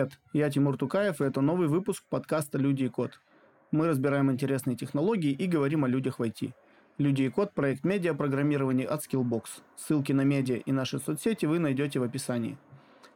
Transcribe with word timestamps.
привет! 0.00 0.18
Я 0.32 0.50
Тимур 0.50 0.78
Тукаев, 0.78 1.20
и 1.20 1.24
это 1.24 1.42
новый 1.42 1.68
выпуск 1.68 2.02
подкаста 2.08 2.56
«Люди 2.56 2.84
и 2.84 2.88
код». 2.88 3.20
Мы 3.70 3.86
разбираем 3.86 4.30
интересные 4.30 4.74
технологии 4.74 5.30
и 5.30 5.46
говорим 5.46 5.84
о 5.84 5.88
людях 5.88 6.18
в 6.18 6.22
IT. 6.22 6.54
«Люди 6.96 7.24
и 7.24 7.28
код»– 7.28 7.52
проект 7.54 7.84
медиа-программирования 7.84 8.86
от 8.86 9.04
Skillbox. 9.04 9.44
Ссылки 9.76 10.12
на 10.12 10.22
медиа 10.22 10.56
и 10.56 10.72
наши 10.72 11.00
соцсети 11.00 11.44
вы 11.44 11.58
найдете 11.58 11.98
в 11.98 12.02
описании. 12.02 12.56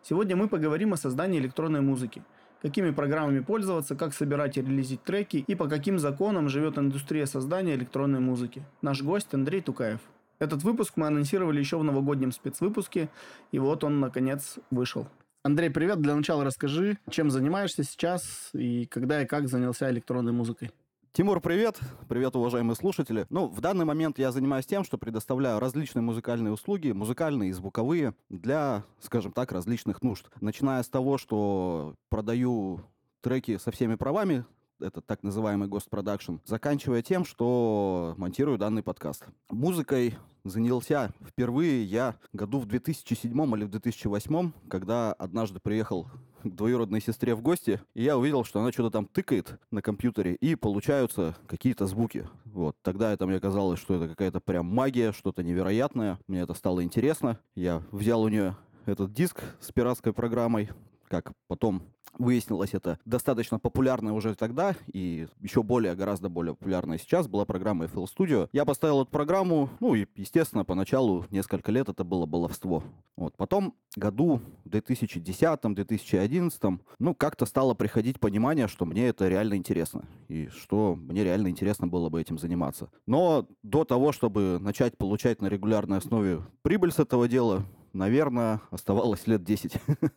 Сегодня 0.03 0.37
мы 0.37 0.47
поговорим 0.47 0.93
о 0.93 0.99
создании 0.99 1.39
электронной 1.39 1.81
музыки. 1.81 2.23
Какими 2.61 2.91
программами 2.91 3.41
пользоваться, 3.41 3.97
как 3.97 4.13
собирать 4.13 4.59
и 4.59 4.61
релизить 4.61 5.03
треки 5.05 5.39
и 5.39 5.55
по 5.55 5.69
каким 5.69 5.99
законам 5.99 6.51
живет 6.51 6.77
индустрия 6.77 7.25
создания 7.25 7.77
электронной 7.77 8.21
музыки. 8.21 8.63
Наш 8.83 9.03
гость 9.03 9.33
Андрей 9.33 9.63
Тукаев. 9.63 10.01
Этот 10.39 10.63
выпуск 10.65 10.95
мы 10.97 11.07
анонсировали 11.07 11.61
еще 11.61 11.79
в 11.79 11.85
новогоднем 11.85 12.31
спецвыпуске, 12.31 13.09
и 13.53 13.59
вот 13.59 13.85
он, 13.85 14.01
наконец, 14.01 14.59
вышел. 14.71 15.07
Андрей, 15.47 15.69
привет. 15.69 16.01
Для 16.01 16.17
начала 16.17 16.43
расскажи, 16.43 16.97
чем 17.11 17.31
занимаешься 17.31 17.85
сейчас 17.85 18.49
и 18.55 18.87
когда 18.87 19.21
и 19.21 19.27
как 19.27 19.47
занялся 19.47 19.91
электронной 19.91 20.33
музыкой. 20.33 20.71
Тимур, 21.13 21.43
привет! 21.43 21.79
Привет, 22.09 22.35
уважаемые 22.35 22.77
слушатели. 22.77 23.27
Ну, 23.29 23.49
в 23.49 23.61
данный 23.61 23.85
момент 23.85 24.19
я 24.19 24.33
занимаюсь 24.33 24.65
тем, 24.65 24.85
что 24.85 24.97
предоставляю 24.97 25.61
различные 25.61 26.01
музыкальные 26.01 26.51
услуги, 26.51 26.93
музыкальные 26.93 27.51
и 27.51 27.53
звуковые, 27.53 28.15
для, 28.31 28.85
скажем 29.01 29.33
так, 29.33 29.53
различных 29.53 30.01
нужд. 30.01 30.31
Начиная 30.41 30.83
с 30.83 30.89
того, 30.89 31.19
что 31.19 31.95
продаю 32.09 32.81
треки 33.21 33.59
со 33.59 33.71
всеми 33.71 33.97
правами, 33.97 34.47
это 34.81 35.01
так 35.01 35.23
называемый 35.23 35.69
гостпродакшн, 35.69 36.37
заканчивая 36.45 37.03
тем, 37.03 37.25
что 37.25 38.15
монтирую 38.17 38.59
данный 38.59 38.83
подкаст. 38.83 39.25
Музыкой 39.51 40.17
занялся 40.45 41.13
впервые 41.27 41.85
я 41.85 42.17
году 42.33 42.59
в 42.59 42.67
2007 42.67 43.31
или 43.57 43.65
в 43.65 43.71
2008, 43.71 44.53
когда 44.69 45.13
однажды 45.15 45.61
приехал 45.61 46.09
к 46.43 46.49
двоюродной 46.49 47.01
сестре 47.01 47.35
в 47.35 47.41
гости, 47.41 47.81
и 47.95 48.03
я 48.03 48.19
увидел, 48.19 48.45
что 48.45 48.61
она 48.61 48.71
что-то 48.71 48.91
там 48.91 49.07
тыкает 49.07 49.59
на 49.71 49.81
компьютере, 49.81 50.35
и 50.35 50.55
получаются 50.55 51.35
какие-то 51.47 51.87
звуки. 51.87 52.29
Вот. 52.45 52.77
Тогда 52.83 53.13
это 53.13 53.27
мне 53.27 53.41
казалось, 53.41 53.81
что 53.81 53.95
это 53.95 54.09
какая-то 54.09 54.41
прям 54.41 54.67
магия, 54.67 55.13
что-то 55.13 55.43
невероятное. 55.43 56.19
Мне 56.27 56.41
это 56.41 56.55
стало 56.55 56.85
интересно. 56.85 57.39
Я 57.55 57.83
взял 57.91 58.23
у 58.23 58.29
нее 58.29 58.57
этот 58.85 59.13
диск 59.13 59.43
с 59.61 59.73
пиратской 59.73 60.13
программой, 60.13 60.69
как 61.09 61.33
потом 61.49 61.83
выяснилось, 62.19 62.75
это 62.75 62.99
достаточно 63.05 63.59
популярная 63.59 64.13
уже 64.13 64.35
тогда 64.35 64.75
и 64.93 65.27
еще 65.41 65.63
более, 65.63 65.95
гораздо 65.95 66.29
более 66.29 66.55
популярная 66.55 66.99
сейчас 66.99 67.29
была 67.29 67.45
программа 67.45 67.87
FL 67.87 68.07
Studio. 68.07 68.49
Я 68.53 68.65
поставил 68.65 69.03
эту 69.03 69.11
программу, 69.11 69.71
ну 69.81 69.95
и, 69.95 70.07
естественно, 70.17 70.65
поначалу 70.65 71.27
несколько 71.31 71.73
лет 71.73 71.89
это 71.89 72.05
было 72.05 72.27
баловство. 72.27 72.83
Вот. 73.17 73.37
Потом 73.37 73.75
году 73.97 74.41
в 74.65 74.69
2010-2011, 74.69 76.81
ну, 76.99 77.15
как-то 77.15 77.47
стало 77.47 77.75
приходить 77.75 78.21
понимание, 78.21 78.69
что 78.69 78.85
мне 78.85 79.09
это 79.09 79.29
реально 79.29 79.55
интересно 79.55 80.05
и 80.29 80.49
что 80.49 80.97
мне 80.97 81.25
реально 81.25 81.49
интересно 81.49 81.87
было 81.87 82.09
бы 82.09 82.21
этим 82.21 82.39
заниматься. 82.39 82.91
Но 83.07 83.47
до 83.63 83.85
того, 83.85 84.13
чтобы 84.13 84.59
начать 84.61 84.99
получать 84.99 85.41
на 85.41 85.47
регулярной 85.47 85.99
основе 85.99 86.43
прибыль 86.63 86.93
с 86.93 86.99
этого 86.99 87.29
дела, 87.29 87.65
наверное, 87.95 88.61
оставалось 88.71 89.27
лет 89.27 89.43
10. 89.43 89.73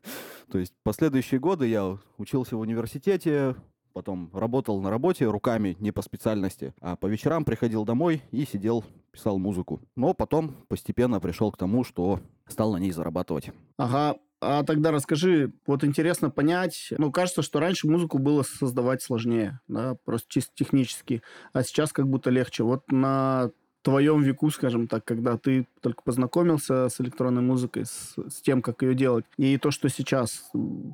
То 0.51 0.57
есть 0.57 0.73
последующие 0.83 1.39
годы 1.39 1.67
я 1.67 1.97
учился 2.17 2.57
в 2.57 2.59
университете, 2.59 3.55
потом 3.93 4.29
работал 4.33 4.81
на 4.81 4.89
работе 4.89 5.25
руками, 5.25 5.77
не 5.79 5.91
по 5.91 6.01
специальности, 6.01 6.73
а 6.81 6.95
по 6.95 7.07
вечерам 7.07 7.45
приходил 7.45 7.85
домой 7.85 8.21
и 8.31 8.45
сидел, 8.45 8.83
писал 9.11 9.39
музыку. 9.39 9.81
Но 9.95 10.13
потом 10.13 10.55
постепенно 10.67 11.19
пришел 11.19 11.51
к 11.51 11.57
тому, 11.57 11.83
что 11.83 12.19
стал 12.47 12.73
на 12.73 12.77
ней 12.77 12.91
зарабатывать. 12.91 13.51
Ага, 13.77 14.17
а 14.39 14.63
тогда 14.63 14.91
расскажи, 14.91 15.51
вот 15.65 15.83
интересно 15.83 16.29
понять, 16.29 16.93
ну, 16.97 17.11
кажется, 17.11 17.41
что 17.41 17.59
раньше 17.59 17.87
музыку 17.87 18.19
было 18.19 18.43
создавать 18.43 19.01
сложнее, 19.01 19.59
да, 19.67 19.95
просто 20.05 20.27
чисто 20.29 20.51
технически, 20.53 21.23
а 21.53 21.63
сейчас 21.63 21.91
как 21.91 22.07
будто 22.07 22.29
легче. 22.29 22.63
Вот 22.63 22.91
на 22.91 23.49
твоем 23.81 24.21
веку, 24.21 24.49
скажем 24.49 24.87
так, 24.87 25.05
когда 25.05 25.37
ты 25.37 25.67
только 25.81 26.01
познакомился 26.03 26.89
с 26.89 26.99
электронной 26.99 27.41
музыкой, 27.41 27.85
с, 27.85 28.15
с 28.17 28.41
тем, 28.41 28.61
как 28.61 28.81
ее 28.81 28.95
делать, 28.95 29.25
и 29.37 29.57
то, 29.57 29.71
что 29.71 29.89
сейчас, 29.89 30.49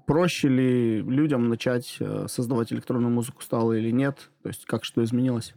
проще 0.05 0.47
ли 0.47 1.01
людям 1.01 1.49
начать 1.49 1.97
э, 1.99 2.27
создавать 2.27 2.71
электронную 2.71 3.11
музыку 3.11 3.41
стало 3.41 3.73
или 3.73 3.91
нет? 3.91 4.29
То 4.43 4.49
есть 4.49 4.65
как 4.65 4.85
что 4.85 5.03
изменилось? 5.03 5.53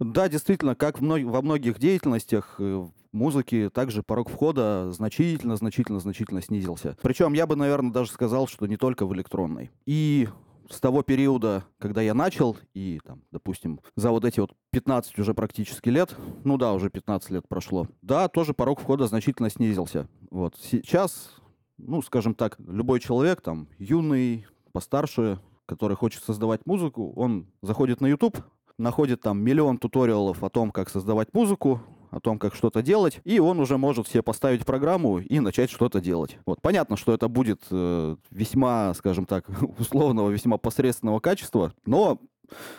Да, 0.00 0.28
действительно, 0.28 0.74
как 0.74 1.00
во 1.00 1.42
многих 1.42 1.78
деятельностях, 1.78 2.56
э, 2.58 2.86
музыки 3.12 3.70
также 3.72 4.02
порог 4.02 4.28
входа 4.28 4.90
значительно, 4.92 5.56
значительно, 5.56 6.00
значительно 6.00 6.42
снизился. 6.42 6.96
Причем 7.00 7.32
я 7.32 7.46
бы, 7.46 7.54
наверное, 7.56 7.92
даже 7.92 8.10
сказал, 8.10 8.48
что 8.48 8.66
не 8.66 8.76
только 8.76 9.06
в 9.06 9.14
электронной. 9.14 9.70
И 9.86 10.28
с 10.70 10.80
того 10.80 11.02
периода, 11.02 11.64
когда 11.78 12.02
я 12.02 12.14
начал, 12.14 12.56
и, 12.74 13.00
там, 13.04 13.22
допустим, 13.30 13.80
за 13.96 14.10
вот 14.10 14.24
эти 14.24 14.40
вот 14.40 14.52
15 14.70 15.18
уже 15.18 15.34
практически 15.34 15.88
лет, 15.88 16.14
ну 16.44 16.56
да, 16.56 16.72
уже 16.72 16.90
15 16.90 17.30
лет 17.30 17.48
прошло, 17.48 17.88
да, 18.02 18.28
тоже 18.28 18.54
порог 18.54 18.80
входа 18.80 19.06
значительно 19.06 19.50
снизился. 19.50 20.08
Вот. 20.30 20.56
Сейчас, 20.56 21.34
ну, 21.78 22.02
скажем 22.02 22.34
так, 22.34 22.56
любой 22.58 23.00
человек, 23.00 23.40
там, 23.40 23.68
юный, 23.78 24.46
постарше, 24.72 25.38
который 25.66 25.96
хочет 25.96 26.22
создавать 26.22 26.66
музыку, 26.66 27.12
он 27.16 27.46
заходит 27.62 28.00
на 28.00 28.06
YouTube, 28.06 28.38
находит 28.78 29.20
там 29.20 29.38
миллион 29.40 29.78
туториалов 29.78 30.42
о 30.42 30.50
том, 30.50 30.70
как 30.70 30.90
создавать 30.90 31.32
музыку, 31.32 31.80
о 32.14 32.20
том, 32.20 32.38
как 32.38 32.54
что-то 32.54 32.82
делать, 32.82 33.20
и 33.24 33.38
он 33.38 33.60
уже 33.60 33.76
может 33.76 34.08
себе 34.08 34.22
поставить 34.22 34.64
программу 34.64 35.18
и 35.18 35.40
начать 35.40 35.70
что-то 35.70 36.00
делать. 36.00 36.38
Вот. 36.46 36.60
Понятно, 36.62 36.96
что 36.96 37.12
это 37.12 37.28
будет 37.28 37.62
э, 37.70 38.16
весьма, 38.30 38.94
скажем 38.94 39.26
так, 39.26 39.46
условного, 39.78 40.30
весьма 40.30 40.58
посредственного 40.58 41.20
качества, 41.20 41.72
но 41.86 42.20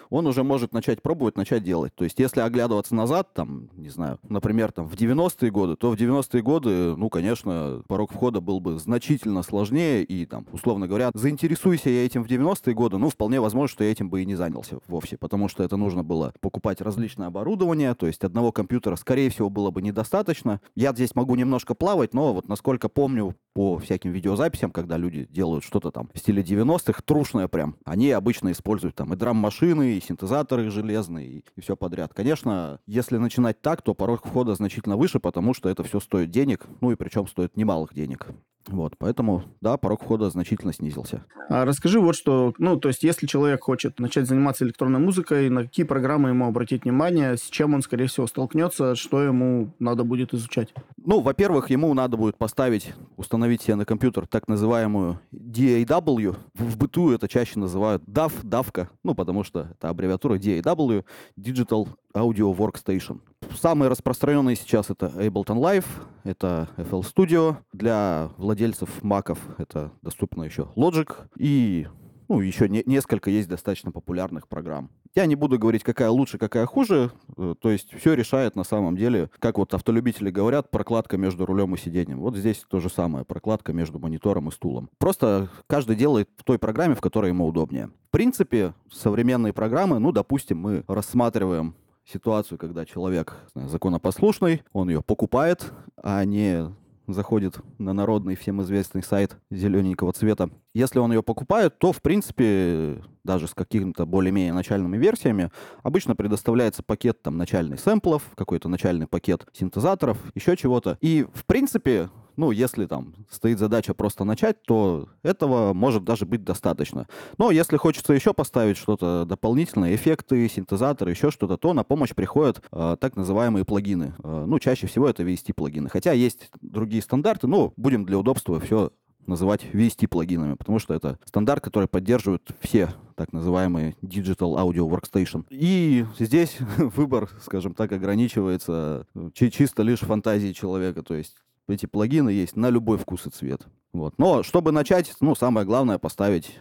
он 0.09 0.27
уже 0.27 0.43
может 0.43 0.73
начать 0.73 1.01
пробовать, 1.01 1.37
начать 1.37 1.63
делать. 1.63 1.93
То 1.95 2.03
есть, 2.03 2.19
если 2.19 2.39
оглядываться 2.39 2.95
назад, 2.95 3.33
там, 3.33 3.69
не 3.75 3.89
знаю, 3.89 4.19
например, 4.27 4.71
там, 4.71 4.87
в 4.87 4.93
90-е 4.93 5.51
годы, 5.51 5.75
то 5.75 5.91
в 5.91 5.95
90-е 5.95 6.41
годы, 6.41 6.95
ну, 6.95 7.09
конечно, 7.09 7.83
порог 7.87 8.11
входа 8.11 8.41
был 8.41 8.59
бы 8.59 8.79
значительно 8.79 9.43
сложнее, 9.43 10.03
и, 10.03 10.25
там, 10.25 10.45
условно 10.51 10.87
говоря, 10.87 11.11
заинтересуйся 11.13 11.89
я 11.89 12.05
этим 12.05 12.23
в 12.23 12.27
90-е 12.27 12.73
годы, 12.73 12.97
ну, 12.97 13.09
вполне 13.09 13.39
возможно, 13.39 13.71
что 13.71 13.83
я 13.83 13.91
этим 13.91 14.09
бы 14.09 14.21
и 14.21 14.25
не 14.25 14.35
занялся 14.35 14.79
вовсе, 14.87 15.17
потому 15.17 15.47
что 15.47 15.63
это 15.63 15.77
нужно 15.77 16.03
было 16.03 16.33
покупать 16.39 16.81
различное 16.81 17.27
оборудование, 17.27 17.93
то 17.95 18.07
есть 18.07 18.23
одного 18.23 18.51
компьютера, 18.51 18.95
скорее 18.95 19.29
всего, 19.29 19.49
было 19.49 19.71
бы 19.71 19.81
недостаточно. 19.81 20.61
Я 20.75 20.93
здесь 20.93 21.15
могу 21.15 21.35
немножко 21.35 21.75
плавать, 21.75 22.13
но 22.13 22.33
вот 22.33 22.47
насколько 22.47 22.89
помню 22.89 23.35
по 23.53 23.77
всяким 23.77 24.11
видеозаписям, 24.11 24.71
когда 24.71 24.97
люди 24.97 25.27
делают 25.29 25.63
что-то 25.63 25.89
там 25.89 26.09
в 26.13 26.19
стиле 26.19 26.43
90-х, 26.43 27.01
трушное 27.05 27.47
прям, 27.47 27.77
они 27.85 28.11
обычно 28.11 28.51
используют 28.51 28.95
там 28.95 29.13
и 29.13 29.15
драм-машины, 29.15 29.54
машины, 29.55 29.93
и 29.93 30.01
синтезаторы 30.01 30.69
железные, 30.69 31.27
и, 31.27 31.45
и 31.55 31.61
все 31.61 31.75
подряд. 31.75 32.13
Конечно, 32.13 32.79
если 32.85 33.17
начинать 33.17 33.61
так, 33.61 33.81
то 33.81 33.93
порог 33.93 34.25
входа 34.25 34.53
значительно 34.55 34.97
выше, 34.97 35.19
потому 35.19 35.53
что 35.53 35.69
это 35.69 35.83
все 35.83 35.99
стоит 35.99 36.29
денег, 36.29 36.65
ну 36.81 36.91
и 36.91 36.95
причем 36.95 37.27
стоит 37.27 37.55
немалых 37.55 37.93
денег. 37.93 38.27
Вот, 38.67 38.95
поэтому, 38.97 39.43
да, 39.61 39.77
порог 39.77 40.03
входа 40.03 40.29
значительно 40.29 40.73
снизился. 40.73 41.23
А 41.49 41.65
расскажи 41.65 41.99
вот 41.99 42.15
что, 42.15 42.53
ну, 42.57 42.77
то 42.77 42.87
есть, 42.87 43.03
если 43.03 43.27
человек 43.27 43.63
хочет 43.63 43.99
начать 43.99 44.27
заниматься 44.27 44.65
электронной 44.65 44.99
музыкой, 44.99 45.49
на 45.49 45.63
какие 45.63 45.85
программы 45.85 46.29
ему 46.29 46.47
обратить 46.47 46.83
внимание, 46.83 47.37
с 47.37 47.43
чем 47.43 47.73
он, 47.75 47.81
скорее 47.81 48.07
всего, 48.07 48.25
столкнется, 48.25 48.95
что 48.95 49.21
ему 49.21 49.71
надо 49.79 50.03
будет 50.03 50.33
изучать? 50.33 50.73
Ну, 50.97 51.21
во-первых, 51.21 51.69
ему 51.69 51.93
надо 51.93 52.17
будет 52.17 52.37
поставить, 52.37 52.93
установить 53.17 53.61
себе 53.61 53.75
на 53.75 53.85
компьютер 53.85 54.25
так 54.27 54.47
называемую 54.47 55.19
DAW. 55.31 56.35
В 56.55 56.77
быту 56.77 57.11
это 57.11 57.27
чаще 57.27 57.59
называют 57.59 58.03
DAW, 58.03 58.31
давка, 58.43 58.89
ну, 59.03 59.13
потому 59.13 59.43
что 59.43 59.67
это 59.71 59.89
аббревиатура 59.89 60.35
DAW, 60.35 61.05
Digital 61.37 61.87
Audio 62.15 62.55
Workstation. 62.55 63.19
Самые 63.55 63.89
распространенные 63.89 64.55
сейчас 64.55 64.89
это 64.89 65.07
Ableton 65.07 65.59
Live, 65.59 65.85
это 66.23 66.69
FL 66.77 67.01
Studio. 67.03 67.57
Для 67.73 68.29
владельцев 68.37 69.03
маков 69.03 69.37
это 69.57 69.91
доступно 70.01 70.43
еще 70.43 70.69
Logic. 70.75 71.13
И 71.37 71.87
ну, 72.27 72.39
еще 72.39 72.67
не, 72.67 72.83
несколько 72.85 73.29
есть 73.29 73.47
достаточно 73.47 73.91
популярных 73.91 74.47
программ. 74.47 74.89
Я 75.13 75.25
не 75.27 75.35
буду 75.35 75.59
говорить, 75.59 75.83
какая 75.83 76.09
лучше, 76.09 76.37
какая 76.37 76.65
хуже. 76.65 77.11
Э, 77.37 77.55
то 77.59 77.69
есть 77.69 77.93
все 77.93 78.13
решает 78.13 78.55
на 78.55 78.63
самом 78.63 78.97
деле, 78.97 79.29
как 79.39 79.57
вот 79.57 79.73
автолюбители 79.73 80.31
говорят, 80.31 80.71
прокладка 80.71 81.17
между 81.17 81.45
рулем 81.45 81.75
и 81.75 81.77
сиденьем. 81.77 82.19
Вот 82.19 82.35
здесь 82.35 82.65
то 82.67 82.79
же 82.79 82.89
самое, 82.89 83.25
прокладка 83.25 83.73
между 83.73 83.99
монитором 83.99 84.49
и 84.49 84.51
стулом. 84.51 84.89
Просто 84.97 85.49
каждый 85.67 85.95
делает 85.95 86.29
в 86.37 86.43
той 86.43 86.59
программе, 86.59 86.95
в 86.95 87.01
которой 87.01 87.29
ему 87.29 87.45
удобнее. 87.45 87.91
В 88.07 88.11
принципе, 88.11 88.73
современные 88.91 89.53
программы, 89.53 89.99
ну, 89.99 90.11
допустим, 90.11 90.57
мы 90.57 90.83
рассматриваем 90.87 91.75
ситуацию, 92.05 92.57
когда 92.57 92.85
человек 92.85 93.35
знаю, 93.53 93.69
законопослушный, 93.69 94.63
он 94.73 94.89
ее 94.89 95.01
покупает, 95.01 95.71
а 96.01 96.23
не 96.23 96.73
заходит 97.07 97.59
на 97.77 97.93
народный 97.93 98.35
всем 98.35 98.61
известный 98.61 99.03
сайт 99.03 99.37
зелененького 99.51 100.13
цвета. 100.13 100.49
Если 100.73 100.99
он 100.99 101.11
ее 101.11 101.23
покупает, 101.23 101.77
то, 101.77 101.91
в 101.91 102.01
принципе, 102.01 103.03
даже 103.23 103.47
с 103.47 103.53
какими-то 103.53 104.05
более-менее 104.05 104.53
начальными 104.53 104.97
версиями, 104.97 105.51
обычно 105.83 106.15
предоставляется 106.15 106.83
пакет 106.83 107.21
там 107.21 107.37
начальных 107.37 107.79
сэмплов, 107.79 108.23
какой-то 108.35 108.69
начальный 108.69 109.07
пакет 109.07 109.45
синтезаторов, 109.53 110.17
еще 110.33 110.57
чего-то. 110.57 110.97
И, 111.01 111.25
в 111.33 111.45
принципе, 111.45 112.09
ну, 112.37 112.51
если 112.51 112.85
там 112.85 113.13
стоит 113.29 113.59
задача 113.59 113.93
просто 113.93 114.23
начать, 114.23 114.61
то 114.63 115.07
этого 115.23 115.73
может 115.73 116.03
даже 116.03 116.25
быть 116.25 116.43
достаточно. 116.43 117.07
Но 117.37 117.51
если 117.51 117.77
хочется 117.77 118.13
еще 118.13 118.33
поставить 118.33 118.77
что-то 118.77 119.25
дополнительное, 119.25 119.95
эффекты, 119.95 120.47
синтезаторы, 120.49 121.11
еще 121.11 121.31
что-то, 121.31 121.57
то 121.57 121.73
на 121.73 121.83
помощь 121.83 122.13
приходят 122.13 122.61
э, 122.71 122.97
так 122.99 123.15
называемые 123.15 123.65
плагины. 123.65 124.13
Э, 124.23 124.45
ну, 124.47 124.59
чаще 124.59 124.87
всего 124.87 125.07
это 125.07 125.23
VST-плагины. 125.23 125.89
Хотя 125.89 126.11
есть 126.13 126.49
другие 126.61 127.01
стандарты, 127.01 127.47
но 127.47 127.73
будем 127.77 128.05
для 128.05 128.17
удобства 128.17 128.59
все 128.59 128.91
называть 129.27 129.65
VST-плагинами, 129.73 130.55
потому 130.55 130.79
что 130.79 130.93
это 130.93 131.17
стандарт, 131.25 131.63
который 131.63 131.87
поддерживает 131.87 132.43
все 132.61 132.89
так 133.15 133.33
называемые 133.33 133.95
Digital 134.01 134.55
Audio 134.55 134.89
Workstation. 134.89 135.45
И 135.49 136.05
здесь 136.19 136.57
выбор, 136.77 137.29
скажем 137.41 137.73
так, 137.73 137.91
ограничивается 137.91 139.07
чисто 139.33 139.83
лишь 139.83 139.99
фантазией 139.99 140.53
человека, 140.53 141.01
то 141.01 141.15
есть 141.15 141.35
эти 141.67 141.85
плагины 141.85 142.29
есть 142.29 142.55
на 142.55 142.69
любой 142.69 142.97
вкус 142.97 143.25
и 143.27 143.29
цвет. 143.29 143.61
Вот. 143.93 144.15
Но 144.17 144.43
чтобы 144.43 144.71
начать, 144.71 145.13
ну, 145.21 145.35
самое 145.35 145.65
главное 145.65 145.97
поставить 145.97 146.59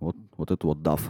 вот, 0.00 0.16
вот 0.36 0.50
эту 0.50 0.68
вот 0.68 0.78
DAV. 0.78 1.00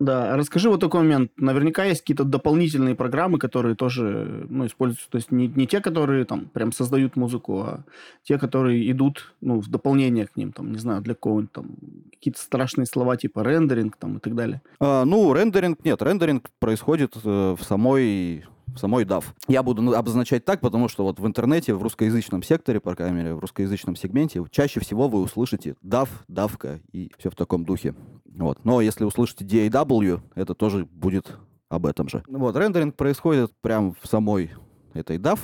Да, 0.00 0.36
расскажи 0.36 0.70
вот 0.70 0.80
такой 0.80 1.00
момент. 1.00 1.32
Наверняка 1.36 1.84
есть 1.84 2.02
какие-то 2.02 2.22
дополнительные 2.22 2.94
программы, 2.94 3.38
которые 3.38 3.74
тоже 3.74 4.46
ну, 4.48 4.64
используются. 4.64 5.10
То 5.10 5.16
есть 5.16 5.32
не, 5.32 5.48
не 5.48 5.66
те, 5.66 5.80
которые 5.80 6.24
там 6.24 6.46
прям 6.46 6.70
создают 6.70 7.16
музыку, 7.16 7.60
а 7.60 7.84
те, 8.22 8.38
которые 8.38 8.88
идут 8.92 9.34
ну, 9.40 9.60
в 9.60 9.68
дополнение 9.68 10.28
к 10.28 10.36
ним, 10.36 10.52
там, 10.52 10.70
не 10.70 10.78
знаю, 10.78 11.02
для 11.02 11.14
кого-нибудь 11.16 11.52
там 11.52 11.76
какие-то 12.12 12.40
страшные 12.40 12.86
слова 12.86 13.16
типа 13.16 13.42
рендеринг 13.42 13.96
там 13.96 14.18
и 14.18 14.20
так 14.20 14.36
далее. 14.36 14.62
А, 14.78 15.04
ну, 15.04 15.32
рендеринг, 15.32 15.84
нет, 15.84 16.00
рендеринг 16.00 16.48
происходит 16.60 17.16
э, 17.24 17.56
в 17.58 17.62
самой 17.64 18.44
самой 18.78 19.04
DAV. 19.04 19.24
Я 19.48 19.62
буду 19.62 19.94
обозначать 19.94 20.44
так, 20.44 20.60
потому 20.60 20.88
что 20.88 21.04
вот 21.04 21.20
в 21.20 21.26
интернете, 21.26 21.74
в 21.74 21.82
русскоязычном 21.82 22.42
секторе, 22.42 22.80
по 22.80 22.94
крайней 22.94 23.16
мере, 23.16 23.34
в 23.34 23.40
русскоязычном 23.40 23.96
сегменте, 23.96 24.42
чаще 24.50 24.80
всего 24.80 25.08
вы 25.08 25.20
услышите 25.20 25.76
DAV, 25.84 26.08
DAVка 26.28 26.80
и 26.92 27.12
все 27.18 27.30
в 27.30 27.34
таком 27.34 27.64
духе. 27.64 27.94
Вот. 28.24 28.64
Но 28.64 28.80
если 28.80 29.04
услышите 29.04 29.44
DAW, 29.44 30.20
это 30.34 30.54
тоже 30.54 30.86
будет 30.86 31.36
об 31.68 31.86
этом 31.86 32.08
же. 32.08 32.22
Вот, 32.28 32.56
рендеринг 32.56 32.96
происходит 32.96 33.52
прямо 33.60 33.94
в 34.00 34.06
самой 34.06 34.52
этой 34.94 35.18
DAV, 35.18 35.38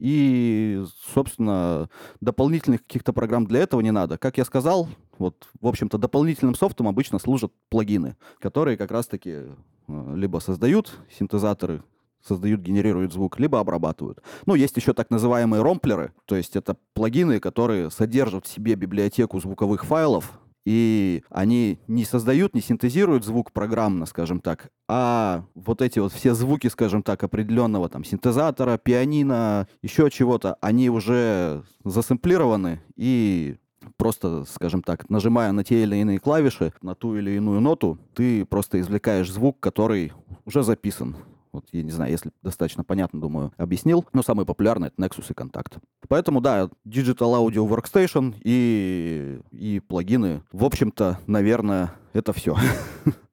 и, 0.00 0.82
собственно, 1.12 1.90
дополнительных 2.20 2.82
каких-то 2.82 3.12
программ 3.12 3.46
для 3.46 3.60
этого 3.60 3.82
не 3.82 3.90
надо. 3.90 4.16
Как 4.16 4.38
я 4.38 4.46
сказал, 4.46 4.88
вот, 5.18 5.48
в 5.60 5.66
общем-то, 5.66 5.98
дополнительным 5.98 6.54
софтом 6.54 6.88
обычно 6.88 7.18
служат 7.18 7.52
плагины, 7.68 8.16
которые 8.40 8.78
как 8.78 8.90
раз-таки 8.90 9.30
э, 9.30 10.14
либо 10.16 10.38
создают 10.38 10.98
синтезаторы, 11.18 11.82
создают, 12.26 12.60
генерируют 12.60 13.12
звук, 13.12 13.38
либо 13.38 13.60
обрабатывают. 13.60 14.22
Ну, 14.46 14.54
есть 14.54 14.76
еще 14.76 14.92
так 14.92 15.10
называемые 15.10 15.62
ромплеры, 15.62 16.12
то 16.26 16.36
есть 16.36 16.56
это 16.56 16.76
плагины, 16.94 17.40
которые 17.40 17.90
содержат 17.90 18.46
в 18.46 18.52
себе 18.52 18.74
библиотеку 18.74 19.40
звуковых 19.40 19.84
файлов, 19.84 20.38
и 20.66 21.22
они 21.30 21.78
не 21.88 22.04
создают, 22.04 22.54
не 22.54 22.60
синтезируют 22.60 23.24
звук 23.24 23.52
программно, 23.52 24.06
скажем 24.06 24.40
так, 24.40 24.70
а 24.88 25.44
вот 25.54 25.80
эти 25.82 25.98
вот 25.98 26.12
все 26.12 26.34
звуки, 26.34 26.66
скажем 26.68 27.02
так, 27.02 27.22
определенного 27.24 27.88
там 27.88 28.04
синтезатора, 28.04 28.76
пианино, 28.76 29.66
еще 29.82 30.10
чего-то, 30.10 30.56
они 30.60 30.90
уже 30.90 31.62
засэмплированы 31.84 32.82
и 32.96 33.56
просто, 33.96 34.44
скажем 34.44 34.82
так, 34.82 35.08
нажимая 35.08 35.52
на 35.52 35.64
те 35.64 35.82
или 35.82 35.96
иные 35.96 36.18
клавиши, 36.18 36.72
на 36.82 36.94
ту 36.94 37.16
или 37.16 37.32
иную 37.32 37.60
ноту, 37.60 37.98
ты 38.14 38.44
просто 38.44 38.80
извлекаешь 38.80 39.32
звук, 39.32 39.58
который 39.60 40.12
уже 40.44 40.62
записан. 40.62 41.16
Вот, 41.52 41.66
я 41.72 41.82
не 41.82 41.90
знаю, 41.90 42.10
если 42.12 42.30
достаточно 42.42 42.84
понятно, 42.84 43.20
думаю, 43.20 43.52
объяснил. 43.56 44.06
Но 44.12 44.22
самый 44.22 44.46
популярный— 44.46 44.88
это 44.88 45.02
Nexus 45.02 45.26
и 45.30 45.32
Contact. 45.32 45.78
Поэтому, 46.08 46.40
да, 46.40 46.68
Digital 46.86 47.34
Audio 47.34 47.68
Workstation 47.68 48.34
и, 48.44 49.40
и 49.50 49.80
плагины, 49.80 50.42
в 50.52 50.64
общем-то, 50.64 51.18
наверное, 51.26 51.92
это 52.12 52.32
все. 52.32 52.56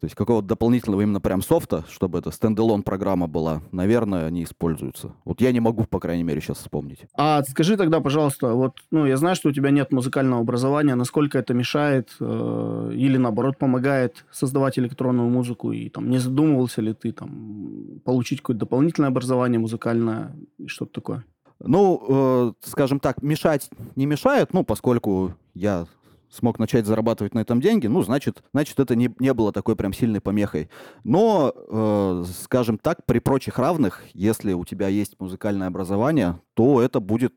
То 0.00 0.04
есть 0.04 0.14
какого-то 0.14 0.46
дополнительного 0.46 1.00
именно 1.00 1.20
прям 1.20 1.42
софта, 1.42 1.84
чтобы 1.90 2.18
это 2.20 2.30
стендалон 2.30 2.82
программа 2.82 3.26
была, 3.26 3.62
наверное, 3.72 4.26
они 4.26 4.44
используются. 4.44 5.12
Вот 5.24 5.40
я 5.40 5.50
не 5.50 5.58
могу, 5.58 5.84
по 5.84 5.98
крайней 5.98 6.22
мере, 6.22 6.40
сейчас 6.40 6.58
вспомнить. 6.58 7.00
А 7.16 7.42
скажи 7.42 7.76
тогда, 7.76 8.00
пожалуйста, 8.00 8.54
вот, 8.54 8.78
ну, 8.92 9.06
я 9.06 9.16
знаю, 9.16 9.34
что 9.34 9.48
у 9.48 9.52
тебя 9.52 9.70
нет 9.70 9.90
музыкального 9.90 10.40
образования, 10.40 10.94
насколько 10.94 11.36
это 11.36 11.52
мешает 11.52 12.14
э, 12.20 12.92
или, 12.94 13.16
наоборот, 13.16 13.58
помогает 13.58 14.24
создавать 14.30 14.78
электронную 14.78 15.28
музыку, 15.28 15.72
и 15.72 15.88
там 15.88 16.10
не 16.10 16.18
задумывался 16.18 16.80
ли 16.80 16.94
ты 16.94 17.10
там 17.10 18.00
получить 18.04 18.40
какое-то 18.40 18.60
дополнительное 18.60 19.08
образование 19.08 19.58
музыкальное 19.58 20.36
и 20.58 20.68
что-то 20.68 20.92
такое? 20.92 21.24
Ну, 21.60 22.02
э, 22.08 22.52
скажем 22.64 23.00
так, 23.00 23.22
мешать 23.22 23.68
не 23.96 24.06
мешает, 24.06 24.52
ну, 24.52 24.62
поскольку 24.62 25.34
я 25.54 25.86
смог 26.30 26.58
начать 26.58 26.86
зарабатывать 26.86 27.34
на 27.34 27.40
этом 27.40 27.60
деньги, 27.60 27.86
ну, 27.86 28.02
значит, 28.02 28.42
значит 28.52 28.78
это 28.80 28.94
не, 28.94 29.10
не 29.18 29.32
было 29.34 29.52
такой 29.52 29.76
прям 29.76 29.92
сильной 29.92 30.20
помехой. 30.20 30.70
Но, 31.04 31.52
э, 31.54 32.24
скажем 32.42 32.78
так, 32.78 33.04
при 33.06 33.18
прочих 33.18 33.58
равных, 33.58 34.02
если 34.12 34.52
у 34.52 34.64
тебя 34.64 34.88
есть 34.88 35.18
музыкальное 35.18 35.68
образование, 35.68 36.40
то 36.54 36.82
это 36.82 37.00
будет 37.00 37.34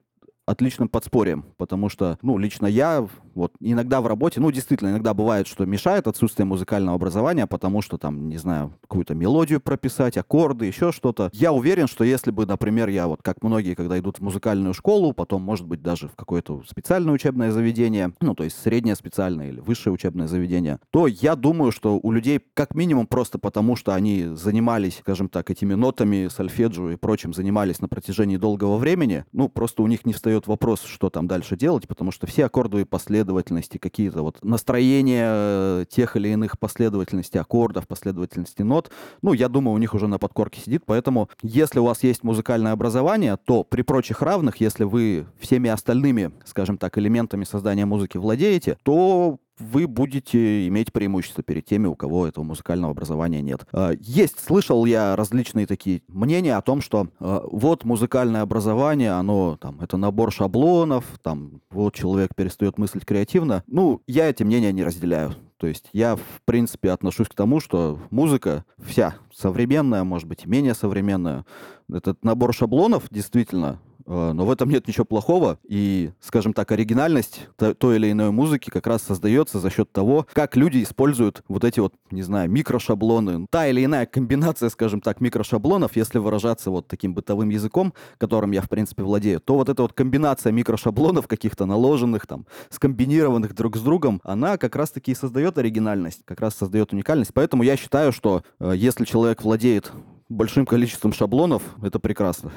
отличным 0.52 0.90
подспорьем, 0.90 1.46
потому 1.58 1.90
что, 1.90 2.18
ну, 2.22 2.38
лично 2.38 2.68
я 2.68 3.08
вот 3.36 3.54
иногда 3.60 4.02
в 4.02 4.08
работе, 4.08 4.40
ну, 4.40 4.52
действительно, 4.52 4.90
иногда 4.90 5.14
бывает, 5.14 5.48
что 5.48 5.66
мешает 5.66 6.08
отсутствие 6.08 6.46
музыкального 6.46 6.96
образования, 6.96 7.48
потому 7.48 7.82
что 7.82 7.98
там, 7.98 8.30
не 8.30 8.38
знаю, 8.38 8.74
какую-то 8.82 9.16
мелодию 9.16 9.62
прописать, 9.62 10.18
аккорды, 10.18 10.66
еще 10.66 10.92
что-то. 10.92 11.30
Я 11.34 11.54
уверен, 11.54 11.88
что 11.88 12.04
если 12.04 12.32
бы, 12.32 12.46
например, 12.46 12.90
я 12.90 13.08
вот, 13.08 13.22
как 13.22 13.42
многие, 13.42 13.74
когда 13.76 13.98
идут 14.00 14.18
в 14.18 14.22
музыкальную 14.22 14.74
школу, 14.74 15.14
потом, 15.14 15.42
может 15.42 15.66
быть, 15.66 15.82
даже 15.82 16.08
в 16.08 16.16
какое-то 16.16 16.64
специальное 16.68 17.14
учебное 17.14 17.52
заведение, 17.52 18.14
ну, 18.22 18.36
то 18.36 18.44
есть 18.44 18.62
среднее 18.62 18.96
специальное 18.96 19.50
или 19.50 19.60
высшее 19.60 19.94
учебное 19.94 20.28
заведение, 20.28 20.80
то 20.90 21.08
я 21.08 21.36
думаю, 21.36 21.72
что 21.72 22.00
у 22.02 22.12
людей, 22.12 22.42
как 22.54 22.76
минимум, 22.76 23.08
просто 23.08 23.40
потому, 23.40 23.76
что 23.76 23.94
они 23.94 24.26
занимались, 24.34 24.98
скажем 25.00 25.30
так, 25.30 25.50
этими 25.50 25.74
нотами, 25.74 26.28
сольфеджио 26.28 26.92
и 26.92 26.96
прочим, 26.96 27.34
занимались 27.34 27.80
на 27.80 27.88
протяжении 27.88 28.38
долгого 28.38 28.78
времени, 28.78 29.26
ну, 29.32 29.50
просто 29.50 29.84
у 29.84 29.88
них 29.88 30.06
не 30.06 30.14
встает 30.14 30.41
вопрос, 30.48 30.84
что 30.84 31.10
там 31.10 31.28
дальше 31.28 31.56
делать, 31.56 31.88
потому 31.88 32.12
что 32.12 32.28
все 32.28 32.46
аккордовые 32.46 32.86
последовательности 32.86 33.42
последовательности, 33.42 33.78
какие-то 33.78 34.24
вот 34.24 34.38
настроения 34.44 35.28
э, 35.28 35.86
тех 35.90 36.16
или 36.16 36.30
иных 36.30 36.60
последовательностей 36.60 37.40
аккордов, 37.40 37.88
последовательности 37.88 38.62
нот, 38.62 38.92
ну, 39.22 39.34
я 39.34 39.48
думаю, 39.48 39.76
у 39.76 39.78
них 39.78 39.94
уже 39.94 40.08
на 40.08 40.18
подкорке 40.18 40.62
сидит, 40.62 40.84
поэтому 40.86 41.30
если 41.42 41.80
у 41.80 41.86
вас 41.86 42.04
есть 42.04 42.24
музыкальное 42.24 42.72
образование, 42.72 43.38
то 43.38 43.64
при 43.64 43.82
прочих 43.82 44.22
равных, 44.22 44.58
если 44.58 44.84
вы 44.84 45.26
всеми 45.40 45.70
остальными, 45.70 46.32
скажем 46.46 46.78
так, 46.78 46.98
элементами 46.98 47.44
создания 47.44 47.86
музыки 47.86 48.18
владеете, 48.18 48.78
то 48.84 49.38
вы 49.62 49.88
будете 49.88 50.68
иметь 50.68 50.92
преимущество 50.92 51.44
перед 51.44 51.66
теми, 51.66 51.88
у 51.88 51.96
кого 51.96 52.28
этого 52.28 52.44
музыкального 52.44 52.92
образования 52.92 53.42
нет. 53.42 53.66
А, 53.72 53.92
есть, 54.00 54.40
слышал 54.40 54.86
я 54.86 55.16
различные 55.16 55.68
такие 55.68 56.02
мнения 56.08 56.56
о 56.56 56.62
том, 56.62 56.82
что 56.82 57.08
а, 57.20 57.44
вот 57.50 57.86
музыкальное 57.86 58.42
образование, 58.42 59.12
оно 59.12 59.58
там, 59.60 59.80
это 59.82 59.98
набор 59.98 60.32
шаблонов, 60.32 61.06
там, 61.22 61.62
вот 61.70 61.96
человек 61.96 62.36
перестает 62.36 62.78
мыслить 62.78 63.06
креативно. 63.06 63.64
Ну, 63.68 64.02
я 64.08 64.30
эти 64.30 64.44
мнения 64.44 64.72
не 64.72 64.84
разделяю. 64.84 65.36
То 65.58 65.68
есть 65.68 65.90
я, 65.94 66.16
в 66.16 66.42
принципе, 66.46 66.90
отношусь 66.90 67.28
к 67.28 67.36
тому, 67.36 67.60
что 67.60 68.00
музыка 68.10 68.66
вся 68.80 69.16
современная, 69.32 70.04
может 70.04 70.28
быть, 70.28 70.48
менее 70.48 70.74
современная, 70.74 71.46
этот 71.88 72.24
набор 72.24 72.52
шаблонов 72.54 73.04
действительно 73.12 73.80
но 74.06 74.46
в 74.46 74.52
этом 74.52 74.70
нет 74.70 74.88
ничего 74.88 75.06
плохого. 75.06 75.58
И, 75.64 76.12
скажем 76.20 76.54
так, 76.54 76.72
оригинальность 76.72 77.48
той 77.78 77.96
или 77.96 78.12
иной 78.12 78.32
музыки 78.32 78.70
как 78.70 78.88
раз 78.88 79.02
создается 79.02 79.60
за 79.60 79.70
счет 79.70 79.92
того, 79.92 80.28
как 80.34 80.56
люди 80.56 80.84
используют 80.84 81.44
вот 81.48 81.64
эти 81.64 81.80
вот, 81.80 81.94
не 82.12 82.24
знаю, 82.24 82.50
микрошаблоны. 82.50 83.46
Та 83.50 83.68
или 83.68 83.86
иная 83.86 84.06
комбинация, 84.06 84.70
скажем 84.70 85.02
так, 85.02 85.22
микрошаблонов, 85.22 85.96
если 85.96 86.20
выражаться 86.20 86.72
вот 86.72 86.88
таким 86.88 87.14
бытовым 87.14 87.50
языком, 87.50 87.94
которым 88.18 88.52
я, 88.52 88.62
в 88.62 88.70
принципе, 88.70 89.04
владею, 89.04 89.40
то 89.40 89.56
вот 89.56 89.70
эта 89.70 89.82
вот 89.82 89.94
комбинация 89.94 90.52
микрошаблонов 90.52 91.28
каких-то 91.28 91.66
наложенных, 91.66 92.28
там, 92.28 92.46
скомбинированных 92.70 93.54
друг 93.56 93.78
с 93.78 93.82
другом, 93.82 94.22
она 94.24 94.58
как 94.58 94.76
раз-таки 94.76 95.12
и 95.12 95.16
создает 95.16 95.58
оригинальность, 95.58 96.22
как 96.26 96.40
раз 96.42 96.56
создает 96.56 96.94
уникальность. 96.94 97.34
Поэтому 97.34 97.64
я 97.64 97.78
считаю, 97.78 98.12
что 98.12 98.44
э, 98.60 98.74
если 98.76 99.06
человек 99.06 99.44
владеет 99.44 99.92
большим 100.30 100.66
количеством 100.66 101.14
шаблонов, 101.14 101.64
это 101.82 102.00
прекрасно. 102.00 102.52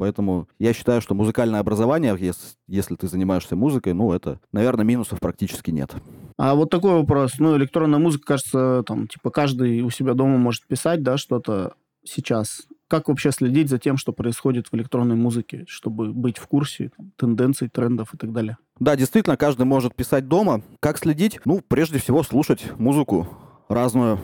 Поэтому 0.00 0.48
я 0.58 0.72
считаю, 0.72 1.02
что 1.02 1.14
музыкальное 1.14 1.60
образование, 1.60 2.16
если, 2.18 2.56
если 2.66 2.94
ты 2.94 3.06
занимаешься 3.06 3.54
музыкой, 3.54 3.92
ну, 3.92 4.14
это, 4.14 4.40
наверное, 4.50 4.82
минусов 4.82 5.20
практически 5.20 5.70
нет. 5.70 5.94
А 6.38 6.54
вот 6.54 6.70
такой 6.70 6.92
вопрос. 6.92 7.34
Ну, 7.38 7.54
электронная 7.58 7.98
музыка, 7.98 8.28
кажется, 8.28 8.82
там, 8.86 9.08
типа, 9.08 9.28
каждый 9.28 9.82
у 9.82 9.90
себя 9.90 10.14
дома 10.14 10.38
может 10.38 10.66
писать, 10.66 11.02
да, 11.02 11.18
что-то 11.18 11.74
сейчас. 12.02 12.62
Как 12.88 13.08
вообще 13.08 13.30
следить 13.30 13.68
за 13.68 13.78
тем, 13.78 13.98
что 13.98 14.14
происходит 14.14 14.68
в 14.68 14.74
электронной 14.74 15.16
музыке, 15.16 15.66
чтобы 15.68 16.14
быть 16.14 16.38
в 16.38 16.46
курсе 16.46 16.92
там, 16.96 17.12
тенденций, 17.18 17.68
трендов 17.68 18.14
и 18.14 18.16
так 18.16 18.32
далее? 18.32 18.56
Да, 18.78 18.96
действительно, 18.96 19.36
каждый 19.36 19.66
может 19.66 19.94
писать 19.94 20.28
дома. 20.28 20.62
Как 20.80 20.96
следить? 20.96 21.40
Ну, 21.44 21.60
прежде 21.68 21.98
всего, 21.98 22.22
слушать 22.22 22.64
музыку 22.78 23.28
разную, 23.68 24.18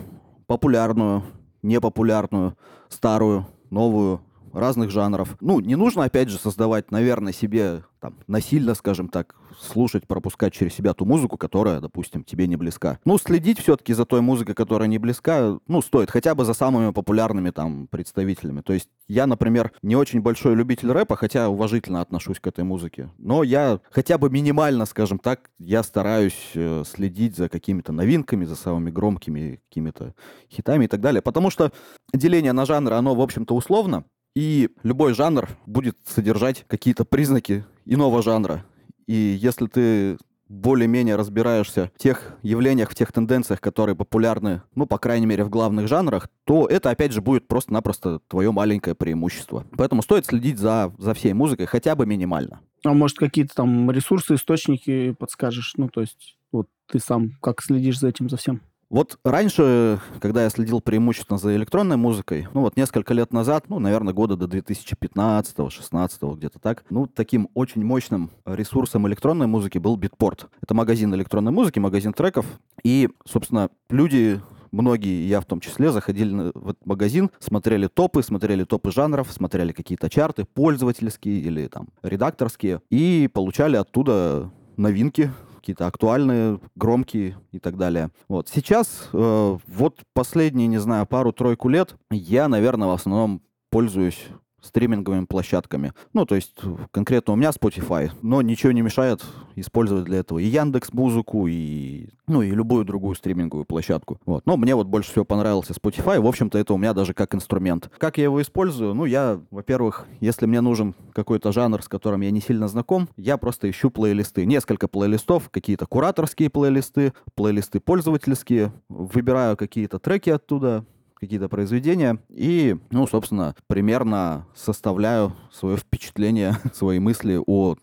популярную, 0.47 1.21
непопулярную, 1.61 2.57
старую, 2.89 3.45
новую, 3.69 4.21
разных 4.57 4.89
жанров. 4.89 5.37
Ну, 5.39 5.59
не 5.59 5.75
нужно, 5.75 6.03
опять 6.03 6.29
же, 6.29 6.37
создавать, 6.37 6.91
наверное, 6.91 7.33
себе 7.33 7.83
там, 7.99 8.15
насильно, 8.27 8.75
скажем 8.75 9.09
так, 9.09 9.35
слушать, 9.59 10.07
пропускать 10.07 10.53
через 10.53 10.73
себя 10.73 10.93
ту 10.93 11.05
музыку, 11.05 11.37
которая, 11.37 11.79
допустим, 11.79 12.23
тебе 12.23 12.47
не 12.47 12.55
близка. 12.55 12.99
Ну, 13.05 13.17
следить 13.17 13.59
все-таки 13.59 13.93
за 13.93 14.05
той 14.05 14.21
музыкой, 14.21 14.55
которая 14.55 14.87
не 14.87 14.97
близка, 14.97 15.57
ну, 15.67 15.81
стоит 15.81 16.11
хотя 16.11 16.35
бы 16.35 16.45
за 16.45 16.53
самыми 16.53 16.91
популярными 16.91 17.49
там 17.49 17.87
представителями. 17.87 18.61
То 18.61 18.73
есть 18.73 18.89
я, 19.07 19.25
например, 19.25 19.71
не 19.81 19.95
очень 19.95 20.21
большой 20.21 20.55
любитель 20.55 20.91
рэпа, 20.91 21.15
хотя 21.15 21.49
уважительно 21.49 22.01
отношусь 22.01 22.39
к 22.39 22.47
этой 22.47 22.63
музыке. 22.63 23.09
Но 23.17 23.43
я 23.43 23.79
хотя 23.89 24.17
бы 24.17 24.29
минимально, 24.29 24.85
скажем 24.85 25.17
так, 25.17 25.49
я 25.59 25.81
стараюсь 25.83 26.51
э, 26.53 26.83
следить 26.85 27.35
за 27.35 27.49
какими-то 27.49 27.91
новинками, 27.91 28.45
за 28.45 28.55
самыми 28.55 28.91
громкими 28.91 29.59
какими-то 29.69 30.13
хитами 30.51 30.85
и 30.85 30.87
так 30.87 31.01
далее. 31.01 31.21
Потому 31.21 31.49
что 31.49 31.71
деление 32.13 32.53
на 32.53 32.65
жанры, 32.65 32.95
оно, 32.95 33.15
в 33.15 33.21
общем-то, 33.21 33.55
условно. 33.55 34.05
И 34.37 34.69
любой 34.83 35.15
жанр 35.15 35.49
будет 35.65 35.97
содержать 36.05 36.63
какие-то 36.67 37.05
признаки 37.05 37.65
иного 37.85 38.21
жанра. 38.21 38.63
И 39.07 39.15
если 39.15 39.65
ты 39.65 40.19
более-менее 40.47 41.15
разбираешься 41.15 41.89
в 41.95 41.97
тех 41.97 42.37
явлениях, 42.43 42.91
в 42.91 42.93
тех 42.93 43.11
тенденциях, 43.11 43.59
которые 43.59 43.95
популярны, 43.95 44.61
ну, 44.75 44.85
по 44.85 44.99
крайней 44.99 45.25
мере, 45.25 45.43
в 45.43 45.49
главных 45.49 45.87
жанрах, 45.87 46.29
то 46.43 46.67
это, 46.67 46.91
опять 46.91 47.13
же, 47.13 47.21
будет 47.21 47.47
просто-напросто 47.47 48.19
твое 48.27 48.51
маленькое 48.51 48.93
преимущество. 48.93 49.65
Поэтому 49.75 50.03
стоит 50.03 50.27
следить 50.27 50.59
за, 50.59 50.93
за 50.99 51.15
всей 51.15 51.33
музыкой 51.33 51.65
хотя 51.65 51.95
бы 51.95 52.05
минимально. 52.05 52.59
А 52.85 52.93
может, 52.93 53.17
какие-то 53.17 53.55
там 53.55 53.89
ресурсы, 53.89 54.35
источники 54.35 55.13
подскажешь? 55.13 55.73
Ну, 55.77 55.89
то 55.89 56.01
есть, 56.01 56.37
вот 56.51 56.67
ты 56.85 56.99
сам 56.99 57.31
как 57.41 57.63
следишь 57.63 57.97
за 57.97 58.09
этим, 58.09 58.29
за 58.29 58.37
всем? 58.37 58.61
Вот 58.89 59.19
раньше, 59.25 59.99
когда 60.21 60.43
я 60.43 60.49
следил 60.49 60.79
преимущественно 60.79 61.37
за 61.37 61.53
электронной 61.55 61.97
музыкой, 61.97 62.47
ну 62.53 62.61
вот 62.61 62.77
несколько 62.77 63.13
лет 63.13 63.33
назад, 63.33 63.65
ну, 63.67 63.79
наверное, 63.79 64.13
года 64.13 64.37
до 64.37 64.45
2015-16, 64.45 66.37
где-то 66.37 66.59
так, 66.59 66.85
ну, 66.89 67.05
таким 67.05 67.49
очень 67.53 67.83
мощным 67.83 68.31
ресурсом 68.45 69.05
электронной 69.07 69.47
музыки 69.47 69.77
был 69.77 69.97
Битпорт. 69.97 70.47
Это 70.61 70.73
магазин 70.73 71.13
электронной 71.13 71.51
музыки, 71.51 71.79
магазин 71.79 72.13
треков. 72.13 72.45
И, 72.81 73.09
собственно, 73.25 73.69
люди 73.89 74.41
многие, 74.71 75.27
я 75.27 75.41
в 75.41 75.45
том 75.45 75.59
числе, 75.59 75.91
заходили 75.91 76.51
в 76.53 76.69
этот 76.69 76.85
магазин, 76.85 77.29
смотрели 77.39 77.87
топы, 77.87 78.23
смотрели 78.23 78.63
топы 78.63 78.91
жанров, 78.91 79.31
смотрели 79.31 79.73
какие-то 79.73 80.09
чарты, 80.09 80.45
пользовательские 80.45 81.39
или 81.39 81.67
там 81.67 81.89
редакторские, 82.03 82.81
и 82.89 83.29
получали 83.33 83.75
оттуда 83.75 84.49
новинки, 84.77 85.31
какие-то 85.57 85.87
актуальные, 85.87 86.59
громкие 86.75 87.37
и 87.51 87.59
так 87.59 87.77
далее. 87.77 88.09
Вот. 88.27 88.47
Сейчас, 88.47 89.09
э, 89.13 89.57
вот 89.67 89.99
последние, 90.13 90.67
не 90.67 90.77
знаю, 90.77 91.05
пару-тройку 91.05 91.69
лет, 91.69 91.95
я, 92.09 92.47
наверное, 92.47 92.87
в 92.87 92.91
основном 92.91 93.41
пользуюсь 93.69 94.27
стриминговыми 94.61 95.25
площадками. 95.25 95.93
Ну, 96.13 96.25
то 96.25 96.35
есть 96.35 96.55
конкретно 96.91 97.33
у 97.33 97.35
меня 97.35 97.49
Spotify, 97.49 98.11
но 98.21 98.41
ничего 98.41 98.71
не 98.71 98.81
мешает 98.81 99.23
использовать 99.55 100.05
для 100.05 100.19
этого 100.19 100.39
и 100.39 100.45
Яндекс 100.45 100.93
Музыку, 100.93 101.47
и, 101.47 102.09
ну, 102.27 102.41
и 102.41 102.51
любую 102.51 102.85
другую 102.85 103.15
стриминговую 103.15 103.65
площадку. 103.65 104.19
Вот. 104.25 104.45
Но 104.45 104.57
мне 104.57 104.75
вот 104.75 104.87
больше 104.87 105.11
всего 105.11 105.25
понравился 105.25 105.73
Spotify. 105.73 106.19
В 106.19 106.27
общем-то, 106.27 106.57
это 106.57 106.73
у 106.73 106.77
меня 106.77 106.93
даже 106.93 107.13
как 107.13 107.35
инструмент. 107.35 107.89
Как 107.97 108.17
я 108.17 108.25
его 108.25 108.41
использую? 108.41 108.93
Ну, 108.93 109.05
я, 109.05 109.39
во-первых, 109.51 110.05
если 110.19 110.45
мне 110.45 110.61
нужен 110.61 110.95
какой-то 111.13 111.51
жанр, 111.51 111.81
с 111.81 111.87
которым 111.87 112.21
я 112.21 112.31
не 112.31 112.41
сильно 112.41 112.67
знаком, 112.67 113.09
я 113.17 113.37
просто 113.37 113.69
ищу 113.69 113.89
плейлисты. 113.89 114.45
Несколько 114.45 114.87
плейлистов, 114.87 115.49
какие-то 115.49 115.85
кураторские 115.85 116.49
плейлисты, 116.49 117.13
плейлисты 117.35 117.79
пользовательские. 117.79 118.73
Выбираю 118.89 119.57
какие-то 119.57 119.99
треки 119.99 120.29
оттуда, 120.29 120.85
какие-то 121.19 121.49
произведения. 121.49 122.19
И, 122.29 122.77
ну, 122.91 123.07
собственно, 123.07 123.55
примерно 123.67 124.45
составляю 124.55 125.33
свое 125.51 125.77
впечатление, 125.77 126.57
свои 126.73 126.99
мысли 126.99 127.41
о 127.45 127.75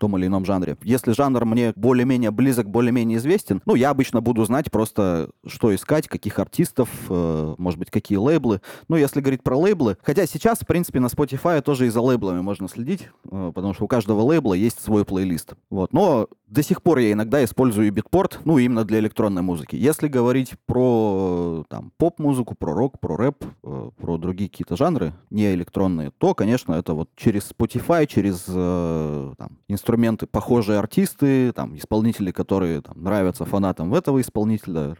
том 0.00 0.16
или 0.16 0.26
ином 0.26 0.44
жанре. 0.44 0.76
Если 0.82 1.12
жанр 1.12 1.44
мне 1.44 1.72
более-менее 1.76 2.30
близок, 2.30 2.68
более-менее 2.68 3.18
известен, 3.18 3.62
ну, 3.66 3.74
я 3.74 3.90
обычно 3.90 4.20
буду 4.20 4.44
знать 4.44 4.70
просто, 4.70 5.30
что 5.46 5.72
искать, 5.74 6.08
каких 6.08 6.38
артистов, 6.38 6.88
э, 7.08 7.54
может 7.58 7.78
быть, 7.78 7.90
какие 7.90 8.18
лейблы. 8.18 8.60
Ну, 8.88 8.96
если 8.96 9.20
говорить 9.20 9.42
про 9.42 9.56
лейблы, 9.56 9.98
хотя 10.02 10.26
сейчас, 10.26 10.60
в 10.60 10.66
принципе, 10.66 11.00
на 11.00 11.06
Spotify 11.06 11.60
тоже 11.60 11.86
и 11.86 11.90
за 11.90 12.00
лейблами 12.00 12.40
можно 12.40 12.68
следить, 12.68 13.08
э, 13.30 13.52
потому 13.54 13.74
что 13.74 13.84
у 13.84 13.88
каждого 13.88 14.22
лейбла 14.22 14.54
есть 14.54 14.82
свой 14.82 15.04
плейлист. 15.04 15.54
Вот. 15.68 15.92
Но 15.92 16.28
до 16.46 16.62
сих 16.62 16.82
пор 16.82 16.98
я 16.98 17.12
иногда 17.12 17.44
использую 17.44 17.86
и 17.86 17.90
битпорт, 17.90 18.40
ну, 18.44 18.58
именно 18.58 18.84
для 18.84 18.98
электронной 18.98 19.42
музыки. 19.42 19.76
Если 19.76 20.08
говорить 20.08 20.54
про 20.66 21.64
там, 21.68 21.92
поп-музыку, 21.96 22.54
про 22.54 22.72
рок, 22.74 22.98
про 22.98 23.16
рэп, 23.16 23.44
э, 23.62 23.90
про 23.96 24.18
другие 24.18 24.50
какие-то 24.50 24.76
жанры, 24.76 25.12
не 25.30 25.52
электронные, 25.54 26.10
то, 26.18 26.34
конечно, 26.34 26.72
это 26.72 26.94
вот 26.94 27.10
через 27.16 27.50
Spotify, 27.50 28.06
через 28.06 28.44
э, 28.48 29.34
там, 29.38 29.58
инструменты, 29.90 30.26
похожие 30.26 30.78
артисты, 30.78 31.52
там, 31.52 31.76
исполнители, 31.76 32.30
которые 32.30 32.80
там, 32.80 33.02
нравятся 33.02 33.44
фанатам 33.44 33.92
этого 33.92 34.20
исполнителя 34.20 34.94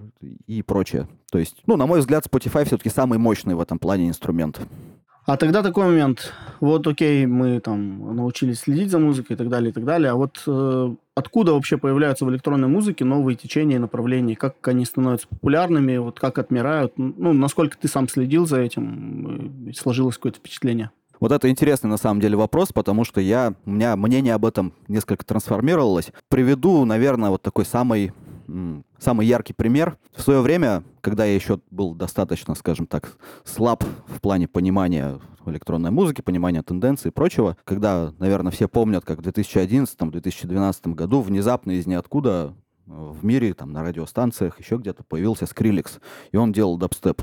и 0.47 0.63
прочее. 0.63 1.09
То 1.31 1.39
есть, 1.39 1.63
ну, 1.67 1.77
на 1.77 1.87
мой 1.87 2.01
взгляд, 2.01 2.27
Spotify 2.27 2.65
все-таки 2.65 2.91
самый 2.91 3.19
мощный 3.19 3.55
в 3.55 3.61
этом 3.61 3.79
плане 3.79 4.09
инструмент. 4.09 4.61
А 5.27 5.37
тогда 5.37 5.63
такой 5.63 5.85
момент. 5.85 6.33
Вот, 6.59 6.87
окей, 6.89 7.25
мы 7.27 7.61
там 7.61 8.17
научились 8.17 8.61
следить 8.61 8.91
за 8.91 8.99
музыкой 8.99 9.35
и 9.35 9.39
так 9.39 9.49
далее, 9.49 9.71
и 9.71 9.73
так 9.73 9.85
далее. 9.85 10.11
А 10.11 10.15
вот 10.17 10.43
э, 10.47 10.95
откуда 11.15 11.53
вообще 11.53 11.77
появляются 11.77 12.25
в 12.25 12.31
электронной 12.31 12.67
музыке 12.67 13.05
новые 13.05 13.37
течения 13.37 13.77
и 13.77 13.81
направления? 13.81 14.35
Как 14.35 14.67
они 14.67 14.85
становятся 14.85 15.29
популярными? 15.29 15.99
Вот 15.99 16.19
как 16.19 16.39
отмирают? 16.39 16.95
Ну, 16.97 17.33
насколько 17.33 17.77
ты 17.79 17.87
сам 17.87 18.09
следил 18.09 18.47
за 18.47 18.59
этим? 18.61 19.69
Э, 19.69 19.73
сложилось 19.73 20.17
какое-то 20.17 20.39
впечатление? 20.39 20.91
Вот 21.21 21.33
это 21.33 21.51
интересный 21.51 21.91
на 21.91 21.99
самом 21.99 22.21
деле 22.21 22.37
вопрос, 22.37 22.73
потому 22.73 23.05
что 23.05 23.21
я, 23.21 23.55
у 23.67 23.71
меня 23.71 23.95
мнение 23.95 24.35
об 24.35 24.47
этом 24.47 24.73
несколько 24.89 25.25
трансформировалось. 25.25 26.13
Приведу, 26.29 26.85
наверное, 26.87 27.31
вот 27.31 27.43
такой 27.43 27.67
самый 27.67 28.13
самый 28.99 29.27
яркий 29.27 29.53
пример. 29.53 29.97
В 30.13 30.23
свое 30.23 30.41
время, 30.41 30.83
когда 31.01 31.25
я 31.25 31.35
еще 31.35 31.61
был 31.71 31.95
достаточно, 31.95 32.57
скажем 32.57 32.87
так, 32.87 33.17
слаб 33.45 33.85
в 34.09 34.21
плане 34.21 34.49
понимания 34.49 35.21
электронной 35.47 35.91
музыки, 35.91 36.21
понимания 36.21 36.63
тенденций 36.63 37.11
и 37.11 37.13
прочего, 37.13 37.57
когда, 37.65 38.13
наверное, 38.19 38.51
все 38.51 38.69
помнят, 38.69 39.05
как 39.05 39.19
в 39.19 39.23
2011-2012 39.23 40.95
году 40.95 41.21
внезапно 41.21 41.73
из 41.73 41.87
ниоткуда 41.87 42.55
э, 42.87 42.91
в 42.91 43.25
мире, 43.25 43.55
там, 43.55 43.73
на 43.73 43.83
радиостанциях, 43.83 44.59
еще 44.59 44.77
где-то 44.77 45.03
появился 45.05 45.45
Skrillex, 45.45 46.01
и 46.33 46.37
он 46.37 46.53
делал 46.53 46.77
дабстеп. 46.77 47.23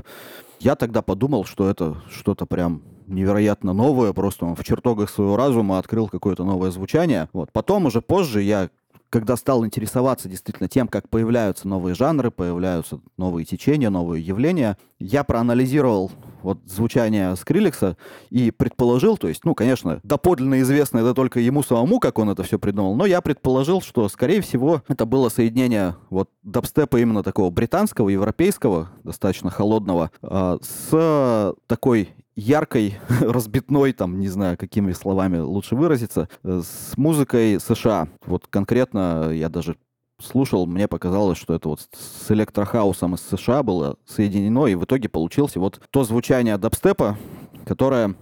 Я 0.60 0.74
тогда 0.74 1.02
подумал, 1.02 1.44
что 1.44 1.68
это 1.68 1.96
что-то 2.10 2.46
прям 2.46 2.82
невероятно 3.08 3.72
новое, 3.72 4.12
просто 4.12 4.46
он 4.46 4.54
в 4.54 4.64
чертогах 4.64 5.10
своего 5.10 5.36
разума 5.36 5.78
открыл 5.78 6.08
какое-то 6.08 6.44
новое 6.44 6.70
звучание. 6.70 7.28
Вот. 7.32 7.50
Потом 7.52 7.86
уже 7.86 8.00
позже 8.00 8.42
я 8.42 8.70
когда 9.10 9.36
стал 9.36 9.64
интересоваться 9.64 10.28
действительно 10.28 10.68
тем, 10.68 10.86
как 10.86 11.08
появляются 11.08 11.66
новые 11.66 11.94
жанры, 11.94 12.30
появляются 12.30 13.00
новые 13.16 13.44
течения, 13.44 13.90
новые 13.90 14.22
явления, 14.22 14.76
я 14.98 15.24
проанализировал 15.24 16.10
вот 16.42 16.58
звучание 16.66 17.34
Скриллекса 17.36 17.96
и 18.30 18.50
предположил, 18.50 19.16
то 19.16 19.28
есть, 19.28 19.44
ну, 19.44 19.54
конечно, 19.54 20.00
доподлинно 20.02 20.60
известно 20.60 20.98
это 20.98 21.14
только 21.14 21.40
ему 21.40 21.62
самому, 21.62 22.00
как 22.00 22.18
он 22.18 22.30
это 22.30 22.42
все 22.42 22.58
придумал, 22.58 22.94
но 22.94 23.06
я 23.06 23.20
предположил, 23.20 23.80
что, 23.80 24.08
скорее 24.08 24.40
всего, 24.40 24.82
это 24.88 25.06
было 25.06 25.30
соединение 25.30 25.96
вот 26.10 26.28
дабстепа 26.42 26.98
именно 26.98 27.22
такого 27.22 27.50
британского, 27.50 28.08
европейского, 28.08 28.90
достаточно 29.04 29.50
холодного, 29.50 30.10
э, 30.22 30.58
с 30.60 31.54
такой 31.66 32.10
яркой, 32.38 32.98
разбитной, 33.20 33.92
там, 33.92 34.20
не 34.20 34.28
знаю, 34.28 34.56
какими 34.56 34.92
словами 34.92 35.38
лучше 35.38 35.74
выразиться, 35.74 36.28
э, 36.44 36.62
с 36.64 36.96
музыкой 36.96 37.58
США. 37.60 38.08
Вот 38.24 38.46
конкретно 38.48 39.30
я 39.32 39.48
даже 39.48 39.76
слушал, 40.20 40.66
мне 40.66 40.88
показалось, 40.88 41.38
что 41.38 41.54
это 41.54 41.68
вот 41.68 41.80
с 41.92 42.30
электрохаусом 42.30 43.14
из 43.14 43.20
США 43.20 43.62
было 43.62 43.96
соединено, 44.06 44.66
и 44.66 44.74
в 44.74 44.84
итоге 44.84 45.08
получился 45.08 45.60
вот 45.60 45.80
то 45.90 46.04
звучание 46.04 46.58
дабстепа, 46.58 47.16
которое 47.66 48.14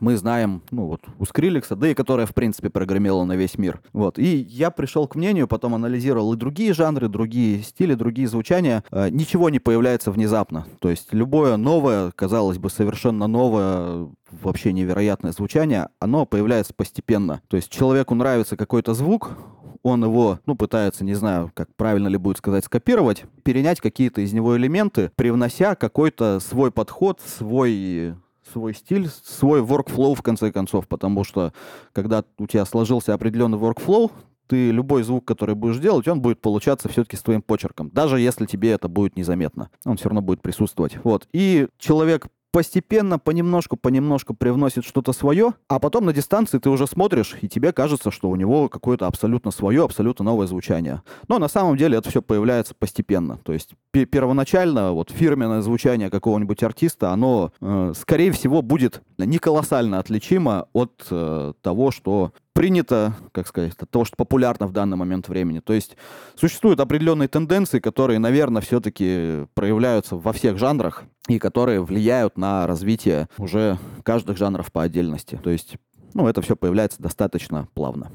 мы 0.00 0.16
знаем, 0.16 0.62
ну 0.70 0.86
вот, 0.86 1.00
у 1.18 1.24
Скриллекса, 1.24 1.76
да 1.76 1.88
и 1.88 1.94
которая, 1.94 2.26
в 2.26 2.34
принципе, 2.34 2.70
прогремела 2.70 3.24
на 3.24 3.36
весь 3.36 3.58
мир. 3.58 3.80
Вот. 3.92 4.18
И 4.18 4.36
я 4.36 4.70
пришел 4.70 5.06
к 5.06 5.14
мнению, 5.14 5.48
потом 5.48 5.74
анализировал 5.74 6.32
и 6.32 6.36
другие 6.36 6.72
жанры, 6.72 7.08
другие 7.08 7.62
стили, 7.62 7.94
другие 7.94 8.28
звучания. 8.28 8.84
Э, 8.90 9.08
ничего 9.10 9.50
не 9.50 9.58
появляется 9.58 10.10
внезапно. 10.10 10.66
То 10.80 10.90
есть 10.90 11.12
любое 11.12 11.56
новое, 11.56 12.10
казалось 12.12 12.58
бы, 12.58 12.70
совершенно 12.70 13.26
новое, 13.26 14.08
вообще 14.30 14.72
невероятное 14.72 15.32
звучание, 15.32 15.88
оно 15.98 16.26
появляется 16.26 16.74
постепенно. 16.74 17.42
То 17.48 17.56
есть 17.56 17.70
человеку 17.70 18.14
нравится 18.14 18.56
какой-то 18.56 18.94
звук, 18.94 19.36
он 19.82 20.04
его, 20.04 20.38
ну, 20.46 20.54
пытается, 20.54 21.04
не 21.04 21.14
знаю, 21.14 21.50
как 21.54 21.74
правильно 21.74 22.08
ли 22.08 22.16
будет 22.16 22.38
сказать, 22.38 22.64
скопировать, 22.64 23.24
перенять 23.42 23.80
какие-то 23.80 24.20
из 24.20 24.32
него 24.32 24.56
элементы, 24.56 25.10
привнося 25.16 25.74
какой-то 25.74 26.38
свой 26.40 26.70
подход, 26.70 27.20
свой 27.20 28.14
свой 28.52 28.74
стиль, 28.74 29.08
свой 29.08 29.60
workflow 29.60 30.14
в 30.14 30.22
конце 30.22 30.52
концов, 30.52 30.86
потому 30.88 31.24
что 31.24 31.52
когда 31.92 32.24
у 32.38 32.46
тебя 32.46 32.64
сложился 32.64 33.14
определенный 33.14 33.58
workflow, 33.58 34.10
ты 34.46 34.70
любой 34.70 35.02
звук, 35.02 35.24
который 35.24 35.54
будешь 35.54 35.78
делать, 35.78 36.06
он 36.08 36.20
будет 36.20 36.40
получаться 36.40 36.88
все-таки 36.88 37.16
с 37.16 37.22
твоим 37.22 37.42
почерком. 37.42 37.90
Даже 37.92 38.20
если 38.20 38.44
тебе 38.46 38.72
это 38.72 38.88
будет 38.88 39.16
незаметно. 39.16 39.70
Он 39.84 39.96
все 39.96 40.08
равно 40.08 40.20
будет 40.20 40.42
присутствовать. 40.42 40.98
Вот. 41.04 41.26
И 41.32 41.68
человек 41.78 42.26
постепенно, 42.52 43.18
понемножку, 43.18 43.76
понемножку 43.76 44.34
привносит 44.34 44.84
что-то 44.84 45.12
свое, 45.12 45.54
а 45.68 45.80
потом 45.80 46.04
на 46.04 46.12
дистанции 46.12 46.58
ты 46.58 46.68
уже 46.68 46.86
смотришь, 46.86 47.36
и 47.40 47.48
тебе 47.48 47.72
кажется, 47.72 48.10
что 48.10 48.28
у 48.28 48.36
него 48.36 48.68
какое-то 48.68 49.06
абсолютно 49.06 49.50
свое, 49.50 49.82
абсолютно 49.84 50.24
новое 50.26 50.46
звучание. 50.46 51.02
Но 51.28 51.38
на 51.38 51.48
самом 51.48 51.76
деле 51.76 51.98
это 51.98 52.10
все 52.10 52.20
появляется 52.20 52.74
постепенно. 52.78 53.38
То 53.38 53.54
есть 53.54 53.70
первоначально 53.90 54.92
вот 54.92 55.10
фирменное 55.10 55.62
звучание 55.62 56.10
какого-нибудь 56.10 56.62
артиста, 56.62 57.10
оно, 57.10 57.52
э, 57.60 57.94
скорее 57.96 58.30
всего, 58.32 58.60
будет 58.60 59.02
не 59.18 59.38
колоссально 59.38 59.98
отличимо 59.98 60.68
от 60.74 61.06
э, 61.10 61.54
того, 61.62 61.90
что 61.90 62.32
принято, 62.52 63.14
как 63.32 63.46
сказать, 63.46 63.74
того, 63.90 64.04
что 64.04 64.16
популярно 64.16 64.66
в 64.66 64.72
данный 64.72 64.96
момент 64.96 65.28
времени. 65.28 65.60
То 65.60 65.72
есть 65.72 65.96
существуют 66.36 66.80
определенные 66.80 67.28
тенденции, 67.28 67.80
которые, 67.80 68.18
наверное, 68.18 68.62
все-таки 68.62 69.46
проявляются 69.54 70.16
во 70.16 70.32
всех 70.32 70.58
жанрах 70.58 71.04
и 71.28 71.38
которые 71.38 71.82
влияют 71.82 72.36
на 72.36 72.66
развитие 72.66 73.28
уже 73.38 73.78
каждых 74.02 74.36
жанров 74.36 74.70
по 74.72 74.82
отдельности. 74.82 75.40
То 75.42 75.50
есть, 75.50 75.76
ну, 76.14 76.28
это 76.28 76.42
все 76.42 76.56
появляется 76.56 77.02
достаточно 77.02 77.68
плавно 77.74 78.10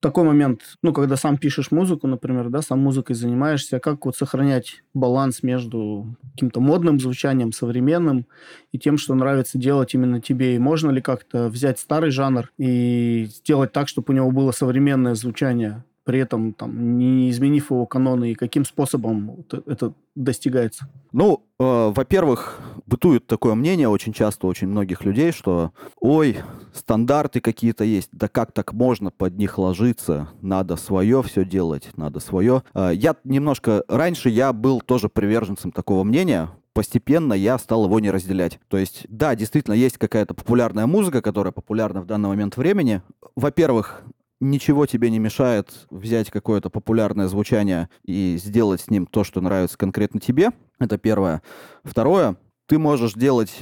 такой 0.00 0.24
момент, 0.24 0.62
ну, 0.82 0.92
когда 0.92 1.16
сам 1.16 1.36
пишешь 1.36 1.70
музыку, 1.70 2.06
например, 2.06 2.48
да, 2.48 2.62
сам 2.62 2.80
музыкой 2.80 3.14
занимаешься, 3.14 3.80
как 3.80 4.06
вот 4.06 4.16
сохранять 4.16 4.82
баланс 4.94 5.42
между 5.42 6.16
каким-то 6.32 6.60
модным 6.60 6.98
звучанием, 6.98 7.52
современным 7.52 8.26
и 8.72 8.78
тем, 8.78 8.98
что 8.98 9.14
нравится 9.14 9.58
делать 9.58 9.94
именно 9.94 10.20
тебе? 10.20 10.56
И 10.56 10.58
можно 10.58 10.90
ли 10.90 11.00
как-то 11.00 11.48
взять 11.48 11.78
старый 11.78 12.10
жанр 12.10 12.50
и 12.58 13.26
сделать 13.30 13.72
так, 13.72 13.88
чтобы 13.88 14.12
у 14.12 14.16
него 14.16 14.30
было 14.30 14.52
современное 14.52 15.14
звучание, 15.14 15.84
при 16.10 16.18
этом 16.18 16.54
там, 16.54 16.98
не 16.98 17.30
изменив 17.30 17.70
его 17.70 17.86
каноны, 17.86 18.32
и 18.32 18.34
каким 18.34 18.64
способом 18.64 19.44
это 19.64 19.92
достигается? 20.16 20.88
Ну, 21.12 21.44
э, 21.60 21.92
во-первых, 21.94 22.58
бытует 22.84 23.28
такое 23.28 23.54
мнение 23.54 23.88
очень 23.88 24.12
часто 24.12 24.48
очень 24.48 24.66
многих 24.66 25.04
людей, 25.04 25.30
что 25.30 25.70
ой, 26.00 26.38
стандарты 26.74 27.40
какие-то 27.40 27.84
есть, 27.84 28.08
да 28.10 28.26
как 28.26 28.50
так 28.50 28.72
можно 28.72 29.12
под 29.12 29.38
них 29.38 29.56
ложиться, 29.56 30.30
надо 30.42 30.74
свое 30.74 31.22
все 31.22 31.44
делать, 31.44 31.90
надо 31.96 32.18
свое. 32.18 32.64
Э, 32.74 32.90
я 32.92 33.14
немножко, 33.22 33.84
раньше 33.86 34.30
я 34.30 34.52
был 34.52 34.80
тоже 34.80 35.08
приверженцем 35.08 35.70
такого 35.70 36.02
мнения, 36.02 36.48
постепенно 36.72 37.34
я 37.34 37.56
стал 37.58 37.84
его 37.84 38.00
не 38.00 38.10
разделять. 38.10 38.58
То 38.66 38.78
есть, 38.78 39.06
да, 39.08 39.36
действительно, 39.36 39.74
есть 39.74 39.96
какая-то 39.96 40.34
популярная 40.34 40.88
музыка, 40.88 41.22
которая 41.22 41.52
популярна 41.52 42.00
в 42.00 42.06
данный 42.06 42.30
момент 42.30 42.56
времени. 42.56 43.00
Во-первых, 43.36 44.02
ничего 44.40 44.86
тебе 44.86 45.10
не 45.10 45.18
мешает 45.18 45.86
взять 45.90 46.30
какое-то 46.30 46.70
популярное 46.70 47.28
звучание 47.28 47.88
и 48.04 48.38
сделать 48.42 48.80
с 48.80 48.90
ним 48.90 49.06
то, 49.06 49.22
что 49.22 49.40
нравится 49.40 49.78
конкретно 49.78 50.20
тебе. 50.20 50.50
Это 50.78 50.98
первое. 50.98 51.42
Второе, 51.84 52.36
ты 52.66 52.78
можешь 52.78 53.12
делать 53.12 53.54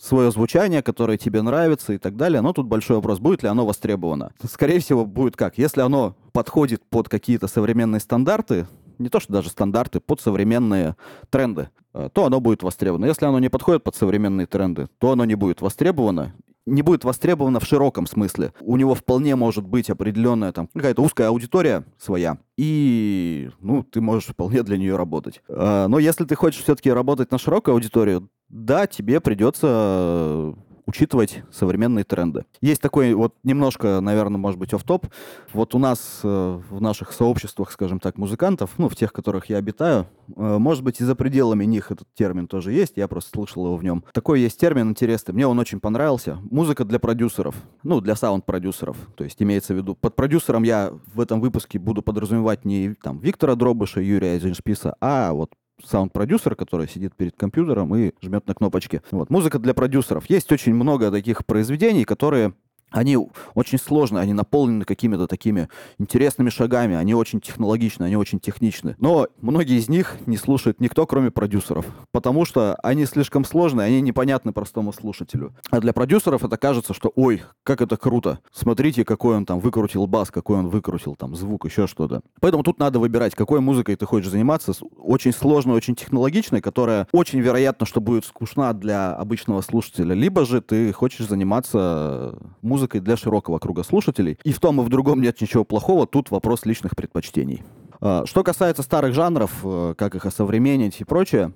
свое 0.00 0.30
звучание, 0.30 0.82
которое 0.82 1.18
тебе 1.18 1.42
нравится 1.42 1.92
и 1.92 1.98
так 1.98 2.16
далее. 2.16 2.40
Но 2.40 2.52
тут 2.52 2.66
большой 2.66 2.96
вопрос, 2.96 3.18
будет 3.18 3.42
ли 3.42 3.48
оно 3.48 3.66
востребовано. 3.66 4.32
Скорее 4.50 4.80
всего, 4.80 5.04
будет 5.04 5.36
как? 5.36 5.58
Если 5.58 5.80
оно 5.80 6.16
подходит 6.32 6.82
под 6.88 7.08
какие-то 7.08 7.46
современные 7.46 8.00
стандарты, 8.00 8.66
не 8.98 9.08
то 9.08 9.20
что 9.20 9.32
даже 9.32 9.50
стандарты, 9.50 10.00
под 10.00 10.20
современные 10.20 10.96
тренды, 11.28 11.68
э, 11.92 12.08
то 12.12 12.24
оно 12.24 12.40
будет 12.40 12.62
востребовано. 12.62 13.06
Если 13.06 13.26
оно 13.26 13.38
не 13.38 13.50
подходит 13.50 13.82
под 13.82 13.96
современные 13.96 14.46
тренды, 14.46 14.88
то 14.98 15.10
оно 15.10 15.24
не 15.24 15.34
будет 15.34 15.60
востребовано, 15.60 16.34
не 16.66 16.82
будет 16.82 17.04
востребовано 17.04 17.60
в 17.60 17.64
широком 17.64 18.06
смысле. 18.06 18.52
У 18.60 18.76
него 18.76 18.94
вполне 18.94 19.36
может 19.36 19.66
быть 19.66 19.90
определенная 19.90 20.52
там 20.52 20.68
какая-то 20.72 21.02
узкая 21.02 21.28
аудитория 21.28 21.84
своя, 21.98 22.38
и 22.56 23.50
ну 23.60 23.82
ты 23.82 24.00
можешь 24.00 24.28
вполне 24.28 24.62
для 24.62 24.78
нее 24.78 24.96
работать. 24.96 25.42
А, 25.48 25.88
но 25.88 25.98
если 25.98 26.24
ты 26.24 26.34
хочешь 26.34 26.62
все-таки 26.62 26.90
работать 26.90 27.30
на 27.30 27.38
широкую 27.38 27.74
аудиторию, 27.74 28.28
да, 28.48 28.86
тебе 28.86 29.20
придется 29.20 30.54
учитывать 30.86 31.42
современные 31.50 32.04
тренды. 32.04 32.44
Есть 32.60 32.82
такой 32.82 33.14
вот 33.14 33.34
немножко, 33.42 34.00
наверное, 34.00 34.38
может 34.38 34.58
быть, 34.58 34.72
оф 34.74 34.84
топ 34.84 35.06
Вот 35.52 35.74
у 35.74 35.78
нас 35.78 36.20
э, 36.22 36.60
в 36.70 36.80
наших 36.80 37.12
сообществах, 37.12 37.70
скажем 37.70 38.00
так, 38.00 38.18
музыкантов, 38.18 38.70
ну, 38.78 38.88
в 38.88 38.96
тех, 38.96 39.12
которых 39.12 39.46
я 39.46 39.58
обитаю, 39.58 40.06
э, 40.36 40.58
может 40.58 40.82
быть, 40.82 41.00
и 41.00 41.04
за 41.04 41.14
пределами 41.14 41.64
них 41.64 41.90
этот 41.90 42.08
термин 42.14 42.48
тоже 42.48 42.72
есть, 42.72 42.94
я 42.96 43.08
просто 43.08 43.30
слышал 43.30 43.66
его 43.66 43.76
в 43.76 43.84
нем. 43.84 44.04
Такой 44.12 44.40
есть 44.40 44.58
термин 44.58 44.90
интересный, 44.90 45.34
мне 45.34 45.46
он 45.46 45.58
очень 45.58 45.80
понравился. 45.80 46.38
Музыка 46.50 46.84
для 46.84 46.98
продюсеров, 46.98 47.54
ну, 47.82 48.00
для 48.00 48.16
саунд-продюсеров, 48.16 48.96
то 49.16 49.24
есть 49.24 49.40
имеется 49.42 49.74
в 49.74 49.76
виду. 49.76 49.94
Под 49.94 50.16
продюсером 50.16 50.62
я 50.62 50.92
в 51.14 51.20
этом 51.20 51.40
выпуске 51.40 51.78
буду 51.78 52.02
подразумевать 52.02 52.64
не 52.64 52.94
там 53.02 53.18
Виктора 53.18 53.54
Дробыша, 53.54 54.00
Юрия 54.00 54.34
Эйзеншписа, 54.34 54.96
а 55.00 55.32
вот 55.32 55.52
саунд-продюсер, 55.84 56.54
который 56.54 56.88
сидит 56.88 57.14
перед 57.14 57.36
компьютером 57.36 57.94
и 57.94 58.12
жмет 58.22 58.46
на 58.46 58.54
кнопочки. 58.54 59.02
Вот. 59.10 59.30
Музыка 59.30 59.58
для 59.58 59.74
продюсеров. 59.74 60.28
Есть 60.28 60.50
очень 60.52 60.74
много 60.74 61.10
таких 61.10 61.44
произведений, 61.46 62.04
которые 62.04 62.54
они 62.92 63.18
очень 63.54 63.78
сложные, 63.78 64.22
они 64.22 64.32
наполнены 64.32 64.84
какими-то 64.84 65.26
такими 65.26 65.68
интересными 65.98 66.50
шагами, 66.50 66.94
они 66.94 67.14
очень 67.14 67.40
технологичны, 67.40 68.04
они 68.04 68.16
очень 68.16 68.38
техничны. 68.38 68.94
Но 68.98 69.26
многие 69.40 69.78
из 69.78 69.88
них 69.88 70.18
не 70.26 70.36
слушает 70.36 70.80
никто, 70.80 71.06
кроме 71.06 71.30
продюсеров, 71.30 71.86
потому 72.12 72.44
что 72.44 72.76
они 72.82 73.06
слишком 73.06 73.44
сложные, 73.44 73.86
они 73.86 74.00
непонятны 74.00 74.52
простому 74.52 74.92
слушателю. 74.92 75.54
А 75.70 75.80
для 75.80 75.92
продюсеров 75.92 76.44
это 76.44 76.56
кажется, 76.56 76.94
что 76.94 77.12
ой, 77.16 77.42
как 77.64 77.80
это 77.80 77.96
круто, 77.96 78.38
смотрите, 78.52 79.04
какой 79.04 79.36
он 79.36 79.46
там 79.46 79.60
выкрутил 79.60 80.06
бас, 80.06 80.30
какой 80.30 80.58
он 80.58 80.68
выкрутил 80.68 81.16
там 81.16 81.34
звук, 81.34 81.64
еще 81.64 81.86
что-то. 81.86 82.22
Поэтому 82.40 82.62
тут 82.62 82.78
надо 82.78 82.98
выбирать, 82.98 83.34
какой 83.34 83.60
музыкой 83.60 83.96
ты 83.96 84.06
хочешь 84.06 84.30
заниматься, 84.30 84.72
очень 84.98 85.32
сложной, 85.32 85.76
очень 85.76 85.94
технологичной, 85.94 86.60
которая 86.60 87.08
очень 87.12 87.40
вероятно, 87.40 87.86
что 87.86 88.00
будет 88.00 88.24
скучна 88.24 88.72
для 88.72 89.14
обычного 89.14 89.60
слушателя, 89.62 90.14
либо 90.14 90.44
же 90.44 90.60
ты 90.60 90.92
хочешь 90.92 91.26
заниматься 91.26 92.38
музыкой, 92.60 92.81
музыкой 92.82 93.00
для 93.00 93.16
широкого 93.16 93.60
круга 93.60 93.84
слушателей. 93.84 94.38
И 94.42 94.52
в 94.52 94.58
том 94.58 94.80
и 94.80 94.84
в 94.84 94.88
другом 94.88 95.20
нет 95.22 95.40
ничего 95.40 95.64
плохого, 95.64 96.04
тут 96.04 96.32
вопрос 96.32 96.66
личных 96.66 96.96
предпочтений. 96.96 97.62
А, 98.00 98.26
что 98.26 98.42
касается 98.42 98.82
старых 98.82 99.14
жанров, 99.14 99.52
э, 99.62 99.94
как 99.96 100.16
их 100.16 100.26
осовременить 100.26 101.00
и 101.00 101.04
прочее, 101.04 101.52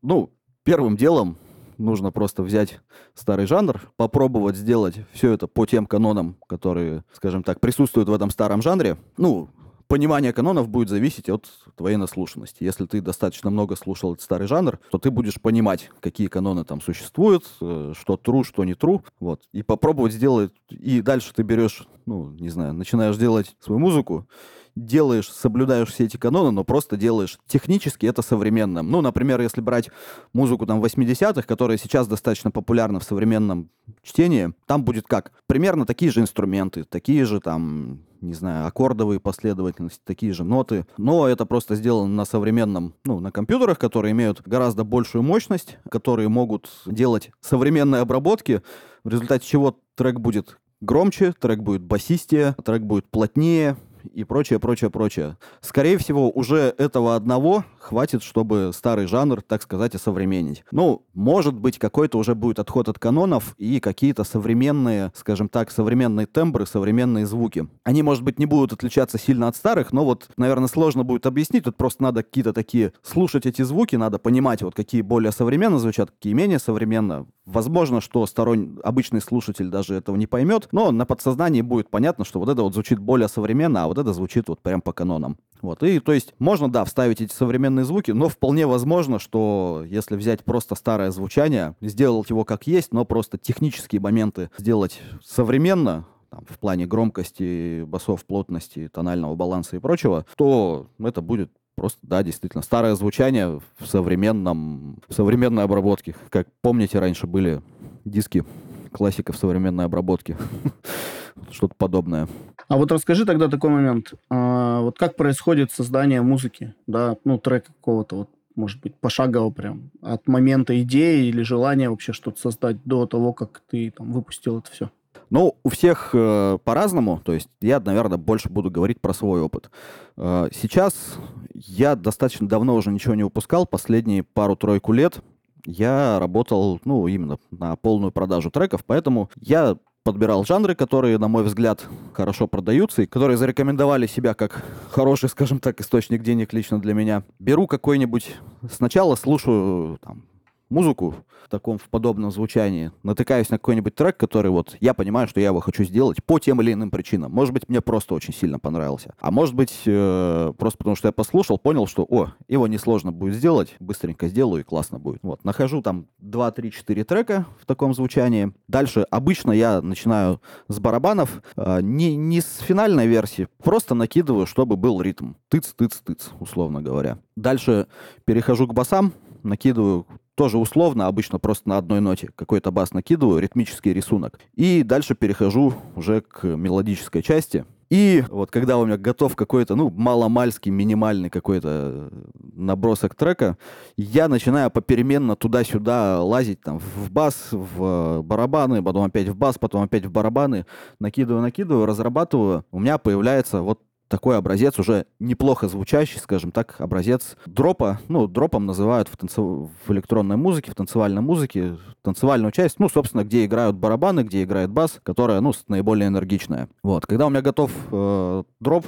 ну, 0.00 0.30
первым 0.64 0.96
делом 0.96 1.36
нужно 1.76 2.12
просто 2.12 2.42
взять 2.42 2.80
старый 3.14 3.46
жанр, 3.46 3.92
попробовать 3.96 4.56
сделать 4.56 4.94
все 5.12 5.32
это 5.32 5.46
по 5.46 5.66
тем 5.66 5.84
канонам, 5.84 6.36
которые, 6.46 7.04
скажем 7.12 7.42
так, 7.42 7.60
присутствуют 7.60 8.08
в 8.08 8.14
этом 8.14 8.30
старом 8.30 8.62
жанре. 8.62 8.96
Ну, 9.18 9.50
понимание 9.90 10.32
канонов 10.32 10.68
будет 10.68 10.88
зависеть 10.88 11.28
от 11.28 11.50
твоей 11.74 11.96
наслушанности. 11.96 12.62
Если 12.62 12.86
ты 12.86 13.00
достаточно 13.00 13.50
много 13.50 13.74
слушал 13.74 14.12
этот 14.12 14.22
старый 14.22 14.46
жанр, 14.46 14.78
то 14.92 14.98
ты 14.98 15.10
будешь 15.10 15.40
понимать, 15.40 15.90
какие 15.98 16.28
каноны 16.28 16.64
там 16.64 16.80
существуют, 16.80 17.44
э, 17.60 17.92
что 17.98 18.14
true, 18.14 18.44
что 18.44 18.62
не 18.62 18.74
true, 18.74 19.02
вот, 19.18 19.42
и 19.52 19.64
попробовать 19.64 20.12
сделать, 20.12 20.52
и 20.70 21.02
дальше 21.02 21.34
ты 21.34 21.42
берешь, 21.42 21.88
ну, 22.06 22.30
не 22.38 22.50
знаю, 22.50 22.72
начинаешь 22.72 23.16
делать 23.16 23.56
свою 23.58 23.80
музыку, 23.80 24.28
делаешь, 24.76 25.28
соблюдаешь 25.28 25.88
все 25.88 26.04
эти 26.04 26.16
каноны, 26.16 26.52
но 26.52 26.62
просто 26.62 26.96
делаешь 26.96 27.40
технически 27.48 28.06
это 28.06 28.22
современным. 28.22 28.92
Ну, 28.92 29.00
например, 29.00 29.40
если 29.40 29.60
брать 29.60 29.90
музыку 30.32 30.66
там 30.66 30.80
80-х, 30.80 31.42
которая 31.42 31.78
сейчас 31.78 32.06
достаточно 32.06 32.52
популярна 32.52 33.00
в 33.00 33.04
современном 33.04 33.70
чтении, 34.04 34.54
там 34.66 34.84
будет 34.84 35.08
как? 35.08 35.32
Примерно 35.48 35.84
такие 35.84 36.12
же 36.12 36.20
инструменты, 36.20 36.84
такие 36.84 37.24
же 37.24 37.40
там 37.40 38.04
не 38.20 38.34
знаю, 38.34 38.66
аккордовые 38.66 39.20
последовательности, 39.20 40.00
такие 40.04 40.32
же 40.32 40.44
ноты. 40.44 40.86
Но 40.96 41.28
это 41.28 41.46
просто 41.46 41.74
сделано 41.74 42.12
на 42.14 42.24
современном, 42.24 42.94
ну, 43.04 43.20
на 43.20 43.30
компьютерах, 43.30 43.78
которые 43.78 44.12
имеют 44.12 44.42
гораздо 44.42 44.84
большую 44.84 45.22
мощность, 45.22 45.78
которые 45.90 46.28
могут 46.28 46.70
делать 46.86 47.30
современные 47.40 48.02
обработки, 48.02 48.62
в 49.04 49.08
результате 49.08 49.46
чего 49.46 49.78
трек 49.94 50.20
будет 50.20 50.58
громче, 50.80 51.32
трек 51.38 51.60
будет 51.60 51.82
басистее, 51.82 52.54
трек 52.64 52.82
будет 52.82 53.06
плотнее, 53.06 53.76
и 54.12 54.24
прочее, 54.24 54.58
прочее, 54.58 54.90
прочее. 54.90 55.36
Скорее 55.60 55.98
всего, 55.98 56.30
уже 56.30 56.74
этого 56.78 57.16
одного 57.16 57.64
хватит, 57.78 58.22
чтобы 58.22 58.70
старый 58.74 59.06
жанр, 59.06 59.42
так 59.42 59.62
сказать, 59.62 59.94
осовременить. 59.94 60.64
Ну, 60.70 61.06
может 61.14 61.54
быть, 61.54 61.78
какой-то 61.78 62.18
уже 62.18 62.34
будет 62.34 62.58
отход 62.58 62.88
от 62.88 62.98
канонов 62.98 63.54
и 63.58 63.80
какие-то 63.80 64.24
современные, 64.24 65.12
скажем 65.14 65.48
так, 65.48 65.70
современные 65.70 66.26
тембры, 66.26 66.66
современные 66.66 67.26
звуки. 67.26 67.68
Они, 67.84 68.02
может 68.02 68.22
быть, 68.22 68.38
не 68.38 68.46
будут 68.46 68.72
отличаться 68.72 69.18
сильно 69.18 69.48
от 69.48 69.56
старых, 69.56 69.92
но 69.92 70.04
вот, 70.04 70.28
наверное, 70.36 70.68
сложно 70.68 71.04
будет 71.04 71.26
объяснить. 71.26 71.64
Тут 71.64 71.76
просто 71.76 72.02
надо 72.02 72.22
какие-то 72.22 72.52
такие 72.52 72.92
слушать 73.02 73.46
эти 73.46 73.62
звуки, 73.62 73.96
надо 73.96 74.18
понимать, 74.18 74.62
вот 74.62 74.74
какие 74.74 75.02
более 75.02 75.32
современно 75.32 75.78
звучат, 75.78 76.10
какие 76.10 76.32
менее 76.32 76.58
современно. 76.58 77.26
Возможно, 77.46 78.00
что 78.00 78.24
сторонний 78.26 78.78
обычный 78.84 79.20
слушатель 79.20 79.68
даже 79.68 79.94
этого 79.94 80.16
не 80.16 80.26
поймет, 80.26 80.68
но 80.72 80.92
на 80.92 81.04
подсознании 81.04 81.62
будет 81.62 81.90
понятно, 81.90 82.24
что 82.24 82.38
вот 82.38 82.48
это 82.48 82.62
вот 82.62 82.74
звучит 82.74 82.98
более 82.98 83.28
современно, 83.28 83.84
а 83.84 83.86
вот 83.90 83.98
это 83.98 84.12
звучит 84.12 84.48
вот 84.48 84.60
прям 84.60 84.80
по 84.80 84.92
канонам. 84.92 85.36
Вот, 85.62 85.82
и 85.82 85.98
то 85.98 86.12
есть 86.12 86.32
можно, 86.38 86.70
да, 86.70 86.84
вставить 86.84 87.20
эти 87.20 87.32
современные 87.32 87.84
звуки, 87.84 88.12
но 88.12 88.28
вполне 88.28 88.64
возможно, 88.64 89.18
что 89.18 89.84
если 89.84 90.14
взять 90.14 90.44
просто 90.44 90.76
старое 90.76 91.10
звучание, 91.10 91.74
сделать 91.80 92.30
его 92.30 92.44
как 92.44 92.68
есть, 92.68 92.92
но 92.92 93.04
просто 93.04 93.36
технические 93.36 94.00
моменты 94.00 94.48
сделать 94.56 95.02
современно, 95.24 96.06
там, 96.30 96.44
в 96.48 96.60
плане 96.60 96.86
громкости, 96.86 97.82
басов, 97.82 98.24
плотности, 98.26 98.86
тонального 98.86 99.34
баланса 99.34 99.74
и 99.74 99.80
прочего, 99.80 100.24
то 100.36 100.86
это 101.00 101.20
будет 101.20 101.50
просто, 101.74 101.98
да, 102.02 102.22
действительно, 102.22 102.62
старое 102.62 102.94
звучание 102.94 103.60
в 103.80 103.86
современном, 103.86 105.00
в 105.08 105.14
современной 105.14 105.64
обработке. 105.64 106.14
Как 106.28 106.46
помните, 106.62 107.00
раньше 107.00 107.26
были 107.26 107.60
диски 108.04 108.44
классика 108.92 109.32
в 109.32 109.36
современной 109.36 109.86
обработке. 109.86 110.36
Что-то 111.50 111.74
подобное. 111.76 112.28
А 112.68 112.76
вот 112.76 112.92
расскажи 112.92 113.24
тогда 113.26 113.48
такой 113.48 113.70
момент. 113.70 114.14
А, 114.28 114.80
вот 114.80 114.98
как 114.98 115.16
происходит 115.16 115.72
создание 115.72 116.22
музыки, 116.22 116.74
да, 116.86 117.16
ну, 117.24 117.38
трека 117.38 117.72
какого-то, 117.72 118.16
вот, 118.16 118.30
может 118.54 118.80
быть, 118.80 118.94
пошагово 118.94 119.50
прям, 119.50 119.90
от 120.02 120.28
момента 120.28 120.80
идеи 120.82 121.26
или 121.26 121.42
желания 121.42 121.90
вообще 121.90 122.12
что-то 122.12 122.40
создать 122.40 122.76
до 122.84 123.06
того, 123.06 123.32
как 123.32 123.62
ты 123.70 123.90
там 123.90 124.12
выпустил 124.12 124.58
это 124.58 124.70
все? 124.70 124.90
Ну, 125.30 125.56
у 125.62 125.68
всех 125.68 126.10
э, 126.12 126.58
по-разному. 126.64 127.20
То 127.24 127.32
есть 127.32 127.48
я, 127.60 127.78
наверное, 127.78 128.18
больше 128.18 128.48
буду 128.48 128.70
говорить 128.70 129.00
про 129.00 129.14
свой 129.14 129.40
опыт. 129.40 129.70
Э, 130.16 130.48
сейчас 130.52 131.18
я 131.54 131.94
достаточно 131.94 132.48
давно 132.48 132.74
уже 132.74 132.90
ничего 132.90 133.14
не 133.14 133.22
выпускал. 133.22 133.66
Последние 133.66 134.24
пару-тройку 134.24 134.92
лет 134.92 135.20
я 135.64 136.18
работал, 136.18 136.80
ну, 136.84 137.06
именно 137.06 137.38
на 137.50 137.76
полную 137.76 138.12
продажу 138.12 138.50
треков, 138.50 138.84
поэтому 138.84 139.30
я 139.36 139.76
подбирал 140.02 140.44
жанры, 140.44 140.74
которые, 140.74 141.18
на 141.18 141.28
мой 141.28 141.42
взгляд, 141.44 141.86
хорошо 142.12 142.46
продаются 142.46 143.02
и 143.02 143.06
которые 143.06 143.36
зарекомендовали 143.36 144.06
себя 144.06 144.34
как 144.34 144.64
хороший, 144.90 145.28
скажем 145.28 145.58
так, 145.58 145.80
источник 145.80 146.22
денег 146.22 146.52
лично 146.52 146.80
для 146.80 146.94
меня. 146.94 147.22
Беру 147.38 147.66
какой-нибудь... 147.66 148.36
Сначала 148.70 149.14
слушаю 149.14 149.98
там, 150.02 150.24
музыку 150.70 151.16
в 151.44 151.48
таком, 151.48 151.78
в 151.78 151.88
подобном 151.88 152.30
звучании, 152.30 152.92
натыкаюсь 153.02 153.50
на 153.50 153.58
какой-нибудь 153.58 153.94
трек, 153.94 154.16
который 154.16 154.50
вот 154.50 154.76
я 154.80 154.94
понимаю, 154.94 155.28
что 155.28 155.40
я 155.40 155.46
его 155.46 155.60
хочу 155.60 155.84
сделать 155.84 156.22
по 156.24 156.38
тем 156.38 156.60
или 156.62 156.72
иным 156.72 156.90
причинам. 156.90 157.32
Может 157.32 157.52
быть, 157.52 157.68
мне 157.68 157.80
просто 157.80 158.14
очень 158.14 158.32
сильно 158.32 158.58
понравился. 158.58 159.14
А 159.18 159.30
может 159.30 159.54
быть, 159.54 159.82
э, 159.86 160.52
просто 160.56 160.78
потому 160.78 160.96
что 160.96 161.08
я 161.08 161.12
послушал, 161.12 161.58
понял, 161.58 161.86
что, 161.86 162.06
о, 162.08 162.32
его 162.48 162.66
несложно 162.66 163.12
будет 163.12 163.34
сделать, 163.34 163.74
быстренько 163.80 164.28
сделаю 164.28 164.60
и 164.60 164.64
классно 164.64 164.98
будет. 164.98 165.20
Вот, 165.22 165.44
нахожу 165.44 165.82
там 165.82 166.06
2, 166.18 166.50
3, 166.52 166.70
4 166.70 167.04
трека 167.04 167.46
в 167.60 167.66
таком 167.66 167.92
звучании. 167.94 168.52
Дальше 168.68 169.04
обычно 169.10 169.52
я 169.52 169.82
начинаю 169.82 170.40
с 170.68 170.78
барабанов, 170.78 171.42
э, 171.56 171.80
не, 171.82 172.16
не 172.16 172.40
с 172.40 172.58
финальной 172.58 173.06
версии, 173.06 173.48
просто 173.62 173.94
накидываю, 173.94 174.46
чтобы 174.46 174.76
был 174.76 175.02
ритм. 175.02 175.32
Тыц, 175.48 175.74
тыц, 175.74 176.00
тыц, 176.04 176.30
условно 176.38 176.80
говоря. 176.80 177.18
Дальше 177.34 177.88
перехожу 178.24 178.68
к 178.68 178.74
басам, 178.74 179.12
накидываю 179.42 180.06
тоже 180.34 180.58
условно, 180.58 181.06
обычно 181.06 181.38
просто 181.38 181.68
на 181.68 181.78
одной 181.78 182.00
ноте 182.00 182.30
какой-то 182.34 182.70
бас 182.70 182.92
накидываю, 182.92 183.40
ритмический 183.40 183.92
рисунок. 183.92 184.38
И 184.54 184.82
дальше 184.82 185.14
перехожу 185.14 185.74
уже 185.96 186.20
к 186.22 186.44
мелодической 186.44 187.22
части. 187.22 187.64
И 187.90 188.24
вот 188.30 188.52
когда 188.52 188.78
у 188.78 188.86
меня 188.86 188.96
готов 188.96 189.34
какой-то, 189.34 189.74
ну, 189.74 189.90
маломальский, 189.90 190.70
минимальный 190.70 191.28
какой-то 191.28 192.10
набросок 192.54 193.16
трека, 193.16 193.58
я 193.96 194.28
начинаю 194.28 194.70
попеременно 194.70 195.34
туда-сюда 195.34 196.22
лазить 196.22 196.60
там 196.60 196.78
в 196.78 197.10
бас, 197.10 197.48
в 197.50 198.22
барабаны, 198.22 198.80
потом 198.80 199.02
опять 199.02 199.28
в 199.28 199.34
бас, 199.34 199.58
потом 199.58 199.82
опять 199.82 200.06
в 200.06 200.12
барабаны, 200.12 200.66
накидываю, 201.00 201.42
накидываю, 201.42 201.84
разрабатываю. 201.84 202.64
У 202.70 202.78
меня 202.78 202.96
появляется 202.96 203.60
вот 203.60 203.80
такой 204.10 204.36
образец 204.36 204.78
уже 204.78 205.06
неплохо 205.20 205.68
звучащий, 205.68 206.18
скажем 206.18 206.50
так, 206.50 206.74
образец 206.80 207.36
дропа. 207.46 208.00
Ну, 208.08 208.26
дропом 208.26 208.66
называют 208.66 209.08
в, 209.08 209.16
танцев... 209.16 209.38
в 209.38 209.92
электронной 209.92 210.36
музыке, 210.36 210.72
в 210.72 210.74
танцевальной 210.74 211.22
музыке, 211.22 211.76
танцевальную 212.02 212.50
часть, 212.50 212.80
ну, 212.80 212.88
собственно, 212.88 213.24
где 213.24 213.44
играют 213.44 213.76
барабаны, 213.76 214.22
где 214.22 214.42
играет 214.42 214.70
бас, 214.70 214.98
которая, 215.04 215.40
ну, 215.40 215.52
наиболее 215.68 216.08
энергичная. 216.08 216.68
Вот, 216.82 217.06
когда 217.06 217.26
у 217.26 217.30
меня 217.30 217.40
готов 217.40 217.70
э, 217.92 218.42
дроп, 218.58 218.84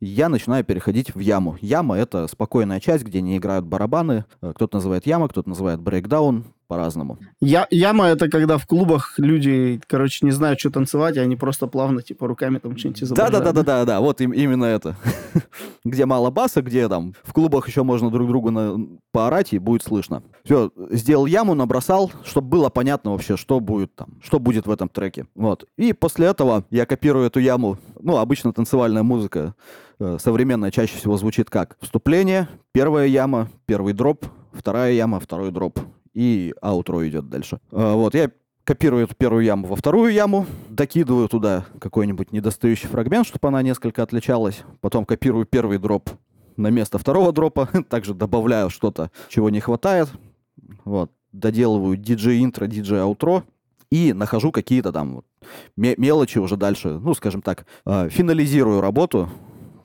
я 0.00 0.28
начинаю 0.28 0.64
переходить 0.64 1.14
в 1.14 1.18
яму. 1.18 1.56
Яма— 1.60 1.96
это 1.98 2.26
спокойная 2.26 2.80
часть, 2.80 3.04
где 3.04 3.20
не 3.20 3.36
играют 3.36 3.64
барабаны. 3.64 4.24
Э, 4.42 4.52
кто-то 4.54 4.76
называет 4.76 5.06
яма, 5.06 5.28
кто-то 5.28 5.48
называет 5.48 5.80
брейкдаун 5.80 6.44
по-разному. 6.66 7.18
Я, 7.40 7.66
яма— 7.70 8.06
это 8.08 8.28
когда 8.28 8.58
в 8.58 8.66
клубах 8.66 9.14
люди, 9.18 9.80
короче, 9.86 10.24
не 10.26 10.32
знают, 10.32 10.58
что 10.60 10.70
танцевать, 10.70 11.16
и 11.16 11.20
они 11.20 11.36
просто 11.36 11.66
плавно, 11.66 12.02
типа, 12.02 12.26
руками 12.26 12.58
там 12.58 12.76
что-нибудь 12.76 13.04
изображают. 13.04 13.44
Да-да-да-да-да, 13.44 14.00
вот 14.00 14.20
им, 14.20 14.32
именно 14.32 14.64
это. 14.64 14.96
где 15.84 16.06
мало 16.06 16.30
баса, 16.30 16.62
где 16.62 16.88
там 16.88 17.14
в 17.22 17.32
клубах 17.32 17.68
еще 17.68 17.82
можно 17.82 18.10
друг 18.10 18.28
другу 18.28 18.50
на... 18.50 18.78
поорать, 19.12 19.52
и 19.52 19.58
будет 19.58 19.82
слышно. 19.82 20.22
Все, 20.44 20.70
сделал 20.90 21.26
яму, 21.26 21.54
набросал, 21.54 22.10
чтобы 22.24 22.48
было 22.48 22.68
понятно 22.68 23.12
вообще, 23.12 23.36
что 23.36 23.60
будет 23.60 23.94
там, 23.94 24.18
что 24.22 24.38
будет 24.38 24.66
в 24.66 24.70
этом 24.70 24.88
треке. 24.88 25.26
Вот. 25.34 25.66
И 25.76 25.92
после 25.92 26.26
этого 26.26 26.64
я 26.70 26.86
копирую 26.86 27.26
эту 27.26 27.40
яму. 27.40 27.78
Ну, 28.06 28.18
обычно 28.18 28.52
танцевальная 28.52 29.02
музыка 29.02 29.56
э, 29.98 30.18
современная 30.20 30.70
чаще 30.70 30.96
всего 30.96 31.16
звучит 31.16 31.50
как 31.50 31.76
вступление, 31.80 32.48
первая 32.70 33.08
яма, 33.08 33.48
первый 33.64 33.94
дроп, 33.94 34.26
вторая 34.52 34.92
яма, 34.92 35.18
второй 35.18 35.50
дроп 35.50 35.80
и 36.14 36.54
аутро 36.62 37.04
идет 37.08 37.28
дальше. 37.28 37.58
А, 37.72 37.96
вот, 37.96 38.14
я 38.14 38.30
копирую 38.62 39.02
эту 39.02 39.16
первую 39.16 39.42
яму 39.42 39.66
во 39.66 39.74
вторую 39.74 40.12
яму, 40.12 40.46
докидываю 40.68 41.28
туда 41.28 41.66
какой-нибудь 41.80 42.30
недостающий 42.30 42.88
фрагмент, 42.88 43.26
чтобы 43.26 43.48
она 43.48 43.60
несколько 43.62 44.04
отличалась, 44.04 44.62
потом 44.80 45.04
копирую 45.04 45.44
первый 45.44 45.78
дроп 45.78 46.08
на 46.56 46.68
место 46.68 46.98
второго 46.98 47.32
дропа, 47.32 47.68
также 47.90 48.14
добавляю 48.14 48.70
что-то, 48.70 49.10
чего 49.28 49.50
не 49.50 49.58
хватает, 49.58 50.12
вот, 50.84 51.10
доделываю 51.32 51.98
DJ-интро, 51.98 52.68
DJ-аутро, 52.68 53.42
и 53.90 54.12
нахожу 54.12 54.52
какие-то 54.52 54.92
там 54.92 55.22
мелочи 55.76 56.38
уже 56.38 56.56
дальше, 56.56 56.98
ну, 56.98 57.14
скажем 57.14 57.42
так, 57.42 57.66
а, 57.84 58.08
финализирую 58.08 58.80
работу, 58.80 59.28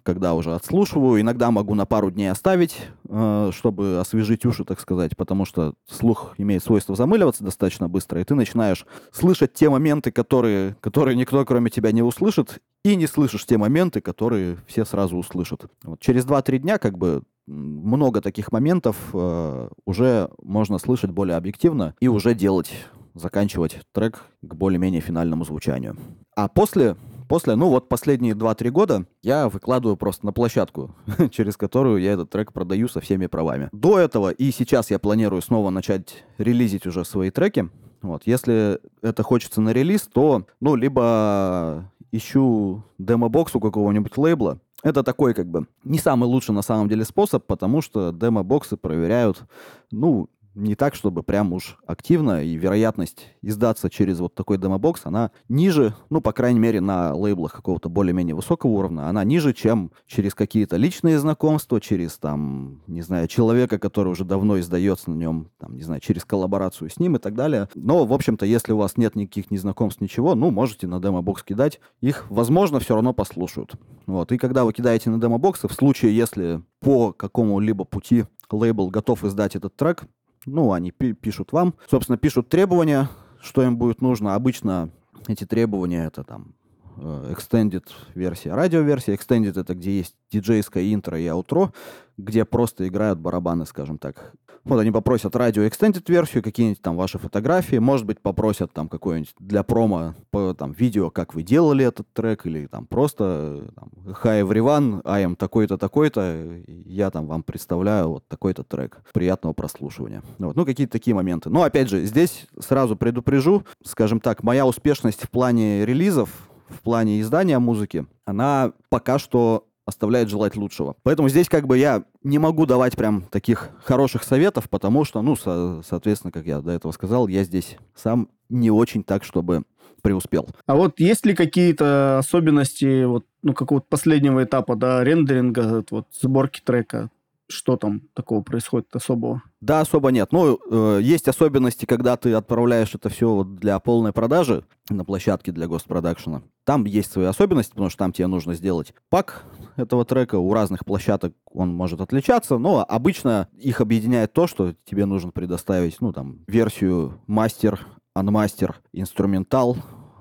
когда 0.03 0.33
уже 0.33 0.53
отслушиваю. 0.55 1.21
Иногда 1.21 1.51
могу 1.51 1.75
на 1.75 1.85
пару 1.85 2.11
дней 2.11 2.31
оставить, 2.31 2.77
э, 3.07 3.51
чтобы 3.53 3.99
освежить 3.99 4.45
уши, 4.45 4.63
так 4.63 4.79
сказать, 4.79 5.15
потому 5.15 5.45
что 5.45 5.75
слух 5.89 6.33
имеет 6.37 6.63
свойство 6.63 6.95
замыливаться 6.95 7.43
достаточно 7.43 7.87
быстро, 7.87 8.19
и 8.19 8.23
ты 8.23 8.35
начинаешь 8.35 8.85
слышать 9.11 9.53
те 9.53 9.69
моменты, 9.69 10.11
которые, 10.11 10.75
которые 10.81 11.15
никто 11.15 11.43
кроме 11.45 11.69
тебя 11.69 11.91
не 11.91 12.01
услышит, 12.01 12.59
и 12.83 12.95
не 12.95 13.07
слышишь 13.07 13.45
те 13.45 13.57
моменты, 13.57 14.01
которые 14.01 14.57
все 14.67 14.85
сразу 14.85 15.17
услышат. 15.17 15.65
Вот 15.83 15.99
через 15.99 16.25
2-3 16.25 16.59
дня 16.59 16.77
как 16.77 16.97
бы 16.97 17.23
много 17.47 18.21
таких 18.21 18.51
моментов 18.51 18.95
э, 19.13 19.69
уже 19.85 20.29
можно 20.41 20.77
слышать 20.77 21.11
более 21.11 21.35
объективно 21.35 21.95
и 21.99 22.07
уже 22.07 22.33
делать 22.33 22.71
заканчивать 23.13 23.79
трек 23.91 24.23
к 24.41 24.53
более-менее 24.53 25.01
финальному 25.01 25.45
звучанию. 25.45 25.95
А 26.35 26.47
после 26.47 26.95
После, 27.31 27.55
ну 27.55 27.69
вот 27.69 27.87
последние 27.87 28.33
2-3 28.33 28.71
года 28.71 29.05
я 29.23 29.47
выкладываю 29.47 29.95
просто 29.95 30.25
на 30.25 30.33
площадку, 30.33 30.93
через 31.31 31.55
которую 31.55 32.01
я 32.01 32.11
этот 32.11 32.29
трек 32.29 32.51
продаю 32.51 32.89
со 32.89 32.99
всеми 32.99 33.27
правами. 33.27 33.69
До 33.71 33.97
этого 33.97 34.31
и 34.31 34.51
сейчас 34.51 34.91
я 34.91 34.99
планирую 34.99 35.41
снова 35.41 35.69
начать 35.69 36.25
релизить 36.37 36.85
уже 36.85 37.05
свои 37.05 37.31
треки. 37.31 37.69
Вот, 38.01 38.23
если 38.25 38.81
это 39.01 39.23
хочется 39.23 39.61
на 39.61 39.69
релиз, 39.69 40.09
то, 40.11 40.45
ну, 40.59 40.75
либо 40.75 41.89
ищу 42.11 42.83
демо-бокс 42.97 43.55
у 43.55 43.61
какого-нибудь 43.61 44.17
лейбла, 44.17 44.59
это 44.83 45.01
такой 45.01 45.33
как 45.33 45.47
бы 45.47 45.67
не 45.85 45.99
самый 45.99 46.25
лучший 46.25 46.53
на 46.53 46.61
самом 46.61 46.89
деле 46.89 47.05
способ, 47.05 47.45
потому 47.45 47.81
что 47.81 48.11
демо-боксы 48.11 48.75
проверяют, 48.75 49.43
ну, 49.89 50.27
не 50.55 50.75
так, 50.75 50.95
чтобы 50.95 51.23
прям 51.23 51.53
уж 51.53 51.77
активно, 51.85 52.43
и 52.43 52.55
вероятность 52.55 53.27
издаться 53.41 53.89
через 53.89 54.19
вот 54.19 54.35
такой 54.35 54.57
демобокс, 54.57 55.01
она 55.05 55.31
ниже, 55.49 55.93
ну, 56.09 56.21
по 56.21 56.33
крайней 56.33 56.59
мере, 56.59 56.81
на 56.81 57.13
лейблах 57.13 57.53
какого-то 57.53 57.89
более-менее 57.89 58.35
высокого 58.35 58.71
уровня, 58.71 59.07
она 59.07 59.23
ниже, 59.23 59.53
чем 59.53 59.91
через 60.07 60.35
какие-то 60.35 60.77
личные 60.77 61.19
знакомства, 61.19 61.79
через, 61.79 62.17
там, 62.17 62.81
не 62.87 63.01
знаю, 63.01 63.27
человека, 63.27 63.79
который 63.79 64.09
уже 64.09 64.25
давно 64.25 64.59
издается 64.59 65.11
на 65.11 65.15
нем, 65.15 65.49
там, 65.57 65.75
не 65.75 65.83
знаю, 65.83 66.01
через 66.01 66.25
коллаборацию 66.25 66.89
с 66.89 66.99
ним 66.99 67.15
и 67.15 67.19
так 67.19 67.35
далее. 67.35 67.69
Но, 67.75 68.05
в 68.05 68.13
общем-то, 68.13 68.45
если 68.45 68.73
у 68.73 68.77
вас 68.77 68.97
нет 68.97 69.15
никаких 69.15 69.51
незнакомств, 69.51 70.01
ничего, 70.01 70.35
ну, 70.35 70.51
можете 70.51 70.87
на 70.87 70.99
демобокс 70.99 71.43
кидать. 71.43 71.79
Их, 72.01 72.25
возможно, 72.29 72.79
все 72.79 72.95
равно 72.95 73.13
послушают. 73.13 73.73
Вот. 74.05 74.31
И 74.31 74.37
когда 74.37 74.65
вы 74.65 74.73
кидаете 74.73 75.09
на 75.09 75.19
демобоксы, 75.19 75.67
в 75.67 75.73
случае, 75.73 76.15
если 76.15 76.61
по 76.79 77.13
какому-либо 77.13 77.85
пути 77.85 78.25
лейбл 78.51 78.89
готов 78.89 79.23
издать 79.23 79.55
этот 79.55 79.75
трек, 79.75 80.03
ну, 80.45 80.73
они 80.73 80.91
пишут 80.91 81.51
вам. 81.51 81.75
Собственно, 81.89 82.17
пишут 82.17 82.49
требования, 82.49 83.09
что 83.41 83.63
им 83.63 83.77
будет 83.77 84.01
нужно. 84.01 84.35
Обычно 84.35 84.89
эти 85.27 85.45
требования 85.45 86.05
это 86.05 86.23
там 86.23 86.55
э, 86.97 87.33
extended 87.35 87.85
версия, 88.15 88.53
радиоверсия. 88.53 89.15
Extended 89.15 89.59
это 89.59 89.75
где 89.75 89.97
есть 89.97 90.15
диджейское 90.31 90.93
интро 90.93 91.19
и 91.19 91.27
аутро, 91.27 91.73
где 92.17 92.45
просто 92.45 92.87
играют 92.87 93.19
барабаны, 93.19 93.65
скажем 93.65 93.97
так. 93.97 94.33
Вот 94.63 94.79
они 94.79 94.91
попросят 94.91 95.35
радио 95.35 95.63
extended 95.63 96.03
версию, 96.07 96.43
какие-нибудь 96.43 96.81
там 96.81 96.95
ваши 96.95 97.17
фотографии, 97.17 97.77
может 97.77 98.05
быть, 98.05 98.19
попросят 98.19 98.71
там 98.73 98.87
какое-нибудь 98.87 99.33
для 99.39 99.63
промо 99.63 100.13
по, 100.29 100.53
там 100.53 100.71
видео, 100.71 101.09
как 101.09 101.33
вы 101.33 101.43
делали 101.43 101.85
этот 101.85 102.07
трек, 102.13 102.45
или 102.45 102.67
там 102.67 102.85
просто 102.85 103.71
там, 103.75 103.89
Hi 104.23 104.41
everyone, 104.47 105.01
I 105.03 105.23
am 105.25 105.35
такой-то, 105.35 105.77
такой-то, 105.77 106.61
я 106.67 107.09
там 107.09 107.27
вам 107.27 107.43
представляю 107.43 108.09
вот 108.09 108.27
такой-то 108.27 108.63
трек. 108.63 109.01
Приятного 109.13 109.53
прослушивания. 109.53 110.21
Вот. 110.37 110.55
Ну, 110.55 110.65
какие-то 110.65 110.93
такие 110.93 111.15
моменты. 111.15 111.49
Но, 111.49 111.63
опять 111.63 111.89
же, 111.89 112.05
здесь 112.05 112.47
сразу 112.59 112.95
предупрежу, 112.95 113.63
скажем 113.83 114.19
так, 114.19 114.43
моя 114.43 114.65
успешность 114.65 115.23
в 115.23 115.29
плане 115.29 115.85
релизов, 115.85 116.29
в 116.69 116.79
плане 116.81 117.19
издания 117.19 117.59
музыки, 117.59 118.05
она 118.25 118.73
пока 118.89 119.19
что 119.19 119.65
оставляет 119.85 120.29
желать 120.29 120.55
лучшего. 120.55 120.95
Поэтому 121.03 121.29
здесь 121.29 121.49
как 121.49 121.67
бы 121.67 121.77
я 121.77 122.03
не 122.23 122.39
могу 122.39 122.65
давать 122.65 122.95
прям 122.95 123.23
таких 123.23 123.69
хороших 123.83 124.23
советов, 124.23 124.69
потому 124.69 125.05
что, 125.05 125.21
ну, 125.21 125.35
со- 125.35 125.81
соответственно, 125.87 126.31
как 126.31 126.45
я 126.45 126.61
до 126.61 126.71
этого 126.71 126.91
сказал, 126.91 127.27
я 127.27 127.43
здесь 127.43 127.77
сам 127.95 128.29
не 128.49 128.69
очень 128.71 129.03
так, 129.03 129.23
чтобы 129.23 129.63
преуспел. 130.01 130.47
А 130.65 130.75
вот 130.75 130.99
есть 130.99 131.25
ли 131.25 131.35
какие-то 131.35 132.17
особенности 132.19 133.03
вот, 133.05 133.25
ну, 133.43 133.53
какого-то 133.53 133.85
последнего 133.89 134.43
этапа, 134.43 134.75
да, 134.75 135.03
рендеринга, 135.03 135.83
вот, 135.91 136.07
сборки 136.19 136.61
трека? 136.63 137.09
Что 137.51 137.77
там 137.77 138.01
такого 138.13 138.41
происходит 138.41 138.95
особого? 138.95 139.43
Да, 139.59 139.81
особо 139.81 140.09
нет. 140.11 140.31
Ну, 140.31 140.59
э, 140.69 140.99
есть 141.01 141.27
особенности, 141.27 141.85
когда 141.85 142.17
ты 142.17 142.33
отправляешь 142.33 142.95
это 142.95 143.09
все 143.09 143.43
для 143.43 143.79
полной 143.79 144.13
продажи 144.13 144.63
на 144.89 145.05
площадке 145.05 145.51
для 145.51 145.67
госпродакшена. 145.67 146.43
Там 146.63 146.85
есть 146.85 147.11
свои 147.11 147.25
особенности, 147.25 147.71
потому 147.71 147.89
что 147.89 147.99
там 147.99 148.13
тебе 148.13 148.27
нужно 148.27 148.53
сделать 148.53 148.93
пак 149.09 149.45
этого 149.75 150.05
трека. 150.05 150.35
У 150.35 150.53
разных 150.53 150.85
площадок 150.85 151.33
он 151.51 151.73
может 151.73 152.01
отличаться, 152.01 152.57
но 152.57 152.85
обычно 152.87 153.47
их 153.57 153.81
объединяет 153.81 154.33
то, 154.33 154.47
что 154.47 154.73
тебе 154.85 155.05
нужно 155.05 155.31
предоставить, 155.31 155.99
ну, 156.01 156.13
там, 156.13 156.39
версию 156.47 157.19
мастер, 157.27 157.85
анмастер, 158.13 158.81
инструментал, 158.93 159.77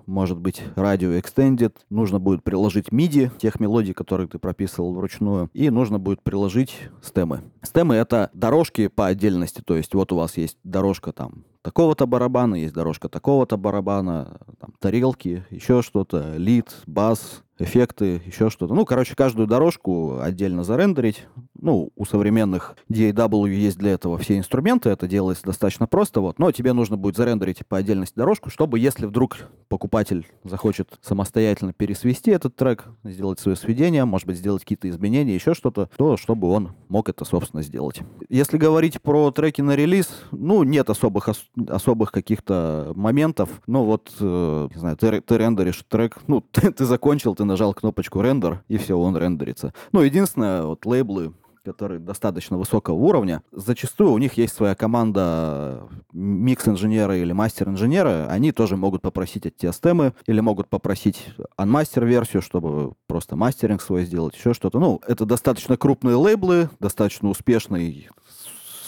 может 0.07 0.39
быть, 0.39 0.63
радио 0.77 1.11
extended, 1.11 1.75
нужно 1.91 2.19
будет 2.19 2.43
приложить 2.43 2.89
MIDI, 2.89 3.31
тех 3.39 3.61
мелодий, 3.61 3.95
которые 3.95 4.29
ты 4.29 4.39
прописывал 4.39 4.95
вручную, 4.95 5.51
и 5.53 5.71
нужно 5.71 5.99
будет 5.99 6.23
приложить 6.23 6.77
стемы. 7.03 7.43
Стемы— 7.63 7.95
это 7.97 8.31
дорожки 8.35 8.89
по 8.89 9.07
отдельности, 9.07 9.63
то 9.65 9.77
есть 9.77 9.95
вот 9.95 10.13
у 10.13 10.17
вас 10.17 10.37
есть 10.37 10.59
дорожка 10.65 11.13
там 11.13 11.45
такого-то 11.63 12.07
барабана, 12.07 12.55
есть 12.55 12.75
дорожка 12.75 13.09
такого-то 13.09 13.57
барабана, 13.57 14.41
там, 14.59 14.73
тарелки, 14.79 15.45
еще 15.51 15.83
что-то, 15.83 16.37
лид, 16.37 16.75
бас, 16.87 17.43
эффекты, 17.61 18.23
еще 18.25 18.51
что-то. 18.51 18.75
Ну, 18.75 18.85
короче, 18.85 19.14
каждую 19.14 19.46
дорожку 19.46 20.18
отдельно 20.20 20.64
зарендерить. 20.64 21.27
Ну, 21.61 21.90
у 21.94 22.05
современных 22.05 22.75
DAW 22.90 23.49
есть 23.51 23.77
для 23.79 23.92
этого 23.92 24.16
все 24.18 24.38
инструменты, 24.38 24.88
это 24.90 25.07
делается 25.07 25.44
достаточно 25.44 25.87
просто, 25.87 26.20
вот. 26.20 26.38
Но 26.38 26.51
тебе 26.53 26.73
нужно 26.73 26.96
будет 26.96 27.16
зарендерить 27.16 27.66
по 27.66 27.77
отдельности 27.77 28.14
дорожку, 28.16 28.51
чтобы, 28.51 28.79
если 28.79 29.07
вдруг 29.07 29.38
покупатель 29.68 30.27
захочет 30.44 30.88
самостоятельно 31.03 31.73
пересвести 31.73 32.31
этот 32.31 32.57
трек, 32.57 32.87
сделать 33.05 33.38
свое 33.40 33.57
сведение, 33.57 34.05
может 34.05 34.27
быть, 34.27 34.38
сделать 34.38 34.62
какие-то 34.62 34.88
изменения, 34.88 35.35
еще 35.35 35.55
что-то, 35.55 35.90
то 35.96 36.16
чтобы 36.16 36.49
он 36.49 36.70
мог 36.88 37.09
это, 37.09 37.25
собственно, 37.25 37.62
сделать. 37.62 38.01
Если 38.29 38.57
говорить 38.57 39.01
про 39.03 39.31
треки 39.31 39.61
на 39.61 39.77
релиз, 39.77 40.09
ну, 40.33 40.62
нет 40.62 40.88
особых, 40.90 41.29
ос- 41.29 41.51
особых 41.68 42.11
каких-то 42.11 42.92
моментов. 42.96 43.49
Ну, 43.66 43.85
вот, 43.85 44.11
э, 44.18 44.68
не 44.75 44.79
знаю, 44.79 44.96
ты, 44.96 45.20
ты 45.20 45.38
рендеришь 45.38 45.85
трек, 45.88 46.18
ну, 46.27 46.40
ты, 46.51 46.73
ты 46.73 46.85
закончил, 46.85 47.35
ты 47.35 47.44
нажал 47.51 47.75
кнопочку 47.75 48.23
рендер, 48.23 48.63
и 48.69 48.79
все, 48.79 48.99
он 48.99 49.17
рендерится. 49.17 49.75
Ну, 49.93 50.01
единственное, 50.01 50.63
вот 50.63 50.87
лейблы, 50.87 51.35
которые 51.65 52.01
достаточно 52.01 52.57
высокого 52.57 52.95
уровня, 52.95 53.43
зачастую 53.53 54.13
у 54.13 54.19
них 54.19 54.35
есть 54.35 54.55
своя 54.55 54.75
команда 54.75 55.89
микс-инженера 56.13 57.19
или 57.19 57.33
мастер-инженера, 57.33 58.29
они 58.31 58.53
тоже 58.53 58.77
могут 58.77 59.03
попросить 59.03 59.47
от 59.47 59.75
стемы, 59.75 60.15
или 60.27 60.41
могут 60.41 60.69
попросить 60.69 61.27
анмастер-версию, 61.57 62.41
чтобы 62.41 62.95
просто 63.07 63.37
мастеринг 63.37 63.83
свой 63.83 64.05
сделать, 64.05 64.35
еще 64.35 64.55
что-то. 64.55 64.79
Ну, 64.79 65.01
это 65.07 65.27
достаточно 65.27 65.77
крупные 65.77 66.17
лейблы, 66.17 66.71
достаточно 66.79 67.29
успешные, 67.29 68.09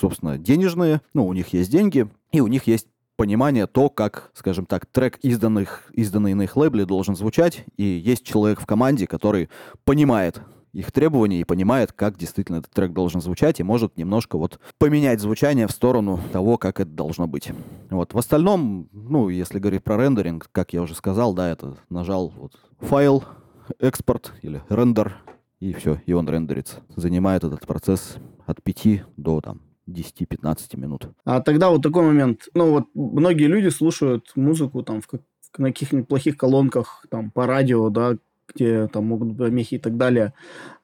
собственно, 0.00 0.38
денежные, 0.38 1.02
ну, 1.12 1.26
у 1.26 1.32
них 1.32 1.52
есть 1.52 1.70
деньги, 1.70 2.08
и 2.30 2.40
у 2.40 2.46
них 2.46 2.66
есть 2.66 2.86
понимание 3.16 3.66
то, 3.66 3.88
как, 3.88 4.30
скажем 4.34 4.66
так, 4.66 4.86
трек, 4.86 5.18
изданных, 5.22 5.90
изданный 5.92 6.34
на 6.34 6.42
их 6.42 6.56
лейбле, 6.56 6.84
должен 6.84 7.16
звучать, 7.16 7.64
и 7.76 7.84
есть 7.84 8.24
человек 8.24 8.60
в 8.60 8.66
команде, 8.66 9.06
который 9.06 9.48
понимает 9.84 10.42
их 10.72 10.90
требования 10.90 11.40
и 11.40 11.44
понимает, 11.44 11.92
как 11.92 12.16
действительно 12.16 12.56
этот 12.56 12.72
трек 12.72 12.92
должен 12.92 13.20
звучать, 13.20 13.60
и 13.60 13.62
может 13.62 13.98
немножко 13.98 14.38
вот 14.38 14.58
поменять 14.78 15.20
звучание 15.20 15.66
в 15.66 15.70
сторону 15.70 16.18
того, 16.32 16.56
как 16.56 16.80
это 16.80 16.90
должно 16.90 17.26
быть. 17.28 17.50
Вот. 17.90 18.14
В 18.14 18.18
остальном, 18.18 18.88
ну, 18.92 19.28
если 19.28 19.58
говорить 19.58 19.84
про 19.84 19.98
рендеринг, 19.98 20.48
как 20.50 20.72
я 20.72 20.82
уже 20.82 20.94
сказал, 20.94 21.34
да, 21.34 21.50
это 21.50 21.76
нажал 21.90 22.32
вот 22.34 22.54
файл, 22.80 23.24
экспорт 23.78 24.32
или 24.42 24.62
рендер, 24.68 25.16
и 25.60 25.72
все, 25.74 26.00
и 26.06 26.12
он 26.12 26.28
рендерится. 26.28 26.80
Занимает 26.96 27.44
этот 27.44 27.66
процесс 27.66 28.16
от 28.46 28.62
5 28.62 29.04
до 29.16 29.40
там 29.40 29.60
10-15 29.88 30.76
минут. 30.76 31.08
А 31.24 31.40
тогда 31.40 31.70
вот 31.70 31.82
такой 31.82 32.04
момент. 32.04 32.48
Ну, 32.54 32.70
вот 32.70 32.84
многие 32.94 33.46
люди 33.46 33.68
слушают 33.68 34.30
музыку 34.36 34.82
там 34.82 35.00
в 35.00 35.06
как- 35.06 35.22
на 35.58 35.68
каких-нибудь 35.68 36.08
плохих 36.08 36.36
колонках, 36.36 37.04
там, 37.10 37.30
по 37.30 37.46
радио, 37.46 37.90
да, 37.90 38.16
где 38.54 38.88
там 38.88 39.06
могут 39.06 39.28
быть 39.28 39.38
помехи 39.38 39.74
и 39.74 39.78
так 39.78 39.96
далее. 39.96 40.32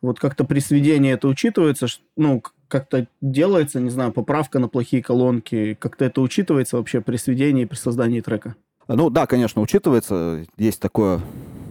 Вот 0.03 0.21
как-то 0.21 0.45
при 0.45 0.61
сведении 0.61 1.13
это 1.13 1.29
учитывается, 1.29 1.87
ну, 2.17 2.43
как-то 2.69 3.07
делается, 3.21 3.81
не 3.81 3.91
знаю, 3.91 4.13
поправка 4.13 4.59
на 4.59 4.69
плохие 4.69 5.03
колонки, 5.03 5.75
как-то 5.75 6.05
это 6.05 6.21
учитывается 6.21 6.77
вообще 6.77 7.01
при 7.01 7.17
сведении, 7.17 7.65
при 7.65 7.77
создании 7.77 8.21
трека? 8.21 8.57
Ну 8.89 9.11
да, 9.11 9.27
конечно, 9.27 9.61
учитывается. 9.63 10.45
Есть 10.57 10.81
такое, 10.81 11.21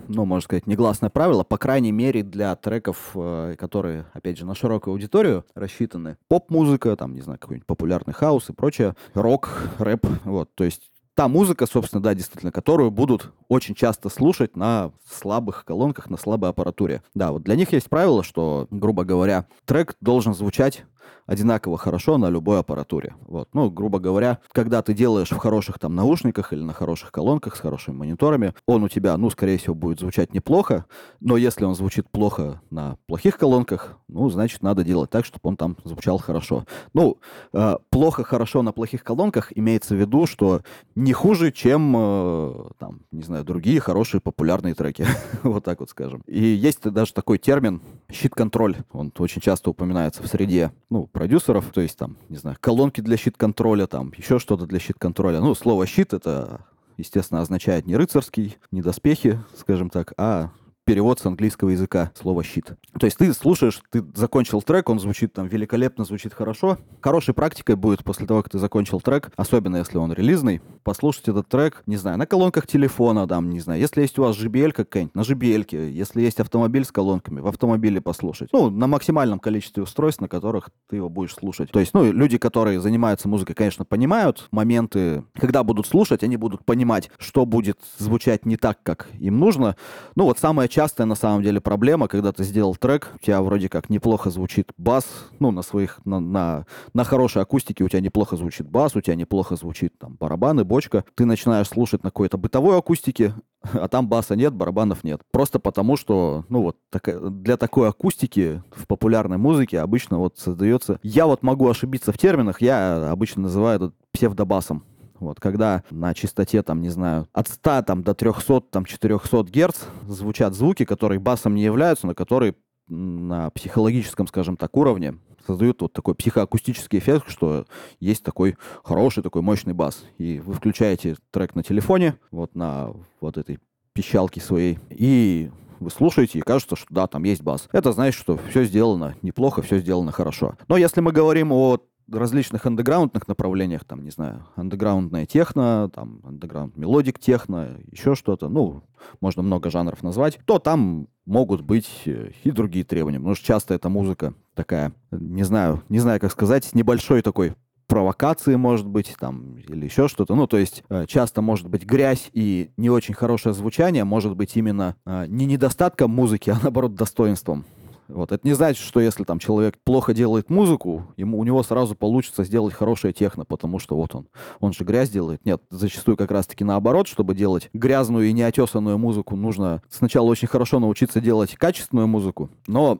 ну, 0.07 0.25
можно 0.25 0.43
сказать, 0.43 0.67
негласное 0.67 1.09
правило, 1.09 1.43
по 1.43 1.57
крайней 1.57 1.91
мере, 1.91 2.23
для 2.23 2.55
треков, 2.55 3.11
э, 3.15 3.55
которые, 3.57 4.05
опять 4.13 4.37
же, 4.37 4.45
на 4.45 4.55
широкую 4.55 4.93
аудиторию 4.93 5.45
рассчитаны. 5.55 6.17
Поп-музыка, 6.27 6.95
там, 6.95 7.13
не 7.13 7.21
знаю, 7.21 7.39
какой-нибудь 7.39 7.67
популярный 7.67 8.13
хаус 8.13 8.49
и 8.49 8.53
прочее, 8.53 8.95
рок, 9.13 9.69
рэп, 9.77 10.05
вот, 10.23 10.49
то 10.55 10.63
есть 10.63 10.89
та 11.17 11.27
музыка, 11.27 11.65
собственно, 11.65 12.01
да, 12.01 12.13
действительно, 12.13 12.51
которую 12.51 12.91
будут 12.91 13.33
очень 13.47 13.73
часто 13.73 14.07
слушать 14.07 14.55
на 14.55 14.91
слабых 15.03 15.65
колонках, 15.65 16.11
на 16.11 16.17
слабой 16.17 16.51
аппаратуре. 16.51 17.01
Да, 17.15 17.31
вот 17.31 17.41
для 17.41 17.55
них 17.55 17.73
есть 17.73 17.89
правило, 17.89 18.23
что, 18.23 18.67
грубо 18.69 19.03
говоря, 19.03 19.47
трек 19.65 19.95
должен 19.99 20.35
звучать 20.35 20.85
одинаково 21.25 21.77
хорошо 21.77 22.17
на 22.17 22.29
любой 22.29 22.59
аппаратуре. 22.59 23.15
Вот. 23.27 23.49
Ну, 23.53 23.69
грубо 23.69 23.99
говоря, 23.99 24.39
когда 24.51 24.81
ты 24.81 24.93
делаешь 24.93 25.31
в 25.31 25.37
хороших 25.37 25.77
там 25.77 25.93
наушниках 25.93 26.53
или 26.53 26.61
на 26.61 26.73
хороших 26.73 27.11
колонках 27.11 27.55
с 27.55 27.59
хорошими 27.59 27.95
мониторами, 27.95 28.53
он 28.65 28.83
у 28.83 28.89
тебя, 28.89 29.15
ну, 29.17 29.29
скорее 29.29 29.57
всего, 29.57 29.75
будет 29.75 29.99
звучать 29.99 30.33
неплохо, 30.33 30.85
но 31.19 31.37
если 31.37 31.65
он 31.65 31.75
звучит 31.75 32.09
плохо 32.09 32.61
на 32.69 32.97
плохих 33.07 33.37
колонках, 33.37 33.97
ну, 34.07 34.29
значит, 34.29 34.63
надо 34.63 34.83
делать 34.83 35.09
так, 35.09 35.25
чтобы 35.25 35.41
он 35.43 35.57
там 35.57 35.77
звучал 35.83 36.17
хорошо. 36.17 36.65
Ну, 36.93 37.17
э, 37.53 37.75
плохо 37.89 38.23
хорошо 38.23 38.61
на 38.61 38.71
плохих 38.71 39.03
колонках 39.03 39.51
имеется 39.55 39.95
в 39.95 39.99
виду, 39.99 40.25
что 40.25 40.61
не 40.95 41.11
хуже, 41.13 41.51
чем, 41.51 41.93
э, 41.95 42.69
там, 42.79 43.01
не 43.11 43.23
знаю, 43.23 43.43
другие 43.43 43.81
хорошие 43.81 44.21
популярные 44.21 44.73
треки. 44.73 45.05
вот 45.43 45.63
так 45.65 45.81
вот 45.81 45.89
скажем. 45.89 46.21
И 46.25 46.41
есть 46.41 46.81
даже 46.81 47.13
такой 47.13 47.37
термин 47.37 47.81
щит-контроль. 48.11 48.77
Он 48.93 49.11
очень 49.17 49.41
часто 49.41 49.69
упоминается 49.69 50.23
в 50.23 50.27
среде, 50.27 50.71
ну, 50.89 50.96
продюсеров, 51.05 51.71
то 51.73 51.81
есть 51.81 51.97
там, 51.97 52.17
не 52.29 52.37
знаю, 52.37 52.57
колонки 52.59 53.01
для 53.01 53.17
щит-контроля, 53.17 53.87
там, 53.87 54.11
еще 54.17 54.39
что-то 54.39 54.65
для 54.65 54.79
щит-контроля. 54.79 55.39
Ну, 55.39 55.53
слово 55.53 55.85
щит 55.85 56.13
это, 56.13 56.61
естественно, 56.97 57.41
означает 57.41 57.85
не 57.85 57.95
рыцарский, 57.95 58.57
не 58.71 58.81
доспехи, 58.81 59.39
скажем 59.55 59.89
так, 59.89 60.13
а 60.17 60.49
перевод 60.87 61.19
с 61.19 61.25
английского 61.25 61.69
языка 61.69 62.11
слова 62.15 62.43
щит. 62.43 62.71
То 62.97 63.05
есть 63.05 63.17
ты 63.17 63.33
слушаешь, 63.33 63.81
ты 63.91 64.05
закончил 64.15 64.61
трек, 64.61 64.87
он 64.89 65.01
звучит 65.01 65.33
там 65.33 65.45
великолепно, 65.47 66.05
звучит 66.05 66.33
хорошо. 66.33 66.77
Хорошей 67.01 67.33
практикой 67.33 67.75
будет 67.75 68.05
после 68.05 68.25
того, 68.25 68.41
как 68.41 68.53
ты 68.53 68.57
закончил 68.57 69.01
трек, 69.01 69.29
особенно 69.35 69.75
если 69.75 69.97
он 69.97 70.13
релизный, 70.13 70.61
послушать 70.83 71.27
этот 71.27 71.49
трек, 71.49 71.83
не 71.87 71.97
знаю, 71.97 72.17
на 72.17 72.25
колонках 72.25 72.67
телефона, 72.67 73.27
там, 73.27 73.49
не 73.49 73.59
знаю, 73.59 73.81
если 73.81 74.01
есть 74.01 74.17
у 74.17 74.21
вас 74.21 74.37
JBL 74.37 74.71
какая-нибудь, 74.71 75.13
на 75.13 75.21
JBL, 75.21 75.89
если 75.89 76.21
есть 76.21 76.39
автомобиль 76.39 76.85
с 76.85 76.91
колонками, 76.93 77.41
в 77.41 77.47
автомобиле 77.47 77.99
послушать. 77.99 78.47
Ну, 78.53 78.69
на 78.69 78.87
максимальном 78.87 79.39
количестве 79.39 79.83
устройств, 79.83 80.21
на 80.21 80.29
которых 80.29 80.69
ты 80.89 80.95
его 80.95 81.09
будешь 81.09 81.33
слушать. 81.33 81.69
То 81.69 81.81
есть, 81.81 81.93
ну, 81.93 82.09
люди, 82.09 82.37
которые 82.37 82.79
занимаются 82.79 83.27
музыкой, 83.27 83.55
конечно, 83.55 83.83
понимают 83.83 84.47
моменты, 84.51 85.25
когда 85.37 85.63
будут 85.63 85.85
слушать, 85.85 86.23
они 86.23 86.37
будут 86.37 86.63
понимать, 86.63 87.11
что 87.17 87.45
будет 87.45 87.77
звучать 87.97 88.45
не 88.45 88.55
так, 88.55 88.81
как 88.83 89.09
им 89.19 89.37
нужно. 89.37 89.75
Ну, 90.15 90.23
вот 90.23 90.39
самая 90.39 90.69
частая, 90.77 91.07
на 91.07 91.15
самом 91.15 91.41
деле, 91.41 91.59
проблема, 91.59 92.07
когда 92.07 92.31
ты 92.31 92.43
сделал 92.43 92.75
трек, 92.75 93.11
у 93.15 93.17
тебя 93.17 93.41
вроде 93.41 93.67
как 93.67 93.89
неплохо 93.89 94.29
звучит 94.29 94.71
бас, 94.77 95.07
ну, 95.39 95.49
на 95.49 95.63
своих, 95.63 95.99
на, 96.05 96.19
на, 96.19 96.67
на 96.93 97.03
хорошей 97.03 97.41
акустике 97.41 97.83
у 97.83 97.89
тебя 97.89 97.99
неплохо 97.99 98.37
звучит 98.37 98.69
бас, 98.69 98.95
у 98.95 99.01
тебя 99.01 99.15
неплохо 99.15 99.55
звучит 99.55 99.97
там 99.97 100.17
барабаны, 100.19 100.65
бочка. 100.65 101.03
Ты 101.15 101.25
начинаешь 101.25 101.69
слушать 101.69 102.03
на 102.03 102.11
какой-то 102.11 102.37
бытовой 102.37 102.77
акустике, 102.77 103.33
а 103.73 103.87
там 103.87 104.07
баса 104.07 104.35
нет, 104.35 104.53
барабанов 104.53 105.03
нет. 105.03 105.21
Просто 105.31 105.57
потому, 105.57 105.97
что, 105.97 106.45
ну, 106.47 106.61
вот 106.61 106.77
такая, 106.91 107.19
для 107.21 107.57
такой 107.57 107.89
акустики 107.89 108.61
в 108.69 108.85
популярной 108.85 109.37
музыке 109.37 109.79
обычно 109.79 110.19
вот 110.19 110.37
создается... 110.37 110.99
Я 111.01 111.25
вот 111.25 111.41
могу 111.41 111.67
ошибиться 111.67 112.11
в 112.11 112.19
терминах, 112.19 112.61
я 112.61 113.09
обычно 113.09 113.41
называю 113.41 113.77
это 113.77 113.93
псевдобасом. 114.11 114.83
Вот, 115.19 115.39
когда 115.39 115.83
на 115.89 116.13
частоте, 116.13 116.61
там, 116.63 116.81
не 116.81 116.89
знаю, 116.89 117.27
от 117.33 117.47
100 117.47 117.83
там, 117.83 118.03
до 118.03 118.13
300, 118.13 118.61
там, 118.61 118.85
400 118.85 119.43
герц 119.45 119.81
звучат 120.07 120.53
звуки, 120.53 120.85
которые 120.85 121.19
басом 121.19 121.55
не 121.55 121.63
являются, 121.63 122.07
но 122.07 122.13
которые 122.13 122.55
на 122.87 123.49
психологическом, 123.51 124.27
скажем 124.27 124.57
так, 124.57 124.75
уровне 124.77 125.15
создают 125.45 125.81
вот 125.81 125.93
такой 125.93 126.15
психоакустический 126.15 126.99
эффект, 126.99 127.29
что 127.29 127.65
есть 127.99 128.23
такой 128.23 128.57
хороший, 128.83 129.23
такой 129.23 129.41
мощный 129.41 129.73
бас. 129.73 130.03
И 130.17 130.39
вы 130.39 130.53
включаете 130.53 131.15
трек 131.31 131.55
на 131.55 131.63
телефоне, 131.63 132.15
вот 132.31 132.55
на 132.55 132.93
вот 133.21 133.37
этой 133.37 133.59
пищалке 133.93 134.41
своей, 134.41 134.77
и 134.89 135.49
вы 135.79 135.89
слушаете 135.89 136.39
и 136.39 136.41
кажется, 136.41 136.75
что 136.75 136.87
да, 136.89 137.07
там 137.07 137.23
есть 137.23 137.41
бас. 137.41 137.69
Это 137.71 137.91
значит, 137.91 138.19
что 138.19 138.37
все 138.49 138.63
сделано 138.63 139.15
неплохо, 139.21 139.61
все 139.61 139.79
сделано 139.79 140.11
хорошо. 140.11 140.55
Но 140.67 140.77
если 140.77 141.01
мы 141.01 141.11
говорим 141.11 141.51
о 141.51 141.79
различных 142.11 142.65
андеграундных 142.65 143.27
направлениях, 143.27 143.83
там, 143.85 144.03
не 144.03 144.11
знаю, 144.11 144.45
андеграундная 144.55 145.25
техно, 145.25 145.89
там, 145.93 146.21
underground 146.23 146.77
melodic 146.77 147.19
techno, 147.19 147.77
еще 147.91 148.15
что-то, 148.15 148.49
ну, 148.49 148.83
можно 149.21 149.43
много 149.43 149.69
жанров 149.69 150.03
назвать, 150.03 150.39
то 150.45 150.59
там 150.59 151.07
могут 151.25 151.61
быть 151.61 151.89
э, 152.05 152.31
и 152.43 152.51
другие 152.51 152.85
требования. 152.85 153.17
Потому 153.17 153.35
что 153.35 153.45
часто 153.45 153.73
эта 153.73 153.89
музыка 153.89 154.33
такая, 154.55 154.93
не 155.11 155.43
знаю, 155.43 155.83
не 155.89 155.99
знаю, 155.99 156.19
как 156.19 156.31
сказать, 156.31 156.73
небольшой 156.73 157.21
такой 157.21 157.53
провокации, 157.87 158.55
может 158.55 158.85
быть, 158.85 159.15
там, 159.19 159.57
или 159.57 159.85
еще 159.85 160.07
что-то. 160.07 160.35
Ну, 160.35 160.45
то 160.45 160.57
есть 160.57 160.83
э, 160.89 161.05
часто 161.07 161.41
может 161.41 161.69
быть 161.69 161.85
грязь 161.85 162.29
и 162.33 162.71
не 162.77 162.89
очень 162.89 163.13
хорошее 163.13 163.55
звучание, 163.55 164.03
может 164.03 164.35
быть 164.35 164.55
именно 164.57 164.95
э, 165.05 165.25
не 165.27 165.45
недостатком 165.45 166.11
музыки, 166.11 166.49
а 166.49 166.59
наоборот 166.61 166.95
достоинством. 166.95 167.65
Вот. 168.07 168.31
Это 168.31 168.47
не 168.47 168.53
значит, 168.53 168.83
что 168.83 168.99
если 168.99 169.23
там 169.23 169.39
человек 169.39 169.77
плохо 169.83 170.13
делает 170.13 170.49
музыку, 170.49 171.07
ему, 171.17 171.39
у 171.39 171.43
него 171.43 171.61
сразу 171.63 171.95
получится 171.95 172.43
сделать 172.43 172.73
хорошее 172.73 173.13
техно, 173.13 173.45
потому 173.45 173.79
что 173.79 173.95
вот 173.95 174.15
он, 174.15 174.27
он 174.59 174.73
же 174.73 174.83
грязь 174.83 175.09
делает. 175.09 175.45
Нет, 175.45 175.61
зачастую 175.69 176.17
как 176.17 176.31
раз-таки 176.31 176.63
наоборот, 176.63 177.07
чтобы 177.07 177.35
делать 177.35 177.69
грязную 177.73 178.27
и 178.29 178.33
неотесанную 178.33 178.97
музыку, 178.97 179.35
нужно 179.35 179.81
сначала 179.89 180.27
очень 180.27 180.47
хорошо 180.47 180.79
научиться 180.79 181.21
делать 181.21 181.55
качественную 181.55 182.07
музыку, 182.07 182.49
но 182.67 182.99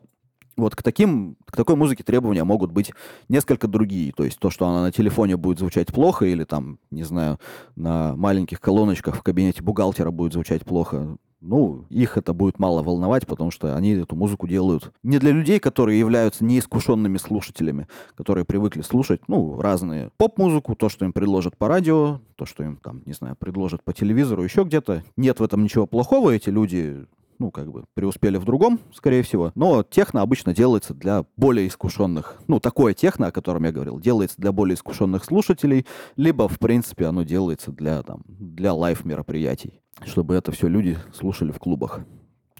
вот 0.58 0.76
к 0.76 0.82
таким, 0.82 1.38
к 1.46 1.56
такой 1.56 1.76
музыке 1.76 2.04
требования 2.04 2.44
могут 2.44 2.72
быть 2.72 2.92
несколько 3.30 3.68
другие. 3.68 4.12
То 4.12 4.24
есть 4.24 4.40
то, 4.40 4.50
что 4.50 4.68
она 4.68 4.82
на 4.82 4.92
телефоне 4.92 5.38
будет 5.38 5.60
звучать 5.60 5.94
плохо, 5.94 6.26
или 6.26 6.44
там, 6.44 6.80
не 6.90 7.04
знаю, 7.04 7.40
на 7.76 8.16
маленьких 8.16 8.60
колоночках 8.60 9.16
в 9.16 9.22
кабинете 9.22 9.62
бухгалтера 9.62 10.10
будет 10.10 10.34
звучать 10.34 10.66
плохо, 10.66 11.18
ну, 11.42 11.86
их 11.90 12.18
это 12.18 12.34
будет 12.34 12.60
мало 12.60 12.82
волновать, 12.82 13.28
потому 13.28 13.52
что 13.52 13.76
они 13.76 13.92
эту 13.92 14.16
музыку 14.16 14.48
делают 14.48 14.92
не 15.04 15.20
для 15.20 15.32
людей, 15.32 15.60
которые 15.60 16.00
являются 16.00 16.44
неискушенными 16.44 17.18
слушателями, 17.18 17.88
которые 18.16 18.46
привыкли 18.46 18.82
слушать, 18.82 19.22
ну, 19.28 19.60
разные 19.60 20.12
поп-музыку, 20.18 20.76
то, 20.76 20.90
что 20.90 21.06
им 21.06 21.14
предложат 21.14 21.58
по 21.58 21.68
радио, 21.68 22.22
то, 22.36 22.46
что 22.46 22.64
им 22.64 22.78
там, 22.78 23.02
не 23.06 23.14
знаю, 23.14 23.36
предложат 23.38 23.84
по 23.84 23.94
телевизору, 23.94 24.44
еще 24.44 24.64
где-то. 24.64 25.04
Нет 25.16 25.40
в 25.40 25.44
этом 25.44 25.64
ничего 25.64 25.86
плохого, 25.86 26.32
эти 26.32 26.50
люди 26.50 27.06
ну, 27.40 27.52
как 27.52 27.72
бы 27.72 27.86
преуспели 27.94 28.38
в 28.38 28.46
другом, 28.46 28.80
скорее 28.94 29.24
всего. 29.24 29.52
Но 29.56 29.84
техно 29.84 30.22
обычно 30.22 30.54
делается 30.54 30.94
для 30.94 31.26
более 31.36 31.68
искушенных. 31.68 32.40
Ну, 32.48 32.60
такое 32.60 32.94
техно, 32.94 33.28
о 33.28 33.32
котором 33.32 33.66
я 33.66 33.72
говорил, 33.72 34.00
делается 34.00 34.38
для 34.40 34.52
более 34.52 34.76
искушенных 34.76 35.24
слушателей, 35.24 35.86
либо, 36.16 36.48
в 36.48 36.60
принципе, 36.60 37.06
оно 37.06 37.24
делается 37.24 37.72
для, 37.72 38.04
там, 38.04 38.24
для 38.28 38.74
лайв-мероприятий 38.74 39.82
чтобы 40.06 40.36
это 40.36 40.52
все 40.52 40.68
люди 40.68 40.98
слушали 41.14 41.52
в 41.52 41.60
клубах. 41.60 42.02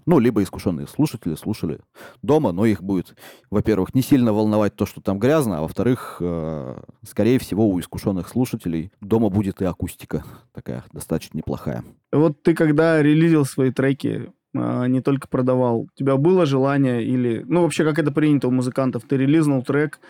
Ну, 0.06 0.18
либо 0.20 0.42
искушенные 0.42 0.86
слушатели 0.86 1.34
слушали 1.34 1.80
дома, 2.22 2.50
но 2.52 2.64
их 2.64 2.82
будет, 2.82 3.14
во-первых, 3.50 3.94
не 3.94 4.00
сильно 4.00 4.32
волновать 4.32 4.74
то, 4.74 4.86
что 4.86 5.02
там 5.02 5.18
грязно, 5.18 5.58
а 5.58 5.60
во-вторых, 5.60 6.16
э, 6.20 6.80
скорее 7.06 7.38
всего, 7.38 7.68
у 7.68 7.78
искушенных 7.78 8.26
слушателей 8.28 8.90
дома 9.02 9.28
будет 9.28 9.60
и 9.60 9.66
акустика 9.66 10.24
такая 10.54 10.82
достаточно 10.92 11.36
неплохая. 11.36 11.84
Вот 12.10 12.42
ты 12.42 12.54
когда 12.54 13.02
релизил 13.02 13.44
свои 13.44 13.70
треки, 13.70 14.32
не 14.88 15.00
только 15.00 15.28
продавал, 15.28 15.80
у 15.80 15.88
тебя 15.94 16.16
было 16.16 16.46
желание 16.46 17.04
или... 17.04 17.44
Ну, 17.46 17.62
вообще, 17.62 17.84
как 17.84 17.98
это 17.98 18.12
принято 18.12 18.48
у 18.48 18.50
музыкантов, 18.50 19.04
ты 19.04 19.16
релизнул 19.16 19.62
трек, 19.62 20.00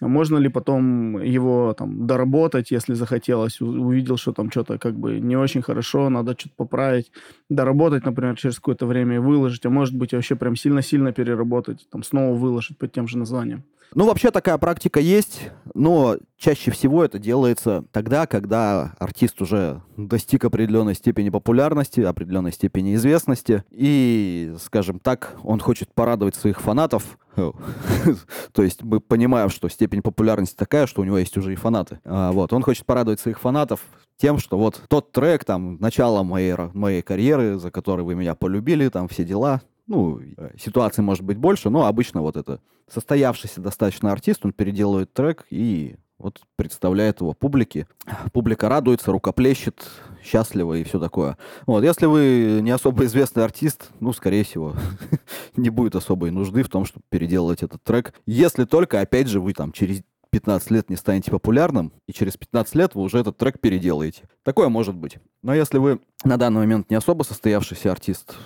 а 0.00 0.08
можно 0.08 0.36
ли 0.36 0.48
потом 0.48 1.22
его 1.22 1.74
там 1.76 2.06
доработать, 2.06 2.70
если 2.70 2.94
захотелось, 2.94 3.60
увидел, 3.60 4.18
что 4.18 4.32
там 4.32 4.50
что-то 4.50 4.78
как 4.78 4.94
бы 4.94 5.20
не 5.20 5.36
очень 5.36 5.62
хорошо, 5.62 6.10
надо 6.10 6.34
что-то 6.38 6.54
поправить, 6.56 7.10
доработать, 7.48 8.04
например, 8.04 8.36
через 8.36 8.56
какое-то 8.56 8.86
время 8.86 9.16
и 9.16 9.18
выложить, 9.18 9.64
а 9.64 9.70
может 9.70 9.96
быть 9.96 10.12
вообще 10.12 10.36
прям 10.36 10.54
сильно-сильно 10.54 11.12
переработать, 11.12 11.88
там 11.90 12.02
снова 12.02 12.34
выложить 12.34 12.76
под 12.76 12.92
тем 12.92 13.08
же 13.08 13.16
названием. 13.16 13.64
Ну, 13.94 14.06
вообще 14.06 14.30
такая 14.30 14.58
практика 14.58 15.00
есть, 15.00 15.50
но 15.74 16.16
чаще 16.36 16.70
всего 16.70 17.04
это 17.04 17.18
делается 17.18 17.84
тогда, 17.92 18.26
когда 18.26 18.94
артист 18.98 19.40
уже 19.40 19.82
достиг 19.96 20.44
определенной 20.44 20.94
степени 20.94 21.30
популярности, 21.30 22.00
определенной 22.00 22.52
степени 22.52 22.94
известности, 22.94 23.64
и, 23.70 24.54
скажем 24.60 24.98
так, 24.98 25.36
он 25.42 25.60
хочет 25.60 25.94
порадовать 25.94 26.34
своих 26.34 26.60
фанатов. 26.60 27.18
То 28.52 28.62
есть 28.62 28.82
мы 28.82 29.00
понимаем, 29.00 29.50
что 29.50 29.68
степень 29.68 30.02
популярности 30.02 30.56
такая, 30.56 30.86
что 30.86 31.02
у 31.02 31.04
него 31.04 31.18
есть 31.18 31.36
уже 31.36 31.52
и 31.52 31.56
фанаты. 31.56 32.00
А, 32.04 32.32
вот, 32.32 32.52
он 32.52 32.62
хочет 32.62 32.86
порадовать 32.86 33.20
своих 33.20 33.40
фанатов 33.40 33.80
тем, 34.16 34.38
что 34.38 34.58
вот 34.58 34.82
тот 34.88 35.12
трек, 35.12 35.44
там, 35.44 35.76
начало 35.78 36.22
моей, 36.22 36.54
моей 36.72 37.02
карьеры, 37.02 37.58
за 37.58 37.70
который 37.70 38.04
вы 38.04 38.14
меня 38.14 38.34
полюбили, 38.34 38.88
там, 38.88 39.08
все 39.08 39.24
дела, 39.24 39.60
ну, 39.86 40.20
э, 40.20 40.50
ситуаций 40.58 41.02
может 41.02 41.24
быть 41.24 41.38
больше, 41.38 41.70
но 41.70 41.86
обычно 41.86 42.22
вот 42.22 42.36
это 42.36 42.60
состоявшийся 42.92 43.60
достаточно 43.60 44.12
артист, 44.12 44.44
он 44.44 44.52
переделывает 44.52 45.12
трек 45.12 45.46
и 45.50 45.96
вот 46.18 46.40
представляет 46.56 47.20
его 47.20 47.32
публике. 47.32 47.86
Публика 48.32 48.68
радуется, 48.68 49.12
рукоплещет, 49.12 49.86
счастлива 50.22 50.74
и 50.74 50.84
все 50.84 50.98
такое. 50.98 51.36
Вот, 51.66 51.84
если 51.84 52.06
вы 52.06 52.60
не 52.62 52.70
особо 52.70 53.04
известный 53.04 53.44
артист, 53.44 53.90
ну, 54.00 54.12
скорее 54.12 54.44
всего, 54.44 54.74
не 55.56 55.70
будет 55.70 55.94
особой 55.94 56.30
нужды 56.30 56.62
в 56.62 56.68
том, 56.68 56.84
чтобы 56.84 57.04
переделывать 57.08 57.62
этот 57.62 57.82
трек. 57.82 58.14
Если 58.26 58.64
только, 58.64 59.00
опять 59.00 59.28
же, 59.28 59.40
вы 59.40 59.52
там 59.52 59.72
через 59.72 60.02
15 60.30 60.70
лет 60.70 60.90
не 60.90 60.96
станете 60.96 61.30
популярным, 61.30 61.92
и 62.06 62.12
через 62.12 62.36
15 62.36 62.74
лет 62.74 62.94
вы 62.94 63.02
уже 63.02 63.18
этот 63.18 63.36
трек 63.36 63.60
переделаете. 63.60 64.28
Такое 64.42 64.68
может 64.68 64.94
быть. 64.94 65.18
Но 65.42 65.54
если 65.54 65.78
вы 65.78 66.00
на 66.24 66.36
данный 66.36 66.60
момент 66.60 66.90
не 66.90 66.96
особо 66.96 67.22
состоявшийся 67.22 67.90
артист, 67.90 68.36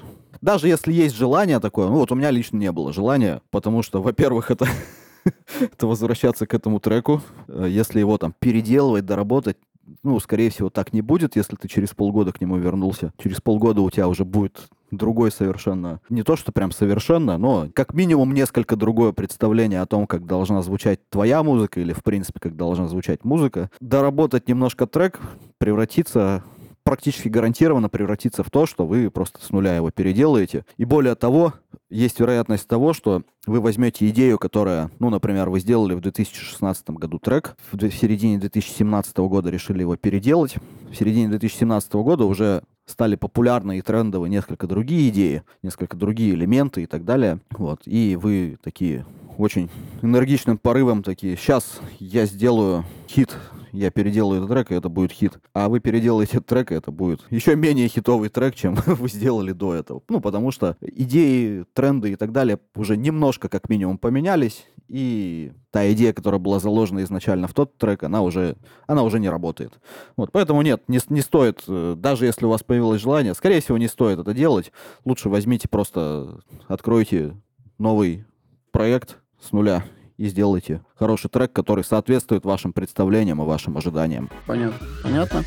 даже 0.41 0.69
если 0.69 0.93
есть 0.93 1.17
желание 1.17 1.61
такое, 1.61 1.89
ну 1.89 1.97
вот 1.97 2.13
у 2.13 2.15
меня 2.15 2.31
лично 2.31 2.57
не 2.57 2.73
было 2.73 2.93
желания, 2.93 3.43
потому 3.51 3.83
что, 3.83 4.03
во-первых, 4.03 4.51
это 4.51 4.67
это 5.61 5.87
возвращаться 5.87 6.47
к 6.47 6.55
этому 6.55 6.81
треку. 6.81 7.23
Э, 7.49 7.67
если 7.69 8.01
его 8.01 8.19
там 8.19 8.35
переделывать, 8.39 9.07
доработать, 9.07 9.57
ну, 10.03 10.19
скорее 10.21 10.51
всего, 10.51 10.71
так 10.71 10.93
не 10.93 11.03
будет, 11.03 11.37
если 11.37 11.57
ты 11.57 11.69
через 11.69 11.91
полгода 11.91 12.33
к 12.33 12.41
нему 12.41 12.57
вернулся. 12.57 13.13
Через 13.19 13.41
полгода 13.41 13.81
у 13.81 13.91
тебя 13.91 14.09
уже 14.09 14.25
будет 14.25 14.69
другой 14.91 15.31
совершенно, 15.31 16.01
не 16.09 16.23
то 16.23 16.37
что 16.37 16.53
прям 16.53 16.73
совершенно, 16.73 17.39
но 17.39 17.69
как 17.75 17.95
минимум 17.95 18.35
несколько 18.35 18.75
другое 18.77 19.13
представление 19.13 19.81
о 19.81 19.87
том, 19.87 20.07
как 20.07 20.27
должна 20.27 20.63
звучать 20.63 21.01
твоя 21.11 21.43
музыка 21.43 21.81
или, 21.81 21.93
в 21.93 22.03
принципе, 22.03 22.41
как 22.41 22.57
должна 22.57 22.89
звучать 22.89 23.25
музыка. 23.25 23.71
Доработать 23.81 24.49
немножко 24.49 24.87
трек, 24.87 25.21
превратиться 25.59 26.43
практически 26.91 27.29
гарантированно 27.29 27.89
превратиться 27.89 28.43
в 28.43 28.51
то, 28.51 28.67
что 28.67 28.85
вы 28.85 29.11
просто 29.11 29.41
с 29.41 29.51
нуля 29.51 29.77
его 29.77 29.93
переделаете. 29.93 30.65
И 30.77 30.85
более 30.85 31.15
того, 31.15 31.55
есть 31.89 32.19
вероятность 32.19 32.67
того, 32.67 32.93
что 32.93 33.23
вы 33.47 33.61
возьмете 33.61 34.09
идею, 34.09 34.39
которая, 34.39 34.91
ну, 34.99 35.09
например, 35.09 35.51
вы 35.51 35.61
сделали 35.61 35.95
в 35.95 36.01
2016 36.01 36.91
году 36.91 37.21
трек, 37.21 37.57
в 37.71 37.79
середине 37.91 38.39
2017 38.39 39.17
года 39.19 39.51
решили 39.51 39.83
его 39.83 39.97
переделать, 39.97 40.57
в 40.91 40.97
середине 40.97 41.29
2017 41.29 41.93
года 41.95 42.25
уже 42.25 42.65
стали 42.87 43.15
популярны 43.15 43.79
и 43.79 43.83
трендовые 43.83 44.29
несколько 44.29 44.67
другие 44.67 45.11
идеи, 45.11 45.45
несколько 45.63 45.97
другие 45.97 46.35
элементы 46.35 46.83
и 46.83 46.87
так 46.87 47.05
далее. 47.05 47.39
Вот. 47.51 47.83
И 47.87 48.17
вы 48.21 48.59
такие 48.65 49.07
очень 49.41 49.71
энергичным 50.03 50.59
порывом 50.59 51.03
такие, 51.03 51.37
сейчас 51.37 51.81
я 51.99 52.27
сделаю 52.27 52.85
хит 53.09 53.37
я 53.73 53.91
переделаю 53.91 54.39
этот 54.39 54.51
трек, 54.51 54.73
и 54.73 54.75
это 54.75 54.89
будет 54.89 55.13
хит. 55.13 55.39
А 55.53 55.69
вы 55.69 55.81
переделаете 55.81 56.39
этот 56.39 56.47
трек, 56.47 56.73
и 56.73 56.75
это 56.75 56.91
будет 56.91 57.21
еще 57.31 57.57
менее 57.57 57.89
хитовый 57.89 58.29
трек, 58.29 58.55
чем 58.55 58.75
вы 58.87 59.09
сделали 59.09 59.53
до 59.53 59.75
этого. 59.75 60.03
Ну, 60.09 60.21
потому 60.21 60.51
что 60.51 60.77
идеи, 60.81 61.65
тренды 61.73 62.13
и 62.13 62.17
так 62.17 62.33
далее 62.33 62.59
уже 62.75 62.97
немножко 62.97 63.49
как 63.49 63.69
минимум 63.69 63.99
поменялись, 63.99 64.67
и 64.89 65.53
та 65.71 65.91
идея, 65.93 66.13
которая 66.13 66.41
была 66.41 66.59
заложена 66.59 67.03
изначально 67.05 67.47
в 67.47 67.55
тот 67.55 67.79
трек, 67.79 68.03
она 68.03 68.23
уже, 68.23 68.57
она 68.87 69.03
уже 69.03 69.21
не 69.21 69.29
работает. 69.29 69.79
Вот, 70.17 70.33
поэтому 70.33 70.63
нет, 70.63 70.83
не, 70.89 70.99
не 71.09 71.21
стоит, 71.21 71.63
э, 71.69 71.95
даже 71.97 72.27
если 72.27 72.47
у 72.47 72.49
вас 72.49 72.65
появилось 72.65 73.01
желание, 73.01 73.35
скорее 73.35 73.61
всего, 73.61 73.79
не 73.79 73.87
стоит 73.87 74.19
это 74.19 74.35
делать. 74.35 74.73
Лучше 75.05 75.29
возьмите 75.29 75.69
просто, 75.69 76.41
откройте 76.67 77.37
новый 77.79 78.25
проект 78.73 79.20
с 79.41 79.53
нуля 79.53 79.85
и 80.17 80.29
сделайте 80.29 80.83
хороший 80.97 81.31
трек, 81.31 81.53
который 81.53 81.83
соответствует 81.83 82.45
вашим 82.45 82.73
представлениям 82.73 83.43
и 83.43 83.47
вашим 83.47 83.77
ожиданиям. 83.77 84.29
Понятно. 84.47 84.87
Понятно. 85.03 85.45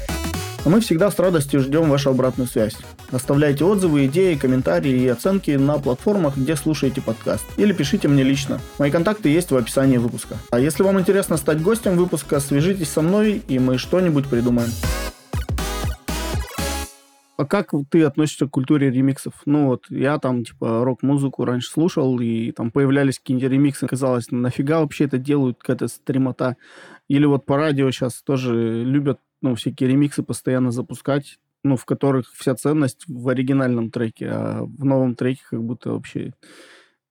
А 0.65 0.69
мы 0.69 0.79
всегда 0.79 1.11
с 1.11 1.19
радостью 1.19 1.59
ждем 1.59 1.89
вашу 1.89 2.09
обратную 2.09 2.47
связь. 2.47 2.75
Оставляйте 3.11 3.65
отзывы, 3.65 4.05
идеи, 4.05 4.35
комментарии 4.35 4.93
и 4.93 5.07
оценки 5.09 5.51
на 5.51 5.77
платформах, 5.77 6.37
где 6.37 6.55
слушаете 6.55 7.01
подкаст. 7.01 7.43
Или 7.57 7.73
пишите 7.73 8.07
мне 8.07 8.23
лично. 8.23 8.61
Мои 8.79 8.89
контакты 8.89 9.27
есть 9.27 9.51
в 9.51 9.57
описании 9.57 9.97
выпуска. 9.97 10.37
А 10.51 10.59
если 10.59 10.83
вам 10.83 10.99
интересно 10.99 11.35
стать 11.35 11.61
гостем 11.61 11.97
выпуска, 11.97 12.39
свяжитесь 12.39 12.89
со 12.89 13.01
мной, 13.01 13.43
и 13.47 13.59
мы 13.59 13.77
что-нибудь 13.77 14.27
придумаем. 14.27 14.69
А 17.43 17.45
как 17.45 17.73
ты 17.89 18.03
относишься 18.03 18.47
к 18.47 18.51
культуре 18.51 18.89
ремиксов? 18.89 19.33
Ну 19.45 19.67
вот, 19.67 19.87
я 19.89 20.17
там, 20.17 20.45
типа, 20.45 20.85
рок-музыку 20.85 21.43
раньше 21.43 21.69
слушал, 21.69 22.17
и 22.21 22.51
там 22.51 22.71
появлялись 22.71 23.19
какие-нибудь 23.19 23.51
ремиксы, 23.51 23.85
казалось, 23.85 24.31
нафига 24.31 24.79
вообще 24.79 25.03
это 25.05 25.17
делают, 25.17 25.57
какая-то 25.57 25.89
стримота. 25.89 26.55
Или 27.09 27.25
вот 27.25 27.45
по 27.45 27.57
радио 27.57 27.91
сейчас 27.91 28.21
тоже 28.21 28.85
любят, 28.85 29.19
ну, 29.41 29.55
всякие 29.55 29.89
ремиксы 29.89 30.23
постоянно 30.23 30.71
запускать. 30.71 31.37
ну, 31.65 31.75
в 31.75 31.83
которых 31.85 32.31
вся 32.33 32.55
ценность 32.55 33.03
в 33.07 33.27
оригинальном 33.27 33.89
треке, 33.91 34.29
а 34.29 34.63
в 34.63 34.85
новом 34.85 35.15
треке 35.15 35.41
как 35.49 35.63
будто 35.63 35.91
вообще 35.91 36.33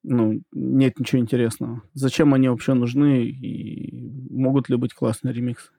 ну, 0.02 0.42
нет 0.52 0.98
ничего 0.98 1.20
интересного. 1.20 1.82
Зачем 1.94 2.34
они 2.34 2.48
вообще 2.48 2.74
нужны 2.74 3.24
и 3.24 4.10
могут 4.30 4.68
ли 4.68 4.76
быть 4.76 4.94
классные 4.94 5.34
ремиксы? 5.34 5.70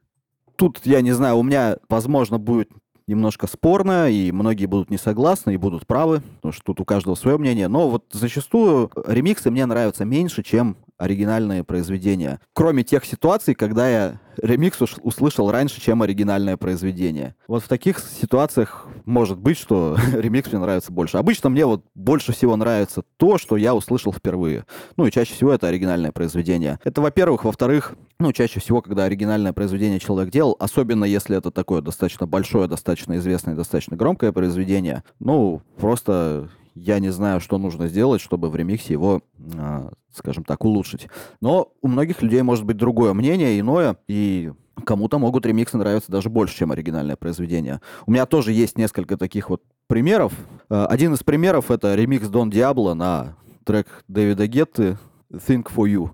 Тут, 0.56 0.82
я 0.86 1.01
не 1.01 1.12
знаю, 1.12 1.38
у 1.38 1.43
меня, 1.43 1.78
возможно, 1.89 2.38
будет 2.38 2.70
немножко 3.08 3.47
спорно, 3.47 4.10
и 4.10 4.32
многие 4.32 4.66
будут 4.66 4.89
не 4.89 4.97
согласны 4.97 5.54
и 5.54 5.58
будут 5.58 5.86
правы, 5.88 6.22
потому 6.38 6.51
что 6.51 6.64
тут 6.64 6.80
у 6.80 6.86
каждого 6.86 7.16
свое 7.16 7.38
мнение. 7.38 7.68
Но 7.68 7.89
вот 7.89 8.06
зачастую 8.12 8.91
ремиксы 9.08 9.51
мне 9.51 9.66
нравятся 9.66 10.06
меньше, 10.06 10.43
чем 10.43 10.78
оригинальные 10.97 11.64
произведения. 11.64 12.39
Кроме 12.54 12.84
тех 12.84 13.06
ситуаций, 13.06 13.56
когда 13.56 13.89
я 13.89 14.20
ремикс 14.42 14.80
услышал 15.02 15.52
раньше, 15.52 15.82
чем 15.82 16.02
оригинальное 16.02 16.58
произведение. 16.58 17.36
Вот 17.48 17.64
в 17.64 17.68
таких 17.68 18.00
ситуациях 18.00 18.88
может 19.06 19.38
быть, 19.38 19.58
что 19.58 19.98
ремикс 20.14 20.52
мне 20.52 20.60
нравится 20.60 20.92
больше. 20.92 21.18
Обычно 21.18 21.50
мне 21.50 21.66
вот 21.66 21.84
больше 21.96 22.34
всего 22.34 22.56
нравится 22.56 23.04
то, 23.18 23.38
что 23.38 23.58
я 23.58 23.76
услышал 23.76 24.14
впервые. 24.14 24.66
Ну 24.98 25.06
и 25.06 25.12
чаще 25.12 25.34
всего 25.34 25.54
это 25.54 25.68
оригинальное 25.68 26.12
произведение. 26.12 26.80
Это, 26.84 27.02
во-первых. 27.02 27.44
Во-вторых, 27.44 27.96
ну, 28.20 28.32
чаще 28.32 28.60
всего, 28.60 28.82
когда 28.82 29.04
оригинальное 29.04 29.54
произведение 29.54 30.00
человек 30.00 30.32
делал, 30.32 30.56
особенно 30.60 31.06
если 31.06 31.38
это 31.38 31.52
такое 31.52 31.82
достаточно 31.82 32.28
большое, 32.28 32.68
достаточно 32.68 33.18
известное, 33.18 33.56
достаточно 33.56 33.98
громкое 33.98 34.32
произведение, 34.32 35.04
ну, 35.20 35.62
просто 35.78 36.50
я 36.76 37.00
не 37.00 37.12
знаю, 37.12 37.40
что 37.40 37.58
нужно 37.58 37.88
сделать, 37.88 38.22
чтобы 38.22 38.50
в 38.50 38.56
ремиксе 38.56 38.94
его, 38.94 39.22
э, 39.38 39.90
скажем 40.12 40.44
так, 40.44 40.64
улучшить. 40.66 41.08
Но 41.42 41.74
у 41.82 41.88
многих 41.88 42.22
людей 42.22 42.42
может 42.42 42.66
быть 42.66 42.78
другое 42.78 43.14
мнение, 43.14 43.60
иное, 43.60 43.98
и 44.08 44.52
кому-то 44.86 45.20
могут 45.20 45.46
ремиксы 45.46 45.78
нравиться 45.78 46.12
даже 46.12 46.30
больше, 46.30 46.58
чем 46.58 46.72
оригинальное 46.72 47.16
произведение. 47.16 47.82
У 48.06 48.12
меня 48.12 48.26
тоже 48.26 48.52
есть 48.52 48.78
несколько 48.78 49.18
таких 49.18 49.50
вот 49.50 49.62
примеров. 49.88 50.34
Э, 50.70 50.86
один 50.86 51.14
из 51.14 51.24
примеров— 51.24 51.70
это 51.72 51.96
ремикс 51.96 52.28
Дон 52.28 52.50
Диабло 52.50 52.94
на 52.94 53.36
трек 53.64 53.88
Дэвида 54.08 54.48
Гетты 54.48 54.98
«Think 55.32 55.68
for 55.74 55.86
You». 55.86 56.12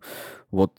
Вот 0.52 0.74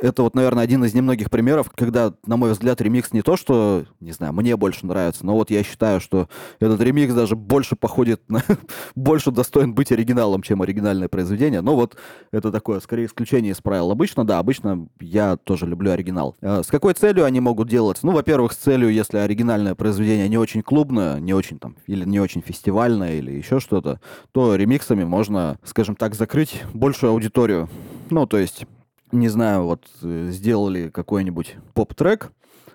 это 0.00 0.24
вот, 0.24 0.34
наверное, 0.34 0.64
один 0.64 0.84
из 0.84 0.94
немногих 0.94 1.30
примеров, 1.30 1.70
когда, 1.74 2.12
на 2.26 2.36
мой 2.36 2.52
взгляд, 2.52 2.80
ремикс 2.80 3.12
не 3.12 3.22
то, 3.22 3.36
что, 3.36 3.84
не 4.00 4.10
знаю, 4.10 4.32
мне 4.32 4.56
больше 4.56 4.84
нравится, 4.84 5.24
но 5.24 5.34
вот 5.34 5.50
я 5.50 5.62
считаю, 5.62 6.00
что 6.00 6.28
этот 6.58 6.80
ремикс 6.80 7.14
даже 7.14 7.36
больше 7.36 7.76
походит 7.76 8.28
на... 8.28 8.42
больше 8.96 9.30
достоин 9.30 9.74
быть 9.74 9.92
оригиналом, 9.92 10.42
чем 10.42 10.60
оригинальное 10.62 11.08
произведение. 11.08 11.60
Но 11.60 11.76
вот 11.76 11.96
это 12.32 12.50
такое, 12.50 12.80
скорее, 12.80 13.06
исключение 13.06 13.52
из 13.52 13.60
правил. 13.60 13.92
Обычно, 13.92 14.26
да, 14.26 14.40
обычно 14.40 14.88
я 15.00 15.36
тоже 15.36 15.66
люблю 15.66 15.92
оригинал. 15.92 16.36
А 16.42 16.62
с 16.64 16.66
какой 16.66 16.94
целью 16.94 17.24
они 17.24 17.38
могут 17.38 17.68
делать? 17.68 17.98
Ну, 18.02 18.10
во-первых, 18.10 18.52
с 18.52 18.56
целью, 18.56 18.92
если 18.92 19.18
оригинальное 19.18 19.76
произведение 19.76 20.28
не 20.28 20.38
очень 20.38 20.62
клубное, 20.62 21.20
не 21.20 21.32
очень 21.32 21.60
там, 21.60 21.76
или 21.86 22.04
не 22.04 22.18
очень 22.18 22.42
фестивальное, 22.42 23.14
или 23.14 23.30
еще 23.30 23.60
что-то, 23.60 24.00
то 24.32 24.56
ремиксами 24.56 25.04
можно, 25.04 25.58
скажем 25.62 25.94
так, 25.94 26.16
закрыть 26.16 26.62
большую 26.74 27.10
аудиторию. 27.10 27.68
Ну, 28.10 28.26
то 28.26 28.36
есть 28.36 28.66
не 29.12 29.28
знаю, 29.28 29.64
вот 29.64 29.86
э, 30.02 30.28
сделали 30.30 30.88
какой-нибудь 30.88 31.56
поп-трек, 31.74 32.32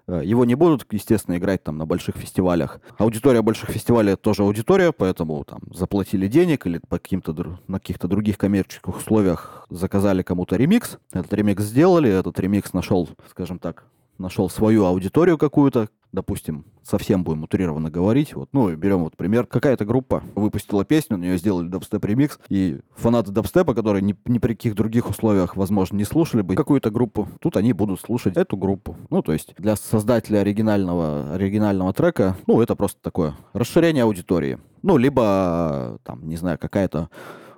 э, 0.08 0.22
его 0.24 0.46
не 0.46 0.56
будут, 0.56 0.86
естественно, 0.92 1.38
играть 1.38 1.64
там 1.64 1.78
на 1.78 1.86
больших 1.86 2.16
фестивалях. 2.16 2.80
Аудитория 2.98 3.42
больших 3.42 3.70
фестивалей 3.70 4.14
это 4.14 4.22
тоже 4.22 4.44
аудитория, 4.44 4.92
поэтому 4.92 5.44
там 5.44 5.62
заплатили 5.74 6.28
денег 6.28 6.66
или 6.68 6.80
по 6.88 7.00
каким-то 7.00 7.60
на 7.68 7.80
каких-то 7.80 8.08
других 8.08 8.38
коммерческих 8.38 8.96
условиях 8.96 9.66
заказали 9.70 10.22
кому-то 10.22 10.56
ремикс. 10.56 10.98
Этот 11.12 11.34
ремикс 11.34 11.64
сделали, 11.64 12.10
этот 12.10 12.40
ремикс 12.40 12.74
нашел, 12.74 13.10
скажем 13.30 13.60
так, 13.60 13.86
нашел 14.18 14.50
свою 14.50 14.86
аудиторию 14.86 15.38
какую-то, 15.38 15.90
допустим, 16.12 16.66
совсем 16.84 17.24
будем 17.24 17.44
утрированно 17.44 17.90
говорить, 17.90 18.34
вот, 18.34 18.50
ну, 18.54 18.74
берем 18.76 19.04
вот 19.04 19.18
пример, 19.18 19.46
какая-то 19.46 19.86
группа 19.86 20.24
выпустила 20.36 20.86
песню, 20.86 21.18
на 21.18 21.24
нее 21.24 21.38
сделали 21.38 21.68
дабстеп-ремикс, 21.68 22.40
и 22.50 22.80
фанаты 22.96 23.32
дабстепа, 23.32 23.74
которые 23.74 24.02
ни, 24.02 24.16
ни 24.26 24.40
при 24.40 24.54
каких 24.54 24.76
других 24.76 25.10
условиях, 25.10 25.56
возможно, 25.56 25.98
не 25.98 26.06
слушали 26.06 26.42
бы 26.42 26.56
какую-то 26.56 26.90
группу, 26.90 27.28
тут 27.40 27.58
они 27.58 27.74
будут 27.74 28.00
слушать 28.00 28.38
эту 28.38 28.58
группу. 28.58 28.96
Ну, 29.10 29.22
то 29.22 29.34
есть 29.34 29.54
для 29.58 29.76
создателя 29.76 30.40
оригинального, 30.40 31.34
оригинального 31.34 31.94
трека, 31.94 32.38
ну, 32.48 32.62
это 32.62 32.76
просто 32.76 33.00
такое 33.02 33.36
расширение 33.54 34.04
аудитории. 34.04 34.60
Ну, 34.84 34.98
либо, 34.98 36.00
там, 36.04 36.28
не 36.28 36.38
знаю, 36.38 36.58
какая-то 36.58 37.10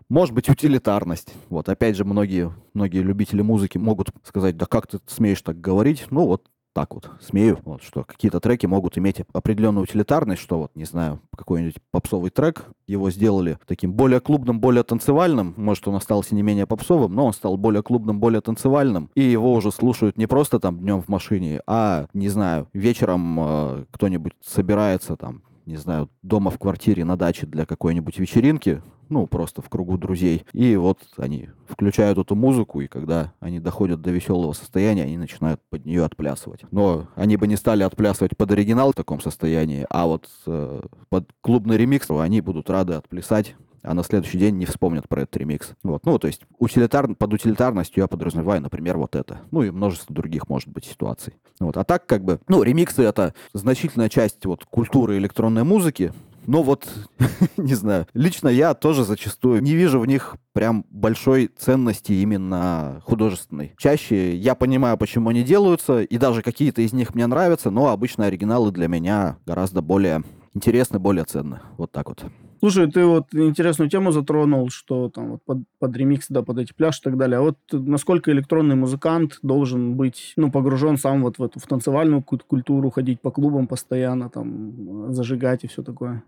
может 0.09 0.33
быть, 0.33 0.49
утилитарность. 0.49 1.35
Вот, 1.49 1.69
опять 1.69 1.95
же, 1.95 2.03
многие, 2.03 2.51
многие 2.73 3.03
любители 3.03 3.43
музыки 3.43 3.77
могут 3.77 4.09
сказать, 4.23 4.57
да 4.57 4.65
как 4.65 4.87
ты 4.87 4.97
смеешь 5.05 5.41
так 5.43 5.61
говорить? 5.61 6.07
Ну, 6.09 6.25
вот 6.25 6.47
так 6.73 6.93
вот 6.93 7.09
смею, 7.21 7.59
вот, 7.65 7.83
что 7.83 8.03
какие-то 8.03 8.39
треки 8.39 8.65
могут 8.65 8.97
иметь 8.97 9.21
определенную 9.33 9.83
утилитарность, 9.83 10.41
что 10.41 10.59
вот, 10.59 10.71
не 10.75 10.85
знаю, 10.85 11.19
какой-нибудь 11.35 11.77
попсовый 11.91 12.29
трек, 12.29 12.65
его 12.87 13.09
сделали 13.11 13.57
таким 13.65 13.93
более 13.93 14.19
клубным, 14.19 14.59
более 14.59 14.83
танцевальным, 14.83 15.53
может, 15.57 15.87
он 15.87 15.95
остался 15.95 16.35
не 16.35 16.41
менее 16.41 16.67
попсовым, 16.67 17.13
но 17.13 17.25
он 17.25 17.33
стал 17.33 17.57
более 17.57 17.83
клубным, 17.83 18.19
более 18.19 18.41
танцевальным, 18.41 19.09
и 19.15 19.21
его 19.21 19.53
уже 19.53 19.71
слушают 19.71 20.17
не 20.17 20.27
просто 20.27 20.59
там 20.59 20.79
днем 20.79 21.01
в 21.01 21.07
машине, 21.07 21.61
а, 21.67 22.07
не 22.13 22.29
знаю, 22.29 22.67
вечером 22.73 23.39
э, 23.39 23.85
кто-нибудь 23.91 24.33
собирается 24.41 25.15
там, 25.15 25.43
не 25.69 25.77
знаю, 25.77 26.09
дома 26.23 26.51
в 26.51 26.57
квартире 26.57 27.05
на 27.05 27.15
даче 27.15 27.45
для 27.45 27.65
какой-нибудь 27.65 28.17
вечеринки, 28.17 28.81
ну, 29.07 29.27
просто 29.27 29.61
в 29.61 29.69
кругу 29.69 29.97
друзей. 29.97 30.45
И 30.51 30.75
вот 30.75 30.99
они 31.17 31.49
включают 31.67 32.17
эту 32.17 32.35
музыку, 32.35 32.81
и 32.81 32.87
когда 32.87 33.33
они 33.39 33.59
доходят 33.59 34.01
до 34.01 34.11
веселого 34.11 34.53
состояния, 34.53 35.03
они 35.03 35.17
начинают 35.17 35.61
под 35.69 35.85
нее 35.85 36.03
отплясывать. 36.03 36.61
Но 36.71 37.07
они 37.15 37.37
бы 37.37 37.47
не 37.47 37.55
стали 37.55 37.83
отплясывать 37.83 38.35
под 38.35 38.51
оригинал 38.51 38.91
в 38.91 38.95
таком 38.95 39.21
состоянии, 39.21 39.85
а 39.89 40.07
вот 40.07 40.27
э, 40.47 40.81
под 41.09 41.29
клубный 41.41 41.77
ремикс 41.77 42.09
они 42.09 42.41
будут 42.41 42.69
рады 42.69 42.93
отплясать 42.93 43.55
а 43.83 43.93
на 43.93 44.03
следующий 44.03 44.37
день 44.37 44.57
не 44.57 44.65
вспомнят 44.65 45.07
про 45.07 45.21
этот 45.21 45.37
ремикс. 45.37 45.71
Вот. 45.83 46.05
Ну, 46.05 46.19
то 46.19 46.27
есть 46.27 46.41
утилитар... 46.57 47.13
под 47.15 47.33
утилитарностью 47.33 48.01
я 48.01 48.07
подразумеваю, 48.07 48.61
например, 48.61 48.97
вот 48.97 49.15
это. 49.15 49.41
Ну, 49.51 49.63
и 49.63 49.71
множество 49.71 50.13
других, 50.13 50.49
может 50.49 50.69
быть, 50.69 50.85
ситуаций. 50.85 51.33
Вот. 51.59 51.77
А 51.77 51.83
так, 51.83 52.05
как 52.05 52.23
бы, 52.23 52.39
ну, 52.47 52.63
ремиксы— 52.63 53.03
это 53.03 53.33
значительная 53.53 54.09
часть 54.09 54.45
вот 54.45 54.65
культуры 54.65 55.17
электронной 55.17 55.63
музыки, 55.63 56.13
но 56.49 56.63
вот, 56.63 56.87
не 57.57 57.75
знаю, 57.75 58.07
лично 58.13 58.47
я 58.47 58.73
тоже 58.73 59.03
зачастую 59.03 59.61
не 59.61 59.75
вижу 59.75 59.99
в 59.99 60.07
них 60.07 60.35
прям 60.53 60.83
большой 60.89 61.51
ценности 61.55 62.13
именно 62.13 63.01
художественной. 63.05 63.75
Чаще 63.77 64.35
я 64.35 64.55
понимаю, 64.55 64.97
почему 64.97 65.29
они 65.29 65.43
делаются, 65.43 66.01
и 66.01 66.17
даже 66.17 66.41
какие-то 66.41 66.81
из 66.81 66.91
них 66.91 67.13
мне 67.13 67.27
нравятся, 67.27 67.69
но 67.69 67.89
обычно 67.89 68.25
оригиналы 68.25 68.71
для 68.71 68.87
меня 68.87 69.37
гораздо 69.45 69.81
более 69.81 70.23
интересны, 70.55 70.97
более 70.97 71.25
ценны. 71.25 71.59
Вот 71.77 71.91
так 71.91 72.09
вот. 72.09 72.25
Слушай, 72.59 72.91
ты 72.91 73.05
вот 73.05 73.33
интересную 73.33 73.89
тему 73.89 74.11
затронул, 74.11 74.69
что 74.69 75.09
там 75.09 75.31
вот 75.31 75.43
под, 75.45 75.59
под 75.79 75.95
ремикс, 75.95 76.27
да, 76.29 76.43
под 76.43 76.59
эти 76.59 76.73
пляж 76.73 76.99
и 76.99 77.03
так 77.03 77.17
далее. 77.17 77.39
А 77.39 77.41
вот 77.41 77.57
насколько 77.71 78.31
электронный 78.31 78.75
музыкант 78.75 79.39
должен 79.41 79.95
быть, 79.95 80.33
ну, 80.35 80.51
погружен 80.51 80.97
сам 80.97 81.23
вот 81.23 81.37
в 81.37 81.43
эту 81.43 81.59
в 81.59 81.67
танцевальную 81.67 82.21
культуру, 82.21 82.89
ходить 82.89 83.21
по 83.21 83.31
клубам 83.31 83.67
постоянно, 83.67 84.29
там, 84.29 85.13
зажигать 85.13 85.63
и 85.63 85.67
все 85.67 85.83
такое? 85.83 86.23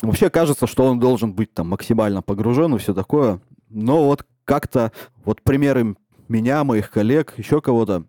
Вообще 0.00 0.30
кажется, 0.30 0.66
что 0.66 0.84
он 0.84 0.98
должен 0.98 1.34
быть 1.34 1.52
там 1.52 1.68
максимально 1.68 2.22
погружен 2.22 2.74
и 2.74 2.78
все 2.78 2.94
такое. 2.94 3.40
Но 3.68 4.06
вот 4.06 4.24
как-то, 4.44 4.92
вот 5.24 5.42
примеры 5.42 5.96
меня, 6.28 6.64
моих 6.64 6.90
коллег, 6.90 7.34
еще 7.36 7.60
кого-то, 7.60 8.04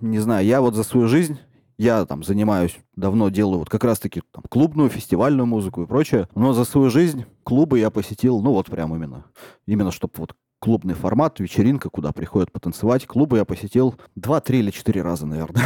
не 0.00 0.18
знаю, 0.18 0.44
я 0.46 0.60
вот 0.60 0.74
за 0.74 0.82
свою 0.82 1.06
жизнь, 1.06 1.38
я 1.80 2.04
там 2.04 2.22
занимаюсь, 2.22 2.78
давно 2.94 3.30
делаю 3.30 3.60
вот 3.60 3.70
как 3.70 3.84
раз-таки 3.84 4.20
там, 4.32 4.44
клубную, 4.50 4.90
фестивальную 4.90 5.46
музыку 5.46 5.82
и 5.82 5.86
прочее, 5.86 6.28
но 6.34 6.52
за 6.52 6.64
свою 6.64 6.90
жизнь 6.90 7.24
клубы 7.42 7.78
я 7.78 7.88
посетил, 7.88 8.42
ну 8.42 8.52
вот 8.52 8.66
прям 8.66 8.94
именно, 8.94 9.24
именно 9.66 9.90
чтобы 9.90 10.12
вот 10.18 10.34
клубный 10.60 10.94
формат, 10.94 11.40
вечеринка, 11.40 11.88
куда 11.88 12.12
приходят 12.12 12.52
потанцевать. 12.52 13.06
Клубы 13.06 13.38
я 13.38 13.44
посетил 13.44 13.96
два, 14.14 14.40
три 14.40 14.60
или 14.60 14.70
четыре 14.70 15.02
раза, 15.02 15.26
наверное. 15.26 15.64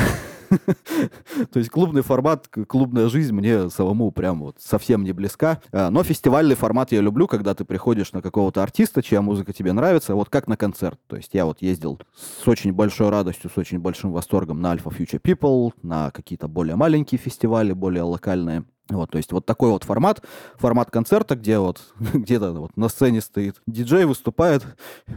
То 1.53 1.59
есть 1.59 1.69
клубный 1.69 2.03
формат, 2.03 2.49
клубная 2.49 3.09
жизнь 3.09 3.35
мне 3.35 3.71
самому 3.71 4.13
прям 4.13 4.41
вот 4.41 4.57
совсем 4.61 5.03
не 5.03 5.13
близка. 5.13 5.61
А, 5.73 5.91
но 5.91 6.05
фестивальный 6.05 6.55
формат 6.55 6.93
я 6.93 7.01
люблю, 7.01 7.27
когда 7.27 7.55
ты 7.55 7.65
приходишь 7.65 8.13
на 8.13 8.23
какого-то 8.23 8.63
артиста, 8.63 9.03
чья 9.03 9.21
музыка 9.21 9.53
тебе 9.53 9.73
нравится, 9.73 10.15
вот 10.15 10.31
как 10.31 10.47
на 10.47 10.57
концерт. 10.57 10.99
То 11.09 11.17
есть 11.17 11.31
я 11.33 11.45
вот 11.45 11.61
ездил 11.61 12.01
с 12.15 12.47
очень 12.47 12.73
большой 12.73 13.11
радостью, 13.11 13.51
с 13.51 13.59
очень 13.59 13.81
большим 13.81 14.13
восторгом 14.13 14.61
на 14.61 14.73
Alpha 14.75 14.97
Future 14.97 15.21
People, 15.21 15.73
на 15.83 16.13
какие-то 16.13 16.47
более 16.47 16.77
маленькие 16.77 17.19
фестивали, 17.19 17.73
более 17.73 18.05
локальные. 18.05 18.65
Вот, 18.91 19.11
то 19.11 19.17
есть 19.17 19.33
вот 19.33 19.47
такой 19.47 19.71
вот 19.71 19.83
формат, 19.83 20.23
формат 20.57 20.91
концерта, 20.91 21.37
где 21.37 21.59
вот 21.59 21.81
где-то 22.13 22.53
вот 22.53 22.77
на 22.77 22.89
сцене 22.89 23.23
стоит 23.23 23.57
диджей, 23.67 24.05
выступает. 24.05 24.65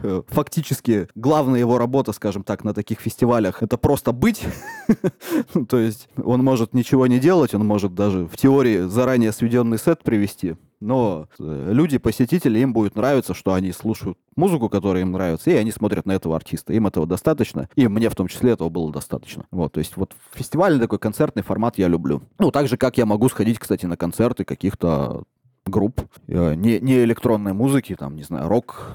Э, 0.04 0.22
фактически 0.28 1.10
главная 1.16 1.60
его 1.60 1.78
работа, 1.78 2.14
скажем 2.14 2.44
так, 2.44 2.64
на 2.64 2.74
таких 2.74 3.02
фестивалях, 3.02 3.62
это 3.62 3.78
просто 3.78 4.14
быть. 4.14 4.42
то 5.70 5.80
есть 5.80 6.08
он 6.16 6.44
может 6.44 6.74
ничего 6.74 7.08
не 7.08 7.20
делать, 7.20 7.54
он 7.54 7.66
может 7.66 7.94
даже 7.94 8.26
в 8.26 8.38
теории 8.38 8.88
заранее 8.88 9.34
сведенный 9.34 9.78
сет 9.78 10.02
привести. 10.02 10.56
Но 10.80 11.28
э, 11.40 11.70
люди, 11.72 11.98
посетители, 11.98 12.60
им 12.60 12.74
будет 12.74 12.96
нравиться, 12.96 13.34
что 13.34 13.54
они 13.54 13.72
слушают 13.72 14.18
музыку, 14.36 14.70
которая 14.70 15.04
им 15.04 15.12
нравится, 15.12 15.50
и 15.50 15.56
они 15.56 15.72
смотрят 15.72 16.06
на 16.06 16.12
этого 16.12 16.36
артиста. 16.36 16.74
Им 16.74 16.88
этого 16.88 17.08
достаточно, 17.08 17.70
и 17.76 17.88
мне 17.88 18.10
в 18.10 18.16
том 18.16 18.28
числе 18.28 18.52
этого 18.52 18.70
было 18.70 18.92
достаточно. 18.92 19.46
Вот, 19.52 19.74
то 19.74 19.80
есть 19.80 19.98
вот 19.98 20.16
фестивальный 20.34 20.80
такой 20.80 21.00
концертный 21.00 21.44
формат 21.44 21.78
я 21.78 21.88
люблю. 21.88 22.22
Ну, 22.40 22.52
так 22.52 22.68
же, 22.68 22.78
как 22.78 22.98
я 22.98 23.06
могу 23.06 23.30
сходить, 23.30 23.60
кстати, 23.60 23.86
на 23.86 23.98
концерты 23.98 24.46
каких-то 24.46 25.24
групп, 25.66 26.02
э, 26.28 26.56
не, 26.56 26.80
не 26.80 27.04
электронной 27.04 27.54
музыки, 27.54 27.96
там, 27.96 28.16
не 28.16 28.24
знаю, 28.24 28.48
рок, 28.48 28.94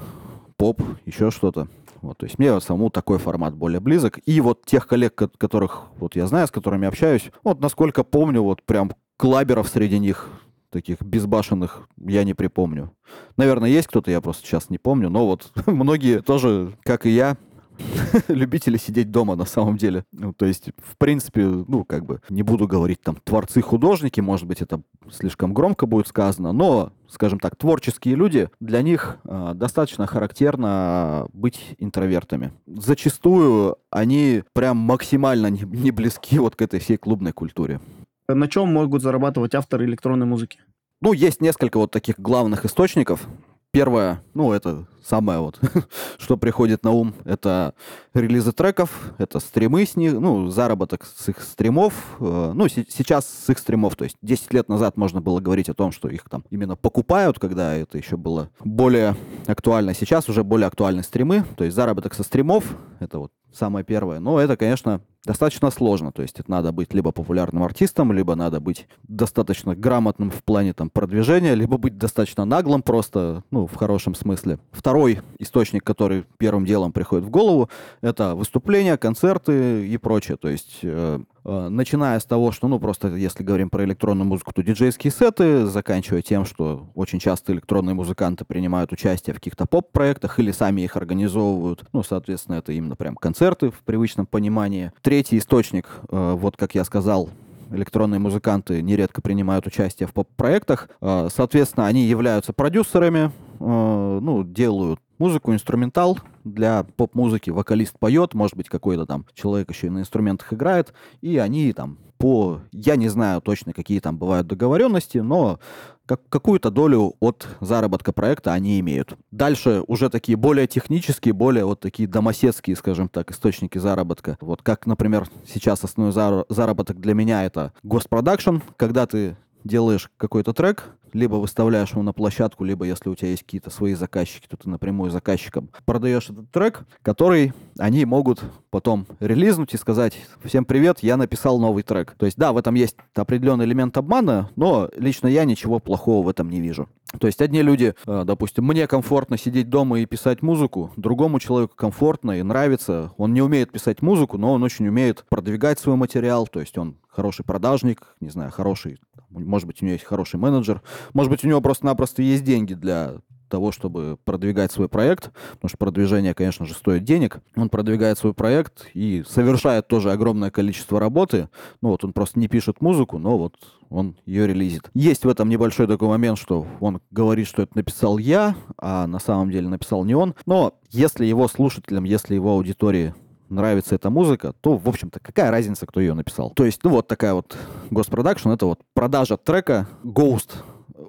поп, 0.57 0.81
еще 1.05 1.31
что-то. 1.31 1.67
Вот, 2.01 2.17
то 2.17 2.25
есть 2.25 2.37
мне 2.37 2.59
самому 2.59 2.89
такой 2.89 3.17
формат 3.17 3.55
более 3.55 3.79
близок. 3.79 4.19
И 4.25 4.41
вот 4.41 4.65
тех 4.65 4.87
коллег, 4.87 5.15
которых 5.15 5.83
вот 5.97 6.15
я 6.15 6.27
знаю, 6.27 6.47
с 6.47 6.51
которыми 6.51 6.87
общаюсь, 6.87 7.31
вот 7.43 7.61
насколько 7.61 8.03
помню, 8.03 8.41
вот 8.41 8.61
прям 8.63 8.91
клаберов 9.15 9.69
среди 9.69 9.99
них 9.99 10.29
таких 10.73 11.01
безбашенных 11.01 11.87
я 11.97 12.23
не 12.23 12.33
припомню. 12.33 12.91
Наверное, 13.37 13.69
есть 13.69 13.87
кто-то, 13.87 14.11
я 14.11 14.19
просто 14.19 14.45
сейчас 14.45 14.69
не 14.69 14.77
помню, 14.77 15.09
но 15.09 15.25
вот 15.25 15.51
многие 15.67 16.21
тоже, 16.21 16.73
как 16.83 17.05
и 17.05 17.11
я, 17.11 17.37
любители 18.27 18.77
сидеть 18.77 19.11
дома 19.11 19.35
на 19.35 19.45
самом 19.45 19.77
деле. 19.77 20.05
Ну, 20.11 20.33
то 20.33 20.45
есть, 20.45 20.69
в 20.77 20.97
принципе, 20.97 21.45
ну, 21.45 21.83
как 21.85 22.05
бы, 22.05 22.21
не 22.29 22.43
буду 22.43 22.67
говорить 22.67 23.01
там 23.01 23.17
творцы-художники, 23.23 24.19
может 24.19 24.47
быть, 24.47 24.61
это 24.61 24.81
слишком 25.11 25.53
громко 25.53 25.85
будет 25.85 26.07
сказано, 26.07 26.51
но, 26.51 26.91
скажем 27.09 27.39
так, 27.39 27.55
творческие 27.55 28.15
люди, 28.15 28.49
для 28.59 28.81
них 28.81 29.17
э, 29.23 29.53
достаточно 29.55 30.07
характерно 30.07 31.27
быть 31.33 31.75
интровертами. 31.77 32.51
Зачастую 32.67 33.77
они 33.89 34.43
прям 34.53 34.77
максимально 34.77 35.47
не, 35.47 35.61
не 35.61 35.91
близки 35.91 36.39
вот 36.39 36.55
к 36.55 36.61
этой 36.61 36.79
всей 36.79 36.97
клубной 36.97 37.31
культуре. 37.31 37.79
На 38.27 38.47
чем 38.47 38.71
могут 38.71 39.01
зарабатывать 39.01 39.55
авторы 39.55 39.85
электронной 39.85 40.25
музыки? 40.25 40.59
Ну, 41.01 41.11
есть 41.11 41.41
несколько 41.41 41.77
вот 41.77 41.91
таких 41.91 42.19
главных 42.19 42.63
источников. 42.65 43.27
Первое, 43.71 44.23
ну, 44.35 44.53
это 44.53 44.85
самое 45.03 45.39
вот, 45.39 45.59
что 46.19 46.37
приходит 46.37 46.83
на 46.83 46.91
ум, 46.91 47.15
это 47.25 47.73
релизы 48.13 48.51
треков, 48.51 49.11
это 49.17 49.39
стримы 49.39 49.85
с 49.85 49.95
них, 49.95 50.13
ну, 50.13 50.47
заработок 50.49 51.03
с 51.03 51.27
их 51.27 51.41
стримов. 51.41 52.15
Э, 52.19 52.51
ну, 52.53 52.67
сейчас 52.67 53.27
с 53.27 53.49
их 53.49 53.57
стримов, 53.57 53.95
то 53.95 54.03
есть 54.03 54.15
10 54.21 54.53
лет 54.53 54.69
назад 54.69 54.95
можно 54.95 55.21
было 55.21 55.39
говорить 55.39 55.69
о 55.69 55.73
том, 55.73 55.91
что 55.91 56.07
их 56.07 56.29
там 56.29 56.45
именно 56.51 56.75
покупают, 56.75 57.39
когда 57.39 57.73
это 57.73 57.97
еще 57.97 58.15
было 58.15 58.49
более 58.63 59.15
актуально. 59.47 59.95
Сейчас 59.95 60.29
уже 60.29 60.43
более 60.43 60.67
актуальны 60.67 61.01
стримы, 61.01 61.43
то 61.57 61.63
есть 61.63 61.75
заработок 61.75 62.13
со 62.13 62.23
стримов, 62.23 62.63
это 62.99 63.17
вот 63.17 63.31
самое 63.53 63.85
первое. 63.85 64.19
Но 64.19 64.39
это, 64.39 64.57
конечно, 64.57 65.01
достаточно 65.25 65.69
сложно. 65.71 66.11
То 66.11 66.21
есть 66.21 66.39
это 66.39 66.49
надо 66.49 66.71
быть 66.71 66.93
либо 66.93 67.11
популярным 67.11 67.63
артистом, 67.63 68.11
либо 68.11 68.35
надо 68.35 68.59
быть 68.59 68.87
достаточно 69.07 69.75
грамотным 69.75 70.31
в 70.31 70.43
плане 70.43 70.73
там, 70.73 70.89
продвижения, 70.89 71.53
либо 71.53 71.77
быть 71.77 71.97
достаточно 71.97 72.45
наглым 72.45 72.81
просто, 72.81 73.43
ну, 73.51 73.67
в 73.67 73.75
хорошем 73.75 74.15
смысле. 74.15 74.59
Второй 74.71 75.21
источник, 75.39 75.83
который 75.83 76.25
первым 76.37 76.65
делом 76.65 76.91
приходит 76.91 77.25
в 77.25 77.29
голову, 77.29 77.69
это 78.01 78.35
выступления, 78.35 78.97
концерты 78.97 79.87
и 79.87 79.97
прочее. 79.97 80.37
То 80.37 80.49
есть 80.49 80.79
э, 80.83 81.19
начиная 81.45 82.19
с 82.19 82.25
того, 82.25 82.51
что, 82.51 82.67
ну, 82.67 82.79
просто 82.79 83.09
если 83.15 83.43
говорим 83.43 83.69
про 83.69 83.83
электронную 83.83 84.27
музыку, 84.27 84.53
то 84.53 84.63
диджейские 84.63 85.11
сеты, 85.11 85.65
заканчивая 85.65 86.21
тем, 86.21 86.45
что 86.45 86.87
очень 86.95 87.19
часто 87.19 87.53
электронные 87.53 87.93
музыканты 87.93 88.45
принимают 88.45 88.91
участие 88.91 89.33
в 89.33 89.37
каких-то 89.37 89.65
поп-проектах 89.65 90.39
или 90.39 90.51
сами 90.51 90.81
их 90.81 90.95
организовывают. 90.95 91.85
Ну, 91.93 92.03
соответственно, 92.03 92.55
это 92.55 92.71
именно 92.71 92.95
прям 92.95 93.15
концерты 93.15 93.71
в 93.71 93.79
привычном 93.83 94.25
понимании. 94.25 94.91
Третий 95.01 95.37
источник, 95.37 95.87
э, 96.09 96.33
вот 96.37 96.57
как 96.57 96.75
я 96.75 96.83
сказал, 96.83 97.29
электронные 97.71 98.19
музыканты 98.19 98.81
нередко 98.81 99.21
принимают 99.21 99.67
участие 99.67 100.07
в 100.07 100.13
поп-проектах. 100.13 100.89
Э, 101.01 101.27
соответственно, 101.33 101.87
они 101.87 102.05
являются 102.05 102.53
продюсерами, 102.53 103.31
э, 103.59 104.19
ну, 104.21 104.43
делают 104.43 104.99
музыку, 105.23 105.53
инструментал 105.53 106.19
для 106.43 106.83
поп-музыки. 106.83 107.49
Вокалист 107.49 107.97
поет, 107.97 108.33
может 108.33 108.57
быть, 108.57 108.67
какой-то 108.67 109.05
там 109.05 109.25
человек 109.33 109.71
еще 109.71 109.87
и 109.87 109.89
на 109.89 109.99
инструментах 109.99 110.51
играет, 110.51 110.93
и 111.21 111.37
они 111.37 111.71
там 111.71 111.97
по... 112.17 112.59
Я 112.73 112.97
не 112.97 113.07
знаю 113.07 113.39
точно, 113.39 113.71
какие 113.71 114.01
там 114.01 114.17
бывают 114.17 114.47
договоренности, 114.47 115.19
но 115.19 115.59
как, 116.05 116.27
какую-то 116.27 116.71
долю 116.71 117.13
от 117.21 117.47
заработка 117.61 118.11
проекта 118.11 118.51
они 118.51 118.81
имеют. 118.81 119.15
Дальше 119.31 119.81
уже 119.87 120.09
такие 120.09 120.37
более 120.37 120.67
технические, 120.67 121.33
более 121.33 121.63
вот 121.63 121.79
такие 121.79 122.09
домоседские, 122.09 122.75
скажем 122.75 123.07
так, 123.07 123.31
источники 123.31 123.77
заработка. 123.77 124.37
Вот 124.41 124.61
как, 124.61 124.85
например, 124.87 125.29
сейчас 125.47 125.85
основной 125.85 126.43
заработок 126.49 126.99
для 126.99 127.13
меня 127.13 127.45
это 127.45 127.71
госпродакшн, 127.83 128.57
когда 128.75 129.05
ты 129.05 129.37
делаешь 129.63 130.09
какой-то 130.17 130.51
трек, 130.51 130.89
либо 131.13 131.35
выставляешь 131.35 131.91
его 131.91 132.03
на 132.03 132.13
площадку, 132.13 132.63
либо 132.63 132.85
если 132.85 133.09
у 133.09 133.15
тебя 133.15 133.29
есть 133.29 133.43
какие-то 133.43 133.69
свои 133.69 133.93
заказчики, 133.93 134.47
то 134.47 134.57
ты 134.57 134.69
напрямую 134.69 135.11
заказчикам 135.11 135.69
продаешь 135.85 136.29
этот 136.29 136.51
трек, 136.51 136.85
который 137.01 137.53
они 137.77 138.05
могут 138.05 138.43
потом 138.69 139.05
релизнуть 139.19 139.73
и 139.73 139.77
сказать 139.77 140.17
«Всем 140.43 140.65
привет, 140.65 140.99
я 141.01 141.17
написал 141.17 141.59
новый 141.59 141.83
трек». 141.83 142.15
То 142.17 142.25
есть 142.25 142.37
да, 142.37 142.51
в 142.51 142.57
этом 142.57 142.75
есть 142.75 142.95
определенный 143.15 143.65
элемент 143.65 143.97
обмана, 143.97 144.49
но 144.55 144.89
лично 144.95 145.27
я 145.27 145.45
ничего 145.45 145.79
плохого 145.79 146.25
в 146.25 146.29
этом 146.29 146.49
не 146.49 146.59
вижу. 146.59 146.89
То 147.19 147.27
есть 147.27 147.41
одни 147.41 147.61
люди, 147.61 147.93
э, 148.07 148.23
допустим, 148.25 148.65
мне 148.65 148.87
комфортно 148.87 149.37
сидеть 149.37 149.69
дома 149.69 149.99
и 149.99 150.05
писать 150.05 150.41
музыку, 150.41 150.91
другому 150.97 151.39
человеку 151.39 151.75
комфортно 151.75 152.39
и 152.39 152.43
нравится. 152.43 153.11
Он 153.17 153.33
не 153.33 153.41
умеет 153.41 153.71
писать 153.71 154.01
музыку, 154.01 154.37
но 154.37 154.53
он 154.53 154.63
очень 154.63 154.87
умеет 154.87 155.25
продвигать 155.29 155.79
свой 155.79 155.95
материал, 155.95 156.47
то 156.47 156.59
есть 156.59 156.77
он 156.77 156.97
хороший 157.07 157.45
продажник, 157.45 158.15
не 158.19 158.29
знаю, 158.29 158.51
хороший, 158.51 158.99
может 159.29 159.67
быть, 159.67 159.81
у 159.81 159.85
него 159.85 159.93
есть 159.93 160.05
хороший 160.05 160.39
менеджер, 160.39 160.81
может 161.13 161.31
быть, 161.31 161.43
у 161.43 161.47
него 161.47 161.61
просто-напросто 161.61 162.21
есть 162.21 162.43
деньги 162.43 162.73
для 162.73 163.17
того, 163.53 163.71
чтобы 163.71 164.17
продвигать 164.25 164.71
свой 164.71 164.89
проект, 164.89 165.31
потому 165.51 165.69
что 165.69 165.77
продвижение, 165.77 166.33
конечно 166.33 166.65
же, 166.65 166.73
стоит 166.73 167.03
денег. 167.03 167.37
Он 167.55 167.69
продвигает 167.69 168.17
свой 168.17 168.33
проект 168.33 168.87
и 168.95 169.23
совершает 169.29 169.87
тоже 169.87 170.11
огромное 170.11 170.49
количество 170.49 170.99
работы. 170.99 171.49
Ну 171.79 171.89
вот 171.89 172.03
он 172.03 172.13
просто 172.13 172.39
не 172.39 172.47
пишет 172.47 172.81
музыку, 172.81 173.19
но 173.19 173.37
вот 173.37 173.53
он 173.91 174.17
ее 174.25 174.47
релизит. 174.47 174.89
Есть 174.95 175.23
в 175.23 175.29
этом 175.29 175.49
небольшой 175.49 175.85
такой 175.85 176.07
момент, 176.07 176.39
что 176.39 176.65
он 176.79 176.99
говорит, 177.11 177.45
что 177.45 177.61
это 177.61 177.77
написал 177.77 178.17
я, 178.17 178.55
а 178.75 179.05
на 179.05 179.19
самом 179.19 179.51
деле 179.51 179.69
написал 179.69 180.03
не 180.03 180.15
он. 180.15 180.33
Но 180.47 180.73
если 180.89 181.23
его 181.23 181.47
слушателям, 181.47 182.05
если 182.05 182.33
его 182.33 182.53
аудитории 182.53 183.13
нравится 183.49 183.93
эта 183.93 184.09
музыка, 184.09 184.55
то, 184.61 184.77
в 184.77 184.89
общем-то, 184.89 185.19
какая 185.19 185.51
разница, 185.51 185.85
кто 185.85 185.99
ее 185.99 186.15
написал? 186.15 186.49
То 186.55 186.65
есть, 186.65 186.83
ну 186.83 186.89
вот 186.89 187.07
такая 187.07 187.35
вот 187.35 187.55
госпродакшн, 187.91 188.49
это 188.49 188.65
вот 188.65 188.79
продажа 188.95 189.37
трека 189.37 189.87
Ghost 190.03 190.55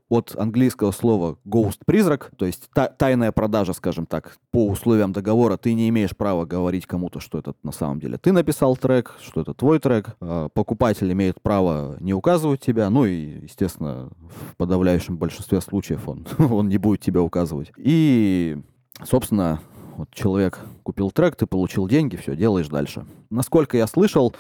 от 0.09 0.35
английского 0.37 0.91
слова 0.91 1.37
ghost 1.47 1.79
призрак, 1.85 2.31
то 2.37 2.47
есть 2.47 2.69
та 2.75 2.89
тайная 2.89 3.33
продажа, 3.33 3.73
скажем 3.73 4.07
так, 4.07 4.39
по 4.51 4.67
условиям 4.69 5.13
договора 5.13 5.57
ты 5.57 5.75
не 5.75 5.89
имеешь 5.89 6.17
права 6.17 6.45
говорить 6.45 6.87
кому-то, 6.87 7.21
что 7.21 7.39
это 7.39 7.55
на 7.63 7.73
самом 7.73 8.01
деле 8.01 8.19
ты 8.19 8.33
написал 8.33 8.77
трек, 8.77 9.15
что 9.21 9.41
это 9.41 9.55
твой 9.55 9.79
трек. 9.79 10.17
А 10.21 10.49
покупатель 10.49 11.11
имеет 11.13 11.41
право 11.41 11.97
не 12.01 12.15
указывать 12.15 12.61
тебя, 12.61 12.91
ну 12.91 13.05
и, 13.05 13.43
естественно, 13.43 14.11
в 14.51 14.57
подавляющем 14.57 15.17
большинстве 15.17 15.61
случаев 15.61 16.09
он, 16.09 16.27
он 16.39 16.69
не 16.69 16.79
будет 16.79 17.01
тебя 17.01 17.23
указывать. 17.23 17.73
И, 17.77 18.59
собственно, 19.03 19.61
вот 19.97 20.11
человек 20.13 20.61
купил 20.83 21.11
трек, 21.11 21.37
ты 21.37 21.47
получил 21.47 21.89
деньги, 21.89 22.17
все, 22.17 22.37
делаешь 22.37 22.69
дальше. 22.69 23.07
Насколько 23.31 23.77
я 23.77 23.87
слышал, 23.87 24.35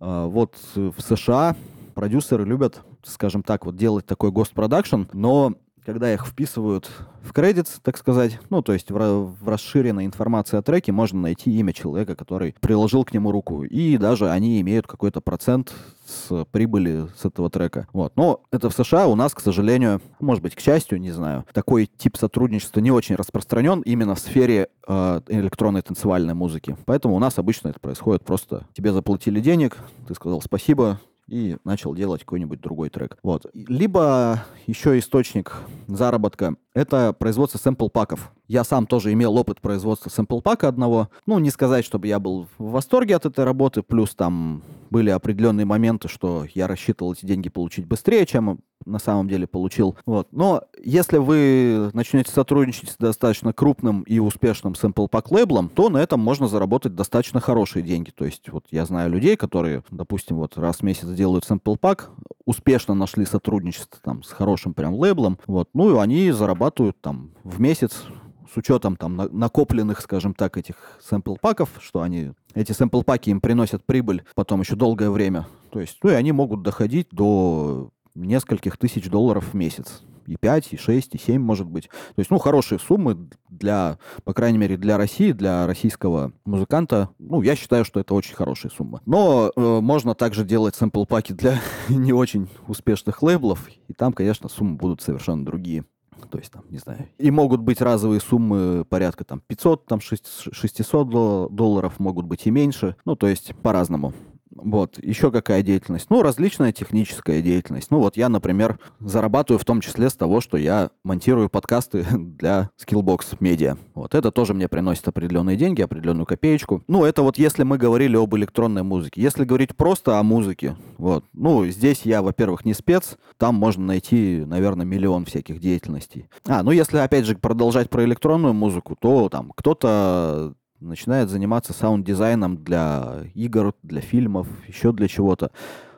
а, 0.00 0.26
вот 0.26 0.54
в 0.74 1.00
США 1.00 1.56
продюсеры 1.96 2.44
любят, 2.44 2.82
скажем 3.02 3.42
так, 3.42 3.64
вот 3.64 3.74
делать 3.74 4.06
такой 4.06 4.30
гост-продакшн, 4.30 5.04
но 5.14 5.54
когда 5.86 6.12
их 6.12 6.26
вписывают 6.26 6.90
в 7.22 7.32
кредит, 7.32 7.68
так 7.82 7.96
сказать, 7.96 8.40
ну, 8.50 8.60
то 8.60 8.72
есть 8.72 8.90
в, 8.90 8.94
в 8.94 9.48
расширенной 9.48 10.04
информации 10.04 10.58
о 10.58 10.62
треке 10.62 10.90
можно 10.90 11.20
найти 11.20 11.56
имя 11.58 11.72
человека, 11.72 12.16
который 12.16 12.54
приложил 12.60 13.04
к 13.04 13.14
нему 13.14 13.30
руку, 13.30 13.62
и 13.62 13.96
даже 13.96 14.28
они 14.28 14.60
имеют 14.60 14.88
какой-то 14.88 15.20
процент 15.20 15.72
с 16.04 16.44
прибыли 16.50 17.06
с 17.16 17.24
этого 17.24 17.50
трека. 17.50 17.86
Вот. 17.92 18.12
Но 18.16 18.42
это 18.50 18.68
в 18.68 18.74
США 18.74 19.06
у 19.06 19.14
нас, 19.14 19.32
к 19.32 19.40
сожалению, 19.40 20.02
может 20.18 20.42
быть, 20.42 20.56
к 20.56 20.60
счастью, 20.60 21.00
не 21.00 21.12
знаю, 21.12 21.46
такой 21.52 21.86
тип 21.86 22.16
сотрудничества 22.16 22.80
не 22.80 22.90
очень 22.90 23.14
распространен 23.14 23.80
именно 23.82 24.16
в 24.16 24.20
сфере 24.20 24.68
э, 24.86 25.20
электронной 25.28 25.82
танцевальной 25.82 26.34
музыки. 26.34 26.76
Поэтому 26.84 27.14
у 27.14 27.18
нас 27.20 27.38
обычно 27.38 27.68
это 27.68 27.78
происходит 27.78 28.24
просто 28.24 28.66
тебе 28.74 28.92
заплатили 28.92 29.40
денег, 29.40 29.78
ты 30.08 30.14
сказал 30.14 30.42
спасибо, 30.42 31.00
и 31.28 31.56
начал 31.64 31.94
делать 31.94 32.22
какой-нибудь 32.22 32.60
другой 32.60 32.90
трек. 32.90 33.18
Вот. 33.22 33.46
Либо 33.52 34.44
еще 34.66 34.98
источник 34.98 35.56
заработка— 35.88 36.56
это 36.76 37.14
производство 37.14 37.58
сэмпл-паков. 37.58 38.30
Я 38.48 38.62
сам 38.62 38.86
тоже 38.86 39.10
имел 39.14 39.34
опыт 39.38 39.62
производства 39.62 40.10
сэмпл-пака 40.10 40.68
одного. 40.68 41.08
Ну, 41.24 41.38
не 41.38 41.48
сказать, 41.48 41.86
чтобы 41.86 42.06
я 42.06 42.20
был 42.20 42.48
в 42.58 42.70
восторге 42.70 43.16
от 43.16 43.24
этой 43.24 43.46
работы, 43.46 43.82
плюс 43.82 44.14
там 44.14 44.62
были 44.90 45.08
определенные 45.08 45.64
моменты, 45.64 46.08
что 46.08 46.44
я 46.54 46.66
рассчитывал 46.66 47.14
эти 47.14 47.24
деньги 47.24 47.48
получить 47.48 47.86
быстрее, 47.86 48.26
чем 48.26 48.60
на 48.84 48.98
самом 48.98 49.26
деле 49.26 49.46
получил. 49.46 49.96
Вот. 50.04 50.28
Но 50.32 50.62
если 50.80 51.16
вы 51.16 51.90
начнете 51.94 52.30
сотрудничать 52.30 52.90
с 52.90 52.96
достаточно 52.96 53.54
крупным 53.54 54.02
и 54.02 54.18
успешным 54.18 54.74
Sample 54.74 55.08
Pack 55.10 55.28
лейблом, 55.30 55.70
то 55.70 55.88
на 55.88 55.96
этом 55.96 56.20
можно 56.20 56.46
заработать 56.46 56.94
достаточно 56.94 57.40
хорошие 57.40 57.82
деньги. 57.82 58.10
То 58.10 58.26
есть 58.26 58.48
вот 58.50 58.66
я 58.70 58.84
знаю 58.84 59.10
людей, 59.10 59.36
которые, 59.36 59.82
допустим, 59.90 60.36
вот 60.36 60.56
раз 60.58 60.76
в 60.76 60.82
месяц 60.82 61.08
делают 61.08 61.44
Sample 61.50 61.80
Pack, 61.80 62.04
успешно 62.44 62.94
нашли 62.94 63.24
сотрудничество 63.24 63.98
там 64.04 64.22
с 64.22 64.30
хорошим 64.30 64.72
прям 64.72 64.94
лейблом, 64.94 65.38
вот, 65.48 65.68
ну 65.74 65.96
и 65.96 66.00
они 66.00 66.30
зарабатывают 66.30 66.65
там 66.70 67.32
в 67.44 67.60
месяц 67.60 68.04
с 68.52 68.56
учетом 68.56 68.96
там 68.96 69.16
накопленных, 69.16 70.00
скажем 70.00 70.34
так, 70.34 70.56
этих 70.56 70.76
сэмпл-паков, 71.08 71.68
что 71.80 72.02
они, 72.02 72.32
эти 72.54 72.72
сэмпл-паки 72.72 73.30
им 73.30 73.40
приносят 73.40 73.84
прибыль 73.84 74.24
потом 74.34 74.60
еще 74.60 74.76
долгое 74.76 75.10
время. 75.10 75.46
То 75.70 75.80
есть, 75.80 75.98
ну 76.02 76.10
и 76.10 76.14
они 76.14 76.32
могут 76.32 76.62
доходить 76.62 77.08
до 77.10 77.90
нескольких 78.14 78.76
тысяч 78.76 79.08
долларов 79.08 79.52
в 79.52 79.54
месяц. 79.54 80.02
И 80.26 80.36
5, 80.36 80.72
и 80.72 80.76
6, 80.76 81.14
и 81.14 81.18
7, 81.18 81.40
может 81.40 81.68
быть. 81.68 81.84
То 81.84 82.18
есть, 82.18 82.30
ну, 82.30 82.38
хорошие 82.38 82.80
суммы 82.80 83.28
для, 83.48 83.98
по 84.24 84.34
крайней 84.34 84.58
мере, 84.58 84.76
для 84.76 84.96
России, 84.96 85.30
для 85.30 85.68
российского 85.68 86.32
музыканта. 86.44 87.10
Ну, 87.20 87.42
я 87.42 87.54
считаю, 87.54 87.84
что 87.84 88.00
это 88.00 88.12
очень 88.12 88.34
хорошая 88.34 88.72
сумма. 88.72 89.00
Но 89.06 89.52
э, 89.54 89.80
можно 89.80 90.16
также 90.16 90.44
делать 90.44 90.74
сэмпл-паки 90.74 91.32
для 91.32 91.60
не 91.88 92.12
очень 92.12 92.48
успешных 92.66 93.22
лейблов. 93.22 93.68
И 93.86 93.92
там, 93.92 94.12
конечно, 94.12 94.48
суммы 94.48 94.76
будут 94.76 95.00
совершенно 95.00 95.44
другие. 95.44 95.84
То 96.30 96.38
есть, 96.38 96.52
там, 96.52 96.64
не 96.70 96.78
знаю. 96.78 97.08
И 97.18 97.30
могут 97.30 97.60
быть 97.60 97.80
разовые 97.80 98.20
суммы 98.20 98.84
порядка 98.84 99.24
там 99.24 99.40
500, 99.46 99.86
там 99.86 100.00
600 100.00 101.54
долларов, 101.54 101.98
могут 101.98 102.26
быть 102.26 102.46
и 102.46 102.50
меньше. 102.50 102.96
Ну, 103.04 103.16
то 103.16 103.26
есть 103.26 103.54
по-разному. 103.62 104.12
Вот, 104.56 104.98
еще 105.02 105.30
какая 105.30 105.62
деятельность? 105.62 106.06
Ну, 106.10 106.22
различная 106.22 106.72
техническая 106.72 107.42
деятельность. 107.42 107.90
Ну, 107.90 107.98
вот 107.98 108.16
я, 108.16 108.28
например, 108.28 108.78
зарабатываю 109.00 109.58
в 109.58 109.64
том 109.64 109.80
числе 109.80 110.10
с 110.10 110.14
того, 110.14 110.40
что 110.40 110.56
я 110.56 110.90
монтирую 111.04 111.48
подкасты 111.48 112.04
для 112.12 112.70
Skillbox 112.82 113.38
Media. 113.38 113.78
Вот, 113.94 114.14
это 114.14 114.30
тоже 114.30 114.54
мне 114.54 114.68
приносит 114.68 115.06
определенные 115.08 115.56
деньги, 115.56 115.82
определенную 115.82 116.26
копеечку. 116.26 116.82
Ну, 116.88 117.04
это 117.04 117.22
вот 117.22 117.38
если 117.38 117.62
мы 117.62 117.78
говорили 117.78 118.16
об 118.16 118.34
электронной 118.34 118.82
музыке. 118.82 119.20
Если 119.20 119.44
говорить 119.44 119.76
просто 119.76 120.18
о 120.18 120.22
музыке, 120.22 120.76
вот, 120.98 121.24
ну, 121.32 121.66
здесь 121.66 122.02
я, 122.02 122.22
во-первых, 122.22 122.64
не 122.64 122.74
спец, 122.74 123.16
там 123.36 123.54
можно 123.54 123.84
найти, 123.84 124.42
наверное, 124.46 124.86
миллион 124.86 125.24
всяких 125.24 125.60
деятельностей. 125.60 126.28
А, 126.46 126.62
ну, 126.62 126.70
если, 126.70 126.98
опять 126.98 127.26
же, 127.26 127.36
продолжать 127.36 127.90
про 127.90 128.04
электронную 128.04 128.54
музыку, 128.54 128.96
то 128.98 129.28
там 129.28 129.52
кто-то 129.54 130.54
начинает 130.86 131.28
заниматься 131.28 131.72
саунд-дизайном 131.72 132.62
для 132.62 133.24
игр, 133.34 133.74
для 133.82 134.00
фильмов, 134.00 134.46
еще 134.66 134.92
для 134.92 135.08
чего-то. 135.08 135.50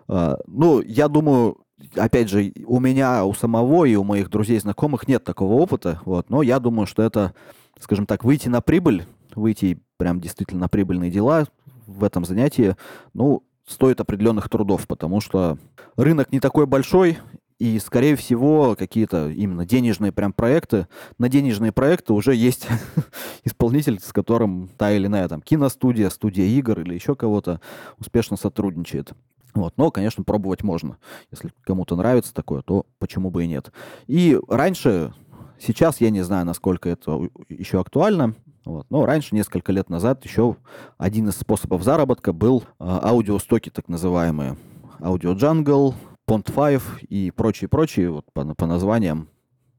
А, 0.09 0.39
ну, 0.47 0.81
я 0.81 1.09
думаю, 1.09 1.59
опять 1.97 2.29
же, 2.29 2.53
у 2.67 2.81
меня, 2.81 3.25
у 3.25 3.35
самого 3.35 3.85
и 3.85 3.95
у 3.95 4.05
моих 4.05 4.31
друзей, 4.31 4.59
знакомых 4.59 5.09
нет 5.09 5.25
такого 5.25 5.55
опыта, 5.55 6.01
вот, 6.05 6.31
но 6.31 6.43
я 6.43 6.59
думаю, 6.59 6.87
что 6.87 7.03
это, 7.03 7.35
скажем 7.79 8.07
так, 8.07 8.25
выйти 8.25 8.49
на 8.49 8.61
прибыль, 8.61 9.07
выйти 9.35 9.81
прям 9.97 10.21
действительно 10.21 10.63
на 10.63 10.69
прибыльные 10.69 11.11
дела 11.11 11.47
в 11.87 12.05
этом 12.05 12.25
занятии, 12.25 12.77
ну, 13.15 13.43
стоит 13.67 14.01
определенных 14.01 14.49
трудов, 14.49 14.87
потому 14.87 15.21
что 15.21 15.59
рынок 15.97 16.33
не 16.33 16.41
такой 16.41 16.67
большой, 16.67 17.19
и, 17.59 17.79
скорее 17.81 18.15
всего, 18.15 18.77
какие-то 18.79 19.31
именно 19.31 19.67
денежные 19.67 20.13
прям 20.13 20.33
проекты. 20.33 20.87
На 21.19 21.29
денежные 21.29 21.73
проекты 21.73 22.13
уже 22.13 22.35
есть 22.35 22.69
исполнитель, 23.45 23.99
с 24.01 24.13
которым 24.13 24.69
та 24.77 24.93
или 24.93 25.07
иная 25.07 25.29
там 25.29 25.43
киностудия, 25.43 26.09
студия 26.11 26.47
игр 26.47 26.81
или 26.81 26.95
еще 26.95 27.17
кого-то 27.17 27.61
успешно 27.99 28.37
сотрудничает. 28.37 29.13
Вот. 29.55 29.75
Но, 29.77 29.91
конечно, 29.91 30.23
пробовать 30.23 30.63
можно. 30.63 30.99
Если 31.33 31.51
кому-то 31.63 31.97
нравится 31.97 32.33
такое, 32.33 32.63
то 32.63 32.87
почему 33.01 33.31
бы 33.31 33.45
и 33.45 33.49
нет. 33.49 33.73
И 34.07 34.39
раньше, 34.49 35.13
сейчас 35.59 36.01
я 36.01 36.11
не 36.11 36.23
знаю, 36.23 36.47
насколько 36.47 36.89
это 36.89 37.29
еще 37.49 37.81
актуально, 37.81 38.37
вот. 38.65 38.87
Но 38.91 39.07
раньше, 39.07 39.35
несколько 39.35 39.73
лет 39.73 39.89
назад, 39.89 40.25
еще 40.25 40.57
один 40.99 41.29
из 41.31 41.37
способов 41.37 41.83
заработка 41.83 42.35
был 42.35 42.65
э, 42.65 42.65
аудиостоки, 42.79 43.71
так 43.71 43.89
называемые. 43.89 44.59
Аудио 45.01 45.33
Джангл, 45.33 45.95
Pond5 46.29 47.07
и 47.09 47.31
прочие-прочие, 47.31 48.11
вот 48.11 48.27
по, 48.33 48.45
по 48.55 48.67
названиям 48.67 49.29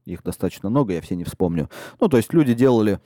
их 0.04 0.22
достаточно 0.24 0.68
много, 0.68 0.94
я 0.94 1.00
все 1.00 1.14
не 1.14 1.24
вспомню. 1.24 1.70
Ну, 2.00 2.08
то 2.08 2.16
есть 2.16 2.32
люди 2.34 2.54
делали 2.54 2.98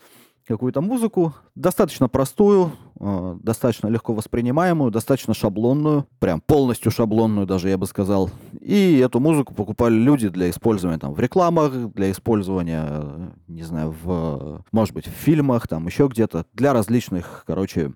какую-то 0.46 0.80
музыку, 0.80 1.34
достаточно 1.54 2.08
простую, 2.08 2.72
э, 3.00 3.36
достаточно 3.42 3.88
легко 3.88 4.14
воспринимаемую, 4.14 4.90
достаточно 4.90 5.34
шаблонную, 5.34 6.06
прям 6.18 6.40
полностью 6.40 6.90
шаблонную 6.90 7.46
даже, 7.46 7.68
я 7.68 7.78
бы 7.78 7.86
сказал. 7.86 8.30
И 8.60 8.98
эту 8.98 9.20
музыку 9.20 9.54
покупали 9.54 9.94
люди 9.94 10.28
для 10.28 10.50
использования 10.50 10.98
там 10.98 11.14
в 11.14 11.20
рекламах, 11.20 11.92
для 11.92 12.10
использования, 12.10 12.84
э, 12.86 13.30
не 13.48 13.62
знаю, 13.62 13.94
в, 14.02 14.64
может 14.72 14.94
быть, 14.94 15.06
в 15.06 15.12
фильмах, 15.12 15.68
там 15.68 15.86
еще 15.86 16.08
где-то, 16.08 16.46
для 16.52 16.72
различных, 16.72 17.44
короче, 17.46 17.92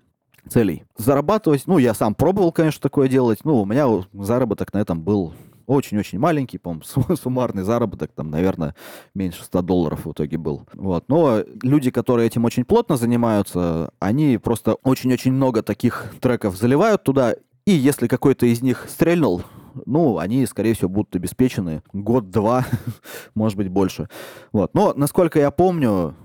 целей. 0.47 0.83
Зарабатывать, 0.97 1.63
ну, 1.65 1.77
я 1.77 1.93
сам 1.93 2.15
пробовал, 2.15 2.51
конечно, 2.51 2.81
такое 2.81 3.07
делать, 3.07 3.39
ну, 3.43 3.61
у 3.61 3.65
меня 3.65 3.87
заработок 4.13 4.73
на 4.73 4.79
этом 4.79 5.01
был 5.01 5.33
очень-очень 5.69 6.17
маленький, 6.17 6.57
по-моему, 6.57 6.83
суммарный 7.15 7.63
заработок, 7.63 8.11
там, 8.15 8.31
наверное, 8.31 8.75
меньше 9.13 9.43
100 9.43 9.61
долларов 9.61 10.05
в 10.05 10.11
итоге 10.11 10.37
был. 10.37 10.63
Вот. 10.73 11.05
Но 11.07 11.43
люди, 11.61 11.91
которые 11.91 12.27
этим 12.27 12.45
очень 12.45 12.65
плотно 12.65 12.97
занимаются, 12.97 13.91
они 13.99 14.37
просто 14.37 14.73
очень-очень 14.83 15.31
много 15.31 15.61
таких 15.61 16.13
треков 16.21 16.57
заливают 16.57 17.03
туда, 17.03 17.35
и 17.65 17.71
если 17.71 18.07
какой-то 18.07 18.47
из 18.47 18.63
них 18.63 18.87
стрельнул, 18.89 19.43
ну, 19.85 20.17
они, 20.17 20.45
скорее 20.47 20.73
всего, 20.73 20.89
будут 20.89 21.15
обеспечены 21.15 21.83
год-два, 21.93 22.65
может 23.35 23.55
быть, 23.55 23.69
больше. 23.69 24.09
Вот. 24.51 24.73
Но, 24.73 24.93
насколько 24.95 25.39
я 25.39 25.51
помню, 25.51 26.15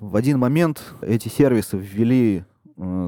в 0.00 0.16
один 0.16 0.38
момент 0.38 0.82
эти 1.02 1.28
сервисы 1.28 1.76
ввели 1.76 2.44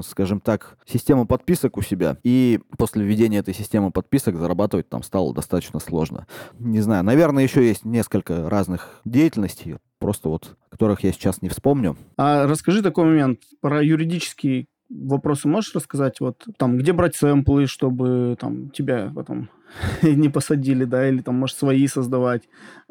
скажем 0.03 0.39
так, 0.39 0.77
систему 0.85 1.25
подписок 1.25 1.77
у 1.77 1.81
себя. 1.81 2.17
И 2.23 2.59
после 2.77 3.03
введения 3.03 3.39
этой 3.39 3.53
системы 3.53 3.91
подписок 3.91 4.37
зарабатывать 4.37 4.89
там 4.89 5.03
стало 5.03 5.33
достаточно 5.33 5.79
сложно. 5.79 6.27
Не 6.59 6.81
знаю, 6.81 7.03
наверное, 7.03 7.43
еще 7.43 7.65
есть 7.65 7.85
несколько 7.85 8.49
разных 8.49 9.01
деятельностей, 9.05 9.77
просто 9.99 10.29
вот 10.29 10.57
которых 10.69 11.03
я 11.03 11.11
сейчас 11.11 11.41
не 11.41 11.49
вспомню. 11.49 11.97
А 12.17 12.47
расскажи 12.47 12.81
такой 12.81 13.05
момент 13.05 13.41
про 13.61 13.83
юридический 13.83 14.67
вопросы 14.89 15.47
можешь 15.47 15.75
рассказать? 15.75 16.19
Вот 16.19 16.45
там, 16.57 16.77
где 16.77 16.93
брать 16.93 17.15
сэмплы, 17.15 17.67
чтобы 17.67 18.37
там 18.39 18.69
тебя 18.69 19.11
потом 19.13 19.49
не 20.01 20.29
посадили, 20.29 20.85
да, 20.85 21.07
или 21.07 21.21
там, 21.21 21.35
может, 21.35 21.57
свои 21.57 21.87
создавать? 21.87 22.43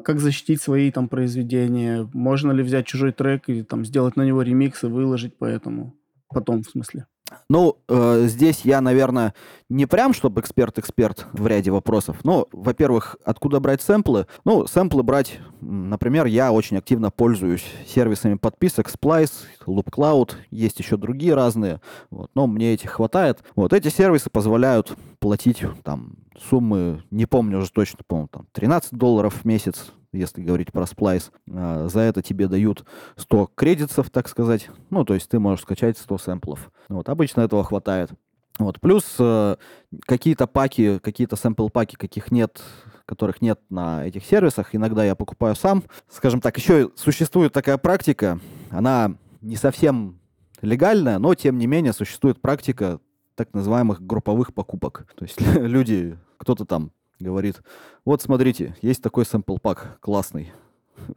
Как 0.03 0.19
защитить 0.19 0.61
свои 0.61 0.91
там 0.91 1.09
произведения? 1.09 2.09
Можно 2.13 2.51
ли 2.51 2.63
взять 2.63 2.85
чужой 2.85 3.11
трек 3.11 3.49
и 3.49 3.63
там 3.63 3.85
сделать 3.85 4.15
на 4.15 4.23
него 4.23 4.41
ремикс 4.41 4.83
и 4.83 4.87
выложить 4.87 5.37
поэтому? 5.37 5.96
Потом, 6.29 6.63
в 6.63 6.69
смысле. 6.69 7.07
Ну, 7.49 7.77
э, 7.87 8.23
здесь 8.27 8.61
я, 8.63 8.79
наверное, 8.81 9.33
не 9.69 9.85
прям, 9.85 10.13
чтобы 10.13 10.41
эксперт-эксперт 10.41 11.27
в 11.33 11.45
ряде 11.47 11.71
вопросов. 11.71 12.17
Ну, 12.23 12.47
во-первых, 12.51 13.17
откуда 13.23 13.59
брать 13.59 13.81
сэмплы? 13.81 14.27
Ну, 14.45 14.65
сэмплы 14.65 15.03
брать, 15.03 15.39
например, 15.59 16.25
я 16.25 16.51
очень 16.51 16.77
активно 16.77 17.11
пользуюсь 17.11 17.65
сервисами 17.85 18.35
подписок 18.35 18.89
Splice, 18.89 19.31
LoopCloud, 19.65 20.31
есть 20.51 20.79
еще 20.79 20.95
другие 20.95 21.33
разные, 21.33 21.81
вот, 22.09 22.31
но 22.33 22.47
мне 22.47 22.73
этих 22.73 22.91
хватает. 22.91 23.43
Вот 23.55 23.73
эти 23.73 23.89
сервисы 23.89 24.29
позволяют 24.29 24.95
платить 25.19 25.63
там 25.83 26.13
суммы, 26.49 27.03
не 27.11 27.25
помню 27.25 27.59
уже 27.59 27.71
точно, 27.71 27.99
по-моему, 28.07 28.29
там 28.29 28.47
13 28.53 28.93
долларов 28.93 29.41
в 29.41 29.45
месяц, 29.45 29.91
если 30.13 30.41
говорить 30.41 30.71
про 30.71 30.85
сплайс, 30.85 31.31
а, 31.49 31.87
за 31.87 32.01
это 32.01 32.21
тебе 32.21 32.47
дают 32.47 32.85
100 33.15 33.51
кредитов, 33.55 34.09
так 34.09 34.27
сказать. 34.27 34.69
Ну, 34.89 35.05
то 35.05 35.13
есть 35.13 35.29
ты 35.29 35.39
можешь 35.39 35.63
скачать 35.63 35.97
100 35.97 36.17
сэмплов. 36.17 36.71
Вот, 36.89 37.09
обычно 37.09 37.41
этого 37.41 37.63
хватает. 37.63 38.11
Вот, 38.59 38.79
плюс 38.79 39.15
э, 39.19 39.55
какие-то 40.01 40.47
паки, 40.47 40.99
какие-то 40.99 41.35
сэмпл-паки, 41.35 41.95
каких 41.95 42.31
нет, 42.31 42.59
которых 43.05 43.39
нет 43.41 43.59
на 43.69 44.03
этих 44.05 44.25
сервисах, 44.25 44.73
иногда 44.73 45.05
я 45.05 45.13
покупаю 45.13 45.55
сам. 45.55 45.83
Скажем 46.09 46.41
так, 46.41 46.57
еще 46.57 46.89
существует 46.95 47.53
такая 47.53 47.77
практика, 47.77 48.39
она 48.71 49.15
не 49.41 49.57
совсем 49.57 50.19
легальная, 50.61 51.19
но 51.19 51.35
тем 51.35 51.59
не 51.59 51.67
менее 51.67 51.93
существует 51.93 52.41
практика 52.41 52.99
так 53.35 53.53
называемых 53.53 54.01
групповых 54.01 54.53
покупок. 54.53 55.05
То 55.15 55.25
есть 55.25 55.39
люди, 55.55 56.17
кто-то 56.37 56.65
там 56.65 56.91
говорит, 57.19 57.61
вот 58.05 58.21
смотрите, 58.21 58.75
есть 58.81 59.01
такой 59.01 59.23
sample 59.23 59.59
пак 59.59 59.97
классный. 59.99 60.51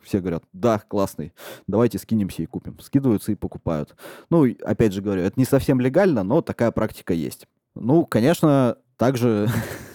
Все 0.02 0.20
говорят, 0.20 0.44
да, 0.52 0.78
классный, 0.78 1.32
давайте 1.66 1.98
скинемся 1.98 2.42
и 2.42 2.46
купим. 2.46 2.78
Скидываются 2.80 3.32
и 3.32 3.34
покупают. 3.34 3.96
Ну, 4.28 4.46
опять 4.62 4.92
же 4.92 5.00
говорю, 5.00 5.22
это 5.22 5.38
не 5.38 5.46
совсем 5.46 5.80
легально, 5.80 6.22
но 6.22 6.42
такая 6.42 6.70
практика 6.70 7.14
есть. 7.14 7.46
Ну, 7.74 8.04
конечно, 8.04 8.76
также 8.96 9.48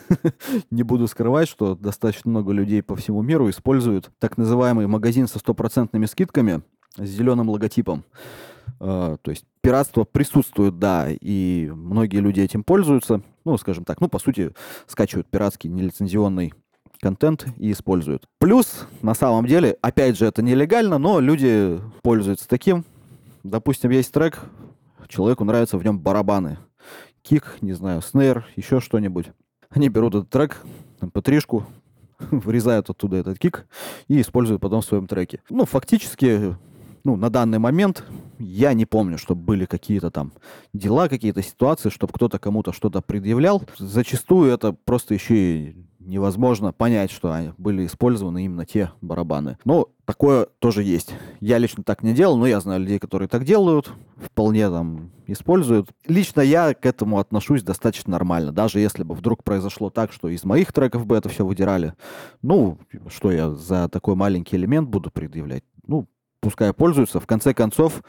не 0.71 0.83
буду 0.83 1.07
скрывать, 1.07 1.47
что 1.47 1.75
достаточно 1.75 2.31
много 2.31 2.51
людей 2.51 2.81
по 2.81 2.95
всему 2.95 3.21
миру 3.21 3.49
используют 3.49 4.11
так 4.19 4.37
называемый 4.37 4.87
магазин 4.87 5.27
со 5.27 5.39
стопроцентными 5.39 6.05
скидками 6.05 6.63
с 6.97 7.07
зеленым 7.07 7.49
логотипом. 7.49 8.03
Uh, 8.79 9.17
то 9.21 9.31
есть 9.31 9.45
пиратство 9.61 10.03
присутствует, 10.03 10.79
да, 10.79 11.07
и 11.09 11.71
многие 11.73 12.17
люди 12.17 12.41
этим 12.41 12.63
пользуются. 12.63 13.21
Ну, 13.45 13.57
скажем 13.57 13.83
так, 13.83 14.01
ну, 14.01 14.09
по 14.09 14.19
сути, 14.19 14.53
скачивают 14.87 15.27
пиратский 15.27 15.69
нелицензионный 15.69 16.53
контент 17.01 17.45
и 17.57 17.71
используют. 17.71 18.27
Плюс, 18.39 18.87
на 19.01 19.13
самом 19.13 19.45
деле, 19.45 19.77
опять 19.81 20.17
же, 20.17 20.25
это 20.25 20.41
нелегально, 20.41 20.97
но 20.97 21.19
люди 21.19 21.79
пользуются 22.01 22.47
таким. 22.47 22.85
Допустим, 23.43 23.91
есть 23.91 24.11
трек, 24.11 24.39
человеку 25.07 25.43
нравятся 25.43 25.77
в 25.77 25.83
нем 25.83 25.99
барабаны. 25.99 26.57
Кик, 27.21 27.57
не 27.61 27.73
знаю, 27.73 28.01
снейр, 28.01 28.45
еще 28.55 28.79
что-нибудь. 28.79 29.31
Они 29.69 29.89
берут 29.89 30.15
этот 30.15 30.29
трек, 30.29 30.61
mp3-шку, 31.01 31.63
вырезают 32.31 32.89
оттуда 32.89 33.17
этот 33.17 33.39
кик 33.39 33.67
и 34.07 34.21
используют 34.21 34.61
потом 34.61 34.81
в 34.81 34.85
своем 34.85 35.07
треке. 35.07 35.41
Ну, 35.49 35.65
фактически, 35.65 36.55
ну, 37.05 37.15
на 37.15 37.29
данный 37.29 37.59
момент 37.59 38.03
я 38.39 38.73
не 38.73 38.85
помню, 38.85 39.17
чтобы 39.17 39.41
были 39.41 39.65
какие-то 39.65 40.09
там 40.09 40.33
дела, 40.73 41.07
какие-то 41.07 41.43
ситуации, 41.43 41.89
чтобы 41.89 42.11
кто-то 42.11 42.39
кому-то 42.39 42.73
что-то 42.73 43.01
предъявлял. 43.01 43.61
Зачастую 43.77 44.51
это 44.51 44.73
просто 44.73 45.13
еще 45.13 45.35
и 45.35 45.75
невозможно 45.99 46.73
понять, 46.73 47.11
что 47.11 47.53
были 47.57 47.85
использованы 47.85 48.45
именно 48.45 48.65
те 48.65 48.91
барабаны. 49.01 49.57
Но 49.65 49.89
такое 50.05 50.47
тоже 50.59 50.83
есть. 50.83 51.13
Я 51.39 51.59
лично 51.59 51.83
так 51.83 52.01
не 52.01 52.13
делал, 52.13 52.37
но 52.37 52.47
я 52.47 52.59
знаю 52.59 52.81
людей, 52.81 52.97
которые 52.97 53.27
так 53.27 53.43
делают, 53.43 53.91
вполне 54.17 54.67
там 54.69 55.11
используют. 55.27 55.89
Лично 56.07 56.41
я 56.41 56.73
к 56.73 56.85
этому 56.87 57.19
отношусь 57.19 57.63
достаточно 57.63 58.11
нормально. 58.11 58.51
Даже 58.51 58.79
если 58.79 59.03
бы 59.03 59.13
вдруг 59.13 59.43
произошло 59.43 59.91
так, 59.91 60.11
что 60.11 60.27
из 60.27 60.43
моих 60.43 60.73
треков 60.73 61.05
бы 61.05 61.15
это 61.15 61.29
все 61.29 61.45
выдирали, 61.45 61.93
ну, 62.41 62.79
что 63.09 63.31
я 63.31 63.51
за 63.51 63.89
такой 63.89 64.15
маленький 64.15 64.55
элемент 64.55 64.89
буду 64.89 65.11
предъявлять? 65.11 65.63
Ну, 65.87 66.07
пускай 66.45 66.73
пользуются. 66.73 67.19
В 67.19 67.25
конце 67.25 67.55
концов, 67.55 68.03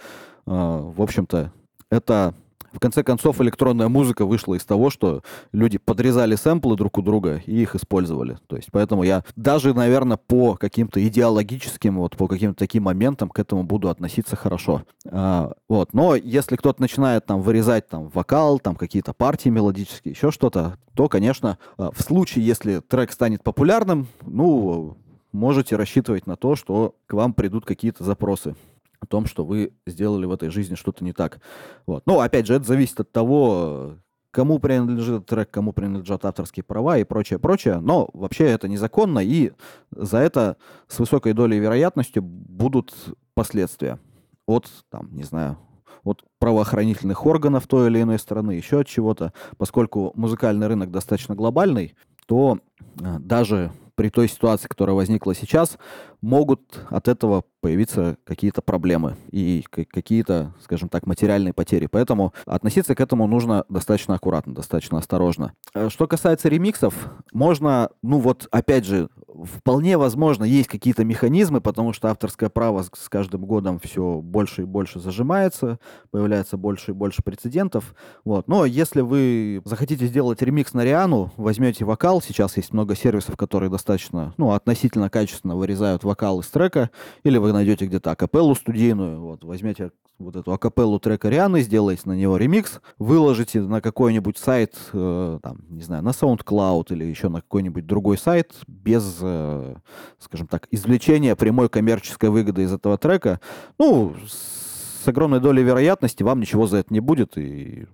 э, 0.47 0.51
в 0.51 1.01
общем-то, 1.01 1.53
это 1.91 2.34
в 2.70 2.78
конце 2.78 3.03
концов, 3.03 3.41
электронная 3.41 3.89
музыка 3.89 4.26
вышла 4.26 4.53
из 4.53 4.64
того, 4.66 4.91
что 4.91 5.22
люди 5.53 5.78
подрезали 5.78 6.34
сэмплы 6.34 6.76
друг 6.76 6.99
у 6.99 7.03
друга 7.03 7.41
и 7.47 7.62
их 7.62 7.74
использовали. 7.74 8.37
То 8.47 8.57
есть, 8.57 8.68
поэтому 8.70 9.03
я 9.03 9.24
даже, 9.37 9.72
наверное, 9.72 10.18
по 10.18 10.57
каким-то 10.57 11.03
идеологическим, 11.09 11.97
вот 11.97 12.18
по 12.18 12.28
каким-то 12.28 12.59
таким 12.59 12.82
моментам 12.82 13.30
к 13.30 13.39
этому 13.39 13.62
буду 13.62 13.89
относиться 13.89 14.37
хорошо. 14.37 14.82
А, 15.11 15.55
вот. 15.70 15.95
Но 15.95 16.16
если 16.16 16.57
кто-то 16.57 16.82
начинает 16.82 17.24
там 17.24 17.41
вырезать 17.41 17.89
там 17.89 18.09
вокал, 18.09 18.59
там 18.59 18.76
какие-то 18.76 19.14
партии 19.14 19.49
мелодические, 19.49 20.12
еще 20.12 20.30
что-то, 20.30 20.76
то, 20.95 21.09
конечно, 21.09 21.57
а, 21.78 21.91
в 21.93 22.03
случае, 22.03 22.45
если 22.45 22.80
трек 22.80 23.11
станет 23.11 23.43
популярным, 23.43 24.09
ну, 24.20 24.99
можете 25.37 25.76
рассчитывать 25.76 26.26
на 26.26 26.37
то, 26.37 26.57
что 26.57 26.97
к 27.07 27.12
вам 27.12 27.34
придут 27.34 27.64
какие-то 27.64 28.03
запросы 28.03 28.57
о 28.99 29.07
том, 29.07 29.26
что 29.26 29.45
вы 29.45 29.72
сделали 29.87 30.24
в 30.24 30.32
этой 30.32 30.49
жизни 30.49 30.74
что-то 30.74 31.05
не 31.05 31.12
так. 31.12 31.41
Вот. 31.87 32.05
Но, 32.07 32.20
опять 32.20 32.47
же, 32.47 32.55
это 32.55 32.64
зависит 32.64 32.99
от 33.01 33.12
того, 33.12 33.97
кому 34.30 34.59
принадлежит 34.59 35.26
трек, 35.26 35.51
кому 35.51 35.72
принадлежат 35.72 36.24
авторские 36.24 36.64
права 36.64 36.99
и 36.99 37.05
прочее, 37.05 37.39
прочее. 37.39 37.78
Но 37.80 38.09
вообще 38.14 38.45
это 38.47 38.68
незаконно, 38.68 39.20
и 39.20 39.53
за 39.91 40.18
это 40.18 40.57
с 40.89 40.99
высокой 40.99 41.34
долей 41.34 41.59
вероятности 41.59 42.18
будут 42.18 42.95
последствия 43.34 43.99
от, 44.47 44.68
там, 44.91 45.14
не 45.14 45.24
знаю, 45.24 45.59
от 46.03 46.24
правоохранительных 46.39 47.26
органов 47.26 47.66
той 47.66 47.89
или 47.89 48.01
иной 48.01 48.18
страны, 48.18 48.53
еще 48.53 48.80
от 48.80 48.87
чего-то. 48.87 49.32
Поскольку 49.59 50.12
музыкальный 50.14 50.66
рынок 50.66 50.91
достаточно 50.91 51.34
глобальный, 51.34 51.95
то 52.26 52.59
а, 53.03 53.18
даже 53.18 53.72
при 53.97 54.11
той 54.11 54.28
ситуации, 54.28 54.68
которая 54.68 54.94
возникла 54.94 55.34
сейчас, 55.34 55.78
могут 56.26 56.80
от 56.90 57.08
этого 57.08 57.44
появиться 57.60 58.16
какие-то 58.24 58.62
проблемы 58.62 59.16
и 59.30 59.64
какие-то, 59.70 60.54
скажем 60.62 60.88
так, 60.88 61.06
материальные 61.06 61.52
потери. 61.52 61.86
Поэтому 61.86 62.32
относиться 62.46 62.94
к 62.94 63.00
этому 63.00 63.26
нужно 63.26 63.64
достаточно 63.68 64.14
аккуратно, 64.14 64.54
достаточно 64.54 64.98
осторожно. 64.98 65.52
Э, 65.74 65.88
что 65.88 66.06
касается 66.06 66.48
ремиксов, 66.48 66.94
можно, 67.32 67.90
ну 68.02 68.18
вот, 68.18 68.48
опять 68.50 68.84
же, 68.84 69.08
вполне 69.42 69.98
возможно, 69.98 70.44
есть 70.44 70.68
какие-то 70.68 71.04
механизмы, 71.04 71.60
потому 71.60 71.92
что 71.92 72.08
авторское 72.08 72.48
право 72.48 72.82
с 72.82 73.08
каждым 73.08 73.44
годом 73.44 73.78
все 73.80 74.20
больше 74.20 74.62
и 74.62 74.64
больше 74.64 75.00
зажимается, 75.00 75.78
появляется 76.10 76.56
больше 76.56 76.92
и 76.92 76.94
больше 76.94 77.22
прецедентов. 77.22 77.94
Вот. 78.24 78.48
Но 78.48 78.64
если 78.64 79.00
вы 79.00 79.60
захотите 79.64 80.06
сделать 80.06 80.40
ремикс 80.40 80.72
на 80.72 80.84
Риану, 80.84 81.32
возьмете 81.36 81.84
вокал, 81.84 82.22
сейчас 82.22 82.56
есть 82.56 82.72
много 82.72 82.94
сервисов, 82.94 83.36
которые 83.36 83.70
достаточно, 83.70 84.34
ну, 84.36 84.52
относительно 84.52 85.10
качественно 85.10 85.56
вырезают 85.56 86.04
вокал 86.04 86.15
из 86.22 86.46
трека, 86.48 86.90
или 87.22 87.38
вы 87.38 87.52
найдете 87.52 87.86
где-то 87.86 88.10
акапеллу 88.10 88.54
студийную, 88.54 89.20
вот, 89.20 89.44
возьмете 89.44 89.90
вот 90.18 90.36
эту 90.36 90.52
акапеллу 90.52 90.98
трека 90.98 91.28
Рианы, 91.28 91.60
сделаете 91.60 92.02
на 92.06 92.12
него 92.12 92.36
ремикс, 92.36 92.80
выложите 92.98 93.60
на 93.60 93.80
какой-нибудь 93.80 94.38
сайт, 94.38 94.74
э, 94.92 95.38
там, 95.42 95.58
не 95.68 95.82
знаю, 95.82 96.02
на 96.02 96.10
SoundCloud 96.10 96.86
или 96.90 97.04
еще 97.04 97.28
на 97.28 97.40
какой-нибудь 97.42 97.86
другой 97.86 98.16
сайт 98.16 98.54
без, 98.66 99.18
э, 99.20 99.76
скажем 100.18 100.46
так, 100.46 100.68
извлечения 100.70 101.36
прямой 101.36 101.68
коммерческой 101.68 102.30
выгоды 102.30 102.62
из 102.62 102.72
этого 102.72 102.96
трека, 102.98 103.40
ну, 103.78 104.14
с 104.26 105.06
огромной 105.06 105.40
долей 105.40 105.62
вероятности 105.62 106.22
вам 106.22 106.40
ничего 106.40 106.66
за 106.66 106.78
это 106.78 106.92
не 106.92 107.00
будет, 107.00 107.36
и 107.36 107.86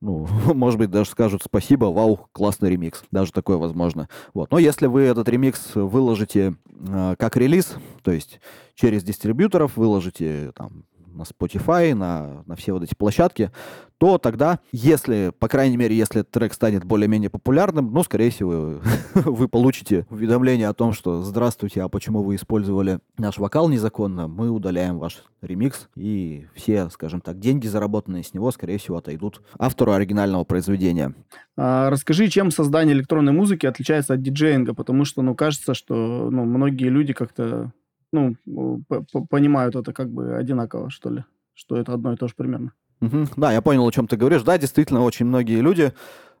ну, 0.00 0.26
может 0.54 0.78
быть, 0.78 0.90
даже 0.90 1.10
скажут 1.10 1.42
спасибо, 1.44 1.86
вау, 1.86 2.28
классный 2.32 2.70
ремикс. 2.70 3.04
Даже 3.10 3.32
такое 3.32 3.56
возможно. 3.56 4.08
Вот. 4.34 4.50
Но 4.50 4.58
если 4.58 4.86
вы 4.86 5.02
этот 5.02 5.28
ремикс 5.28 5.74
выложите 5.74 6.54
э, 6.88 7.14
как 7.18 7.36
релиз, 7.36 7.74
то 8.02 8.12
есть 8.12 8.40
через 8.74 9.02
дистрибьюторов 9.02 9.76
выложите 9.76 10.52
там 10.54 10.84
на 11.16 11.22
Spotify, 11.22 11.94
на, 11.94 12.42
на 12.46 12.56
все 12.56 12.72
вот 12.72 12.82
эти 12.82 12.94
площадки, 12.94 13.50
то 13.98 14.18
тогда, 14.18 14.60
если, 14.72 15.32
по 15.38 15.48
крайней 15.48 15.76
мере, 15.76 15.96
если 15.96 16.22
трек 16.22 16.52
станет 16.52 16.84
более-менее 16.84 17.30
популярным, 17.30 17.92
ну, 17.92 18.02
скорее 18.02 18.30
всего, 18.30 18.80
вы 19.14 19.48
получите 19.48 20.06
уведомление 20.10 20.68
о 20.68 20.74
том, 20.74 20.92
что 20.92 21.22
«Здравствуйте, 21.22 21.82
а 21.82 21.88
почему 21.88 22.22
вы 22.22 22.34
использовали 22.34 23.00
наш 23.16 23.38
вокал 23.38 23.68
незаконно? 23.68 24.28
Мы 24.28 24.50
удаляем 24.50 24.98
ваш 24.98 25.22
ремикс, 25.40 25.88
и 25.96 26.46
все, 26.54 26.90
скажем 26.90 27.20
так, 27.20 27.38
деньги, 27.38 27.66
заработанные 27.66 28.22
с 28.22 28.34
него, 28.34 28.50
скорее 28.50 28.78
всего, 28.78 28.98
отойдут 28.98 29.40
автору 29.58 29.92
оригинального 29.92 30.44
произведения». 30.44 31.14
А, 31.56 31.88
расскажи, 31.88 32.28
чем 32.28 32.50
создание 32.50 32.94
электронной 32.94 33.32
музыки 33.32 33.64
отличается 33.64 34.14
от 34.14 34.22
диджеинга, 34.22 34.74
потому 34.74 35.06
что, 35.06 35.22
ну, 35.22 35.34
кажется, 35.34 35.72
что 35.72 36.28
ну, 36.30 36.44
многие 36.44 36.88
люди 36.88 37.14
как-то 37.14 37.72
ну, 38.20 38.82
понимают 39.28 39.76
это 39.76 39.92
как 39.92 40.10
бы 40.10 40.36
одинаково, 40.36 40.90
что 40.90 41.10
ли, 41.10 41.24
что 41.54 41.76
это 41.76 41.92
одно 41.92 42.12
и 42.12 42.16
то 42.16 42.28
же 42.28 42.34
примерно. 42.36 42.72
Угу. 43.00 43.26
Да, 43.36 43.52
я 43.52 43.60
понял, 43.60 43.86
о 43.86 43.92
чем 43.92 44.06
ты 44.06 44.16
говоришь. 44.16 44.42
Да, 44.42 44.58
действительно, 44.58 45.02
очень 45.02 45.26
многие 45.26 45.60
люди 45.60 45.92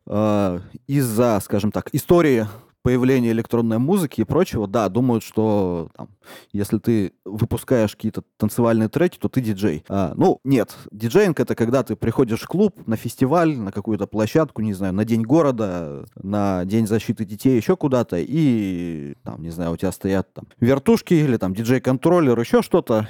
э, 0.06 0.60
из-за, 0.86 1.38
скажем 1.42 1.70
так, 1.72 1.90
истории 1.92 2.46
появления 2.86 3.32
электронной 3.32 3.78
музыки 3.78 4.20
и 4.20 4.24
прочего, 4.24 4.68
да, 4.68 4.88
думают, 4.88 5.24
что 5.24 5.88
там, 5.96 6.08
если 6.52 6.78
ты 6.78 7.14
выпускаешь 7.24 7.96
какие-то 7.96 8.22
танцевальные 8.36 8.88
треки, 8.88 9.18
то 9.18 9.28
ты 9.28 9.40
диджей. 9.40 9.84
А, 9.88 10.12
ну, 10.14 10.38
нет. 10.44 10.76
Диджейнг— 10.92 11.40
это 11.40 11.56
когда 11.56 11.82
ты 11.82 11.96
приходишь 11.96 12.42
в 12.42 12.46
клуб, 12.46 12.86
на 12.86 12.94
фестиваль, 12.94 13.58
на 13.58 13.72
какую-то 13.72 14.06
площадку, 14.06 14.62
не 14.62 14.72
знаю, 14.72 14.92
на 14.92 15.04
День 15.04 15.22
города, 15.22 16.06
на 16.14 16.64
День 16.64 16.86
защиты 16.86 17.24
детей, 17.24 17.56
еще 17.56 17.76
куда-то, 17.76 18.18
и, 18.20 19.16
там, 19.24 19.42
не 19.42 19.50
знаю, 19.50 19.72
у 19.72 19.76
тебя 19.76 19.90
стоят 19.90 20.32
там 20.32 20.44
вертушки 20.60 21.14
или 21.14 21.38
там 21.38 21.54
диджей-контроллер, 21.54 22.38
еще 22.38 22.62
что-то, 22.62 23.08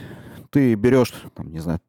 ты 0.48 0.74
берешь, 0.74 1.12
там, 1.34 1.52
не 1.52 1.58
знаю, 1.58 1.80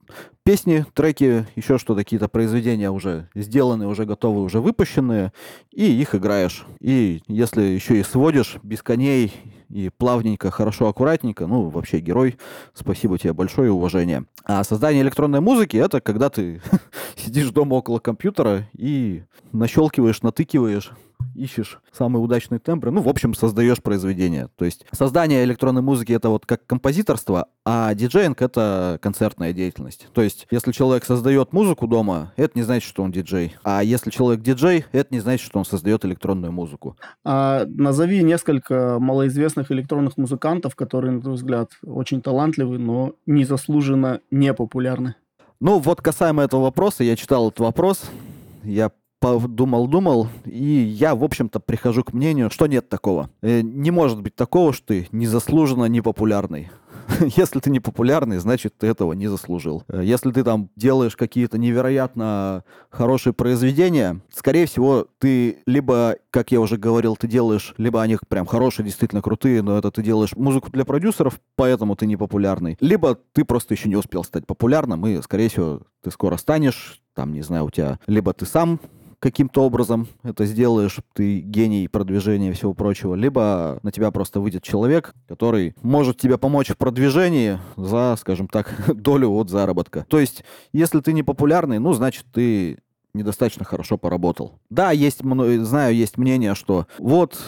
песни, 0.43 0.85
треки, 0.93 1.45
еще 1.55 1.77
что-то, 1.77 2.01
какие-то 2.01 2.27
произведения 2.27 2.89
уже 2.89 3.29
сделанные, 3.35 3.87
уже 3.87 4.05
готовые, 4.05 4.43
уже 4.43 4.61
выпущенные, 4.61 5.33
и 5.71 5.83
их 5.83 6.15
играешь. 6.15 6.65
И 6.79 7.21
если 7.27 7.61
еще 7.61 7.99
и 7.99 8.03
сводишь 8.03 8.57
без 8.63 8.81
коней 8.81 9.33
и 9.69 9.89
плавненько, 9.89 10.51
хорошо, 10.51 10.87
аккуратненько, 10.87 11.47
ну, 11.47 11.69
вообще 11.69 11.99
герой, 11.99 12.37
спасибо 12.73 13.17
тебе 13.17 13.33
большое 13.33 13.71
уважение. 13.71 14.25
А 14.45 14.63
создание 14.63 15.03
электронной 15.03 15.41
музыки— 15.41 15.77
это 15.77 15.99
когда 15.99 16.29
ты 16.29 16.61
сидишь 17.15 17.49
дома 17.49 17.75
около 17.75 17.99
компьютера 17.99 18.69
и 18.73 19.23
нащелкиваешь, 19.51 20.21
натыкиваешь 20.21 20.93
ищешь 21.37 21.79
самые 21.91 22.21
удачные 22.21 22.59
тембры, 22.59 22.91
ну, 22.91 23.01
в 23.01 23.09
общем, 23.09 23.33
создаешь 23.33 23.81
произведение. 23.81 24.49
То 24.55 24.65
есть 24.65 24.85
создание 24.91 25.43
электронной 25.43 25.81
музыки— 25.81 26.11
это 26.13 26.29
вот 26.29 26.45
как 26.45 26.65
композиторство, 26.65 27.47
а 27.65 27.93
диджеинг— 27.93 28.41
это 28.41 28.99
концертная 29.01 29.53
деятельность. 29.53 29.96
То 30.13 30.21
есть 30.21 30.47
если 30.51 30.71
человек 30.71 31.05
создает 31.05 31.53
музыку 31.53 31.87
дома, 31.87 32.33
это 32.35 32.53
не 32.55 32.63
значит, 32.63 32.87
что 32.87 33.03
он 33.03 33.11
диджей. 33.11 33.55
А 33.63 33.83
если 33.83 34.09
человек 34.09 34.41
диджей, 34.41 34.85
это 34.91 35.13
не 35.13 35.19
значит, 35.19 35.45
что 35.45 35.59
он 35.59 35.65
создает 35.65 36.05
электронную 36.05 36.51
музыку. 36.51 36.97
А 37.23 37.65
назови 37.67 38.23
несколько 38.23 38.97
малоизвестных 38.99 39.71
электронных 39.71 40.17
музыкантов, 40.17 40.75
которые, 40.75 41.11
на 41.11 41.21
твой 41.21 41.35
взгляд, 41.35 41.71
очень 41.83 42.21
талантливы, 42.21 42.77
но 42.77 43.13
незаслуженно 43.25 44.21
не 44.31 44.53
популярны. 44.53 45.15
Ну, 45.59 45.79
вот 45.79 46.01
касаемо 46.01 46.43
этого 46.43 46.63
вопроса, 46.63 47.03
я 47.03 47.15
читал 47.15 47.47
этот 47.47 47.61
вопрос, 47.61 48.03
я 48.63 48.91
подумал-думал, 49.19 50.27
и 50.45 50.63
я, 50.63 51.15
в 51.15 51.23
общем-то, 51.23 51.59
прихожу 51.59 52.03
к 52.03 52.13
мнению, 52.13 52.49
что 52.49 52.67
нет 52.67 52.89
такого. 52.89 53.29
Э, 53.41 53.61
не 53.61 53.91
может 53.91 54.21
быть 54.21 54.35
такого, 54.35 54.73
что 54.73 54.87
ты 54.87 55.07
незаслуженно 55.11 55.85
непопулярный. 55.85 56.69
если 57.35 57.59
ты 57.59 57.69
не 57.69 57.79
популярный, 57.79 58.37
значит, 58.37 58.77
ты 58.77 58.87
этого 58.87 59.13
не 59.13 59.27
заслужил. 59.27 59.83
Э, 59.87 60.01
если 60.03 60.31
ты 60.31 60.43
там 60.43 60.69
делаешь 60.75 61.15
какие-то 61.15 61.57
невероятно 61.57 62.63
хорошие 62.89 63.33
произведения, 63.33 64.21
скорее 64.33 64.65
всего, 64.65 65.07
ты 65.19 65.59
либо, 65.65 66.17
как 66.29 66.51
я 66.51 66.59
уже 66.59 66.77
говорил, 66.77 67.15
ты 67.15 67.27
делаешь, 67.27 67.73
либо 67.77 68.01
они 68.01 68.17
прям 68.27 68.45
хорошие, 68.45 68.85
действительно 68.85 69.21
крутые, 69.21 69.61
но 69.61 69.77
это 69.77 69.91
ты 69.91 70.03
делаешь 70.03 70.35
музыку 70.35 70.69
для 70.71 70.85
продюсеров, 70.85 71.39
поэтому 71.55 71.95
ты 71.95 72.05
не 72.05 72.17
популярный. 72.17 72.77
Либо 72.79 73.17
ты 73.33 73.45
просто 73.45 73.73
еще 73.73 73.89
не 73.89 73.95
успел 73.95 74.23
стать 74.23 74.45
популярным, 74.45 75.05
и, 75.07 75.21
скорее 75.21 75.49
всего, 75.49 75.81
ты 76.03 76.11
скоро 76.11 76.37
станешь, 76.37 77.01
там, 77.13 77.33
не 77.33 77.41
знаю, 77.41 77.65
у 77.65 77.71
тебя 77.71 77.99
либо 78.07 78.33
ты 78.33 78.45
сам 78.45 78.79
каким-то 79.19 79.63
образом 79.63 80.07
это 80.23 80.45
сделаешь, 80.45 80.99
ты 81.13 81.39
гений 81.39 81.87
продвижения 81.87 82.49
и 82.49 82.53
всего 82.53 82.73
прочего, 82.73 83.15
либо 83.15 83.79
на 83.83 83.91
тебя 83.91 84.11
просто 84.11 84.39
выйдет 84.39 84.63
человек, 84.63 85.13
который 85.27 85.75
может 85.81 86.17
тебе 86.17 86.37
помочь 86.37 86.69
в 86.69 86.77
продвижении 86.77 87.59
за, 87.75 88.15
скажем 88.19 88.47
так, 88.47 88.73
долю 88.95 89.29
от 89.31 89.49
заработка. 89.49 90.05
То 90.09 90.19
есть, 90.19 90.43
если 90.73 90.99
ты 90.99 91.13
не 91.13 91.23
популярный, 91.23 91.79
ну, 91.79 91.93
значит, 91.93 92.25
ты 92.31 92.79
недостаточно 93.13 93.65
хорошо 93.65 93.97
поработал. 93.97 94.59
Да, 94.69 94.91
есть, 94.91 95.21
знаю, 95.23 95.95
есть 95.95 96.17
мнение, 96.17 96.55
что 96.55 96.87
вот 96.99 97.39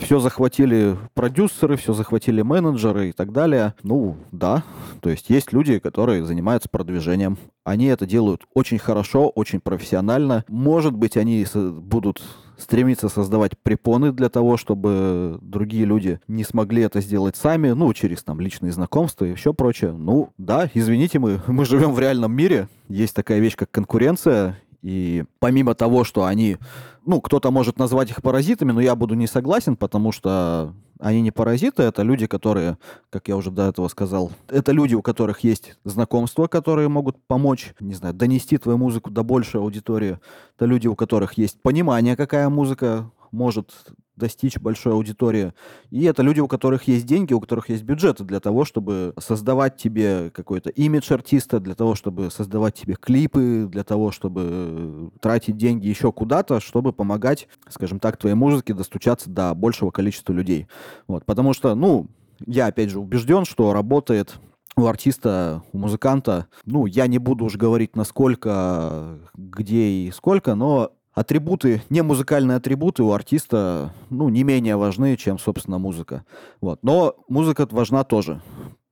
все 0.00 0.18
захватили 0.18 0.96
продюсеры, 1.14 1.76
все 1.76 1.92
захватили 1.92 2.42
менеджеры 2.42 3.10
и 3.10 3.12
так 3.12 3.32
далее. 3.32 3.74
Ну, 3.82 4.16
да. 4.32 4.64
То 5.00 5.10
есть 5.10 5.30
есть 5.30 5.52
люди, 5.52 5.78
которые 5.78 6.24
занимаются 6.24 6.68
продвижением. 6.68 7.38
Они 7.64 7.86
это 7.86 8.06
делают 8.06 8.42
очень 8.54 8.78
хорошо, 8.78 9.28
очень 9.28 9.60
профессионально. 9.60 10.44
Может 10.48 10.94
быть, 10.94 11.16
они 11.16 11.46
будут 11.54 12.22
стремиться 12.60 13.08
создавать 13.08 13.58
препоны 13.58 14.12
для 14.12 14.28
того, 14.28 14.56
чтобы 14.56 15.38
другие 15.40 15.84
люди 15.84 16.20
не 16.28 16.44
смогли 16.44 16.82
это 16.82 17.00
сделать 17.00 17.36
сами, 17.36 17.70
ну, 17.70 17.92
через 17.92 18.22
там 18.22 18.40
личные 18.40 18.72
знакомства 18.72 19.24
и 19.24 19.34
все 19.34 19.54
прочее. 19.54 19.92
Ну, 19.92 20.30
да, 20.38 20.70
извините, 20.72 21.18
мы, 21.18 21.40
мы 21.46 21.64
живем 21.64 21.92
в 21.92 21.98
реальном 21.98 22.32
мире, 22.32 22.68
есть 22.88 23.14
такая 23.14 23.38
вещь, 23.38 23.56
как 23.56 23.70
конкуренция, 23.70 24.58
и 24.82 25.24
помимо 25.38 25.74
того, 25.74 26.04
что 26.04 26.24
они, 26.24 26.58
ну, 27.04 27.20
кто-то 27.20 27.50
может 27.50 27.78
назвать 27.78 28.10
их 28.10 28.22
паразитами, 28.22 28.72
но 28.72 28.80
я 28.80 28.94
буду 28.94 29.14
не 29.14 29.26
согласен, 29.26 29.76
потому 29.76 30.12
что 30.12 30.74
они 30.98 31.22
не 31.22 31.30
паразиты, 31.30 31.82
это 31.82 32.02
люди, 32.02 32.26
которые, 32.26 32.76
как 33.08 33.28
я 33.28 33.36
уже 33.36 33.50
до 33.50 33.68
этого 33.68 33.88
сказал, 33.88 34.32
это 34.48 34.72
люди, 34.72 34.94
у 34.94 35.02
которых 35.02 35.40
есть 35.40 35.76
знакомства, 35.84 36.46
которые 36.46 36.88
могут 36.88 37.16
помочь, 37.26 37.74
не 37.80 37.94
знаю, 37.94 38.14
донести 38.14 38.58
твою 38.58 38.78
музыку 38.78 39.10
до 39.10 39.22
большей 39.22 39.60
аудитории. 39.60 40.18
Это 40.56 40.66
люди, 40.66 40.86
у 40.88 40.94
которых 40.94 41.34
есть 41.34 41.60
понимание, 41.62 42.16
какая 42.16 42.48
музыка 42.48 43.10
может 43.32 43.92
достичь 44.16 44.58
большой 44.58 44.92
аудитории. 44.92 45.52
И 45.90 46.04
это 46.04 46.22
люди, 46.22 46.40
у 46.40 46.46
которых 46.46 46.84
есть 46.86 47.06
деньги, 47.06 47.32
у 47.32 47.40
которых 47.40 47.70
есть 47.70 47.82
бюджеты 47.82 48.22
для 48.22 48.38
того, 48.38 48.64
чтобы 48.64 49.14
создавать 49.18 49.76
тебе 49.76 50.30
какой-то 50.30 50.70
имидж 50.70 51.12
артиста, 51.12 51.58
для 51.58 51.74
того, 51.74 51.94
чтобы 51.94 52.30
создавать 52.30 52.74
тебе 52.74 52.94
клипы, 52.94 53.66
для 53.70 53.82
того, 53.82 54.12
чтобы 54.12 55.10
тратить 55.20 55.56
деньги 55.56 55.88
еще 55.88 56.12
куда-то, 56.12 56.60
чтобы 56.60 56.92
помогать, 56.92 57.48
скажем 57.68 57.98
так, 57.98 58.18
твоей 58.18 58.36
музыке 58.36 58.74
достучаться 58.74 59.30
до 59.30 59.54
большего 59.54 59.90
количества 59.90 60.32
людей. 60.32 60.68
Вот. 61.08 61.24
Потому 61.24 61.54
что, 61.54 61.74
ну, 61.74 62.06
я, 62.46 62.66
опять 62.66 62.90
же, 62.90 63.00
убежден, 63.00 63.44
что 63.44 63.72
работает 63.72 64.38
у 64.76 64.86
артиста, 64.86 65.62
у 65.72 65.78
музыканта, 65.78 66.46
ну, 66.64 66.86
я 66.86 67.06
не 67.06 67.18
буду 67.18 67.44
уж 67.44 67.56
говорить, 67.56 67.96
насколько, 67.96 69.18
где 69.34 69.88
и 69.88 70.10
сколько, 70.10 70.54
но 70.54 70.92
атрибуты, 71.20 71.82
не 71.90 72.02
музыкальные 72.02 72.56
атрибуты 72.56 73.02
у 73.02 73.12
артиста, 73.12 73.92
ну, 74.10 74.28
не 74.28 74.42
менее 74.42 74.76
важны, 74.76 75.16
чем, 75.16 75.38
собственно, 75.38 75.78
музыка. 75.78 76.24
Вот. 76.60 76.80
Но 76.82 77.14
музыка 77.28 77.68
важна 77.70 78.04
тоже. 78.04 78.40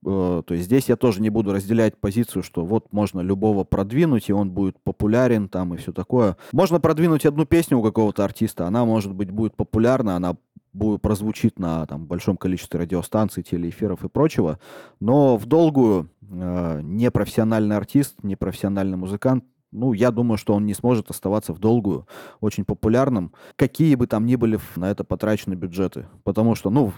Э, 0.05 0.43
то 0.45 0.53
есть 0.53 0.65
здесь 0.65 0.87
я 0.89 0.95
тоже 0.95 1.21
не 1.21 1.29
буду 1.29 1.51
разделять 1.51 1.97
позицию, 1.97 2.43
что 2.43 2.65
вот 2.65 2.93
можно 2.93 3.19
любого 3.21 3.63
продвинуть, 3.63 4.29
и 4.29 4.33
он 4.33 4.51
будет 4.51 4.81
популярен 4.81 5.49
там 5.49 5.73
и 5.73 5.77
все 5.77 5.91
такое. 5.91 6.37
Можно 6.51 6.79
продвинуть 6.79 7.25
одну 7.25 7.45
песню 7.45 7.77
у 7.77 7.83
какого-то 7.83 8.23
артиста, 8.23 8.65
она, 8.65 8.85
может 8.85 9.13
быть, 9.13 9.31
будет 9.31 9.55
популярна, 9.55 10.15
она 10.15 10.37
будет 10.71 11.01
прозвучит 11.01 11.59
на 11.59 11.85
там, 11.87 12.05
большом 12.05 12.37
количестве 12.37 12.79
радиостанций, 12.79 13.43
телеэфиров 13.43 14.03
и 14.05 14.09
прочего, 14.09 14.59
но 14.99 15.35
в 15.35 15.45
долгую 15.47 16.09
э, 16.21 16.81
непрофессиональный 16.83 17.75
артист, 17.75 18.15
непрофессиональный 18.23 18.97
музыкант 18.97 19.43
ну, 19.71 19.93
я 19.93 20.11
думаю, 20.11 20.37
что 20.37 20.53
он 20.53 20.65
не 20.65 20.73
сможет 20.73 21.09
оставаться 21.09 21.53
в 21.53 21.59
долгую 21.59 22.07
очень 22.41 22.65
популярным, 22.65 23.33
какие 23.55 23.95
бы 23.95 24.07
там 24.07 24.25
ни 24.25 24.35
были 24.35 24.59
на 24.75 24.89
это 24.89 25.03
потрачены 25.03 25.53
бюджеты. 25.53 26.07
Потому 26.23 26.55
что, 26.55 26.69
ну, 26.69 26.91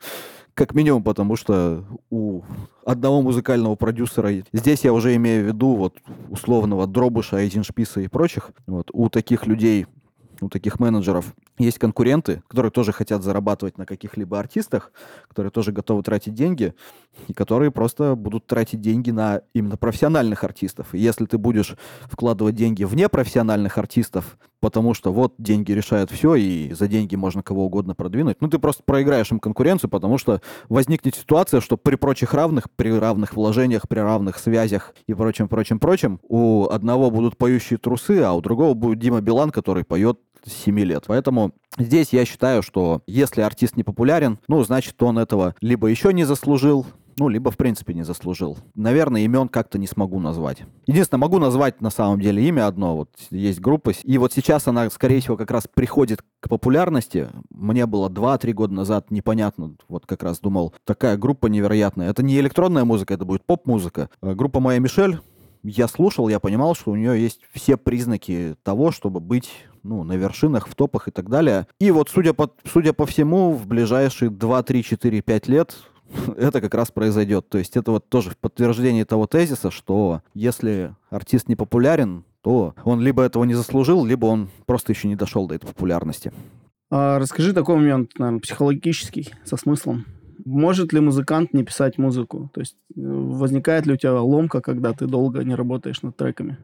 как 0.54 0.74
минимум, 0.74 1.04
потому 1.04 1.36
что 1.36 1.84
у 2.10 2.42
одного 2.84 3.22
музыкального 3.22 3.76
продюсера, 3.76 4.32
здесь 4.52 4.84
я 4.84 4.92
уже 4.92 5.14
имею 5.16 5.44
в 5.44 5.46
виду 5.48 5.76
вот 5.76 5.96
условного 6.28 6.86
Дробыша, 6.86 7.38
Эйзеншписа 7.38 8.00
и 8.00 8.08
прочих, 8.08 8.50
вот, 8.66 8.90
у 8.92 9.08
таких 9.08 9.46
людей 9.46 9.86
у 10.42 10.48
таких 10.48 10.80
менеджеров 10.80 11.34
есть 11.58 11.78
конкуренты, 11.78 12.42
которые 12.48 12.70
тоже 12.70 12.92
хотят 12.92 13.22
зарабатывать 13.22 13.78
на 13.78 13.86
каких-либо 13.86 14.38
артистах, 14.38 14.92
которые 15.28 15.50
тоже 15.50 15.72
готовы 15.72 16.02
тратить 16.02 16.34
деньги, 16.34 16.74
и 17.28 17.32
которые 17.32 17.70
просто 17.70 18.14
будут 18.14 18.46
тратить 18.46 18.80
деньги 18.80 19.10
на 19.10 19.42
именно 19.54 19.76
профессиональных 19.76 20.44
артистов. 20.44 20.94
И 20.94 20.98
если 20.98 21.26
ты 21.26 21.38
будешь 21.38 21.76
вкладывать 22.10 22.54
деньги 22.54 22.84
в 22.84 22.94
непрофессиональных 22.94 23.78
артистов, 23.78 24.38
потому 24.60 24.94
что 24.94 25.12
вот 25.12 25.34
деньги 25.38 25.72
решают 25.72 26.10
все, 26.10 26.34
и 26.34 26.72
за 26.72 26.88
деньги 26.88 27.14
можно 27.14 27.42
кого 27.42 27.66
угодно 27.66 27.94
продвинуть, 27.94 28.38
ну 28.40 28.48
ты 28.48 28.58
просто 28.58 28.82
проиграешь 28.84 29.30
им 29.30 29.38
конкуренцию, 29.38 29.90
потому 29.90 30.18
что 30.18 30.40
возникнет 30.68 31.14
ситуация, 31.14 31.60
что 31.60 31.76
при 31.76 31.96
прочих 31.96 32.34
равных, 32.34 32.70
при 32.74 32.90
равных 32.90 33.34
вложениях, 33.34 33.88
при 33.88 34.00
равных 34.00 34.38
связях 34.38 34.94
и 35.06 35.14
прочем, 35.14 35.48
прочем, 35.48 35.78
прочем, 35.78 36.20
у 36.28 36.68
одного 36.68 37.10
будут 37.10 37.36
поющие 37.36 37.78
трусы, 37.78 38.20
а 38.22 38.32
у 38.32 38.40
другого 38.40 38.74
будет 38.74 38.98
Дима 38.98 39.20
Билан, 39.20 39.50
который 39.50 39.84
поет 39.84 40.18
7 40.46 40.78
лет. 40.80 41.04
Поэтому 41.06 41.52
здесь 41.78 42.12
я 42.12 42.24
считаю, 42.24 42.62
что 42.62 43.02
если 43.06 43.40
артист 43.40 43.76
не 43.76 43.82
популярен, 43.82 44.38
ну, 44.48 44.62
значит, 44.64 45.02
он 45.02 45.18
этого 45.18 45.54
либо 45.60 45.88
еще 45.88 46.12
не 46.12 46.24
заслужил, 46.24 46.86
ну, 47.18 47.28
либо, 47.30 47.50
в 47.50 47.56
принципе, 47.56 47.94
не 47.94 48.02
заслужил. 48.02 48.58
Наверное, 48.74 49.22
имен 49.22 49.48
как-то 49.48 49.78
не 49.78 49.86
смогу 49.86 50.20
назвать. 50.20 50.58
Единственное, 50.86 51.20
могу 51.20 51.38
назвать 51.38 51.80
на 51.80 51.88
самом 51.88 52.20
деле 52.20 52.46
имя 52.46 52.66
одно. 52.66 52.94
Вот 52.94 53.10
есть 53.30 53.58
группа. 53.58 53.92
И 54.02 54.18
вот 54.18 54.34
сейчас 54.34 54.68
она, 54.68 54.90
скорее 54.90 55.20
всего, 55.20 55.38
как 55.38 55.50
раз 55.50 55.64
приходит 55.72 56.20
к 56.40 56.48
популярности. 56.48 57.28
Мне 57.48 57.86
было 57.86 58.10
2-3 58.10 58.52
года 58.52 58.74
назад 58.74 59.10
непонятно. 59.10 59.76
Вот 59.88 60.04
как 60.04 60.22
раз 60.22 60.40
думал, 60.40 60.74
такая 60.84 61.16
группа 61.16 61.46
невероятная. 61.46 62.10
Это 62.10 62.22
не 62.22 62.38
электронная 62.38 62.84
музыка, 62.84 63.14
это 63.14 63.24
будет 63.24 63.44
поп-музыка. 63.46 64.10
А 64.20 64.34
группа 64.34 64.60
«Моя 64.60 64.78
Мишель» 64.78 65.18
я 65.62 65.88
слушал, 65.88 66.28
я 66.28 66.38
понимал, 66.38 66.74
что 66.74 66.90
у 66.90 66.96
нее 66.96 67.20
есть 67.20 67.40
все 67.52 67.76
признаки 67.76 68.56
того, 68.62 68.92
чтобы 68.92 69.20
быть 69.20 69.50
ну, 69.86 70.04
на 70.04 70.14
вершинах, 70.14 70.68
в 70.68 70.74
топах 70.74 71.08
и 71.08 71.10
так 71.10 71.28
далее. 71.28 71.66
И 71.80 71.90
вот, 71.90 72.08
судя 72.10 72.34
по, 72.34 72.50
судя 72.64 72.92
по 72.92 73.06
всему, 73.06 73.52
в 73.52 73.66
ближайшие 73.66 74.30
2, 74.30 74.62
3, 74.62 74.82
4, 74.82 75.22
5 75.22 75.48
лет 75.48 75.76
это 76.36 76.60
как 76.60 76.74
раз 76.74 76.90
произойдет. 76.90 77.48
То 77.48 77.58
есть 77.58 77.76
это 77.76 77.90
вот 77.90 78.08
тоже 78.08 78.30
в 78.30 78.36
подтверждение 78.36 79.04
того 79.04 79.26
тезиса, 79.26 79.70
что 79.70 80.22
если 80.34 80.94
артист 81.10 81.48
не 81.48 81.56
популярен, 81.56 82.24
то 82.42 82.74
он 82.84 83.00
либо 83.00 83.22
этого 83.22 83.44
не 83.44 83.54
заслужил, 83.54 84.04
либо 84.04 84.26
он 84.26 84.48
просто 84.66 84.92
еще 84.92 85.08
не 85.08 85.16
дошел 85.16 85.46
до 85.46 85.56
этой 85.56 85.66
популярности. 85.66 86.32
А 86.90 87.18
расскажи 87.18 87.52
такой 87.52 87.76
момент, 87.76 88.12
наверное, 88.18 88.40
психологический, 88.40 89.30
со 89.44 89.56
смыслом. 89.56 90.04
Может 90.44 90.92
ли 90.92 91.00
музыкант 91.00 91.52
не 91.54 91.64
писать 91.64 91.98
музыку? 91.98 92.50
То 92.54 92.60
есть 92.60 92.76
э, 92.94 93.00
возникает 93.00 93.86
ли 93.86 93.94
у 93.94 93.96
тебя 93.96 94.20
ломка, 94.20 94.60
когда 94.60 94.92
ты 94.92 95.06
долго 95.06 95.42
не 95.42 95.56
работаешь 95.56 96.02
над 96.02 96.16
треками? 96.16 96.58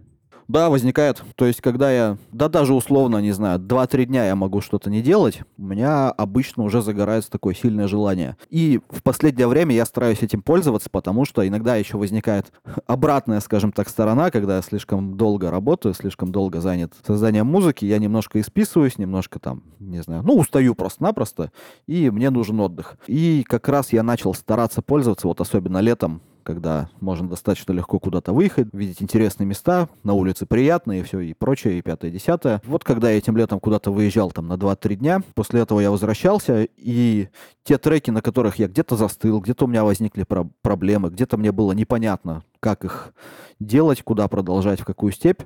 Да, 0.49 0.71
возникает. 0.71 1.23
То 1.37 1.47
есть, 1.47 1.61
когда 1.61 1.91
я, 1.91 2.19
да 2.31 2.49
даже 2.49 2.75
условно, 2.75 3.19
не 3.19 3.33
знаю, 3.33 3.59
2-3 3.59 4.05
дня 4.07 4.27
я 4.27 4.37
могу 4.37 4.61
что-то 4.61 4.91
не 4.91 5.03
делать, 5.03 5.41
у 5.57 5.63
меня 5.63 6.11
обычно 6.11 6.65
уже 6.65 6.83
загорается 6.83 7.31
такое 7.31 7.55
сильное 7.55 7.89
желание. 7.89 8.37
И 8.51 8.81
в 8.91 9.03
последнее 9.03 9.47
время 9.47 9.75
я 9.75 9.85
стараюсь 9.85 10.23
этим 10.23 10.43
пользоваться, 10.43 10.91
потому 10.91 11.25
что 11.25 11.47
иногда 11.47 11.77
еще 11.77 11.97
возникает 11.97 12.53
обратная, 12.87 13.41
скажем 13.41 13.73
так, 13.73 13.89
сторона, 13.89 14.31
когда 14.31 14.57
я 14.57 14.63
слишком 14.63 15.17
долго 15.17 15.51
работаю, 15.51 15.95
слишком 15.95 16.33
долго 16.33 16.61
занят 16.61 16.93
созданием 17.07 17.47
музыки, 17.47 17.85
я 17.85 17.99
немножко 17.99 18.41
исписываюсь, 18.41 18.99
немножко 18.99 19.39
там, 19.39 19.63
не 19.79 20.03
знаю, 20.03 20.23
ну, 20.25 20.37
устаю 20.37 20.75
просто-напросто, 20.75 21.51
и 21.87 22.11
мне 22.11 22.31
нужен 22.31 22.61
отдых. 22.61 22.97
И 23.07 23.45
как 23.49 23.69
раз 23.69 23.93
я 23.93 24.03
начал 24.03 24.35
стараться 24.35 24.83
пользоваться, 24.83 25.27
вот 25.29 25.41
особенно 25.41 25.79
летом, 25.79 26.23
когда 26.43 26.91
можно 27.01 27.29
достаточно 27.29 27.73
легко 27.73 27.99
куда-то 27.99 28.33
выехать, 28.33 28.69
видеть 28.73 29.03
интересные 29.03 29.47
места, 29.47 29.89
на 30.03 30.13
улице 30.13 30.47
приятно 30.47 30.99
и 30.99 31.03
все, 31.03 31.21
и 31.21 31.35
прочее, 31.35 31.79
и 31.79 31.83
пятое, 31.83 32.11
и 32.11 32.15
десятое. 32.15 32.61
Вот 32.65 32.85
когда 32.85 33.11
я 33.11 33.19
этим 33.19 33.37
летом 33.37 33.61
куда-то 33.61 33.91
выезжал 33.93 34.31
там 34.31 34.49
на 34.49 34.55
2-3 34.55 34.95
дня, 34.97 35.23
после 35.35 35.61
этого 35.61 35.81
я 35.81 35.91
возвращался, 35.91 36.67
и 36.77 37.29
те 37.65 37.79
треки, 37.79 38.11
на 38.11 38.23
которых 38.23 38.57
я 38.57 38.69
где-то 38.69 38.97
застыл, 38.97 39.41
где-то 39.41 39.65
у 39.65 39.69
меня 39.69 39.85
возникли 39.85 40.25
про- 40.25 40.49
проблемы, 40.63 41.11
где-то 41.11 41.37
мне 41.37 41.53
было 41.53 41.73
непонятно, 41.73 42.45
как 42.61 42.85
их 42.85 43.15
делать, 43.61 44.03
куда 44.03 44.29
продолжать, 44.29 44.81
в 44.81 44.85
какую 44.85 45.13
степь, 45.13 45.43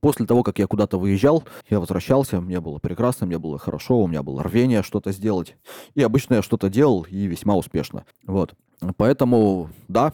После 0.00 0.26
того, 0.26 0.42
как 0.42 0.58
я 0.58 0.66
куда-то 0.66 0.98
выезжал, 0.98 1.44
я 1.70 1.80
возвращался, 1.80 2.40
мне 2.40 2.60
было 2.60 2.78
прекрасно, 2.78 3.26
мне 3.26 3.38
было 3.38 3.58
хорошо, 3.58 3.98
у 3.98 4.06
меня 4.06 4.22
было 4.22 4.42
рвение 4.42 4.82
что-то 4.82 5.10
сделать. 5.12 5.56
И 5.94 6.02
обычно 6.02 6.34
я 6.34 6.42
что-то 6.42 6.68
делал, 6.68 7.06
и 7.08 7.26
весьма 7.26 7.56
успешно. 7.56 8.04
Вот. 8.26 8.54
Поэтому, 8.96 9.70
да, 9.88 10.12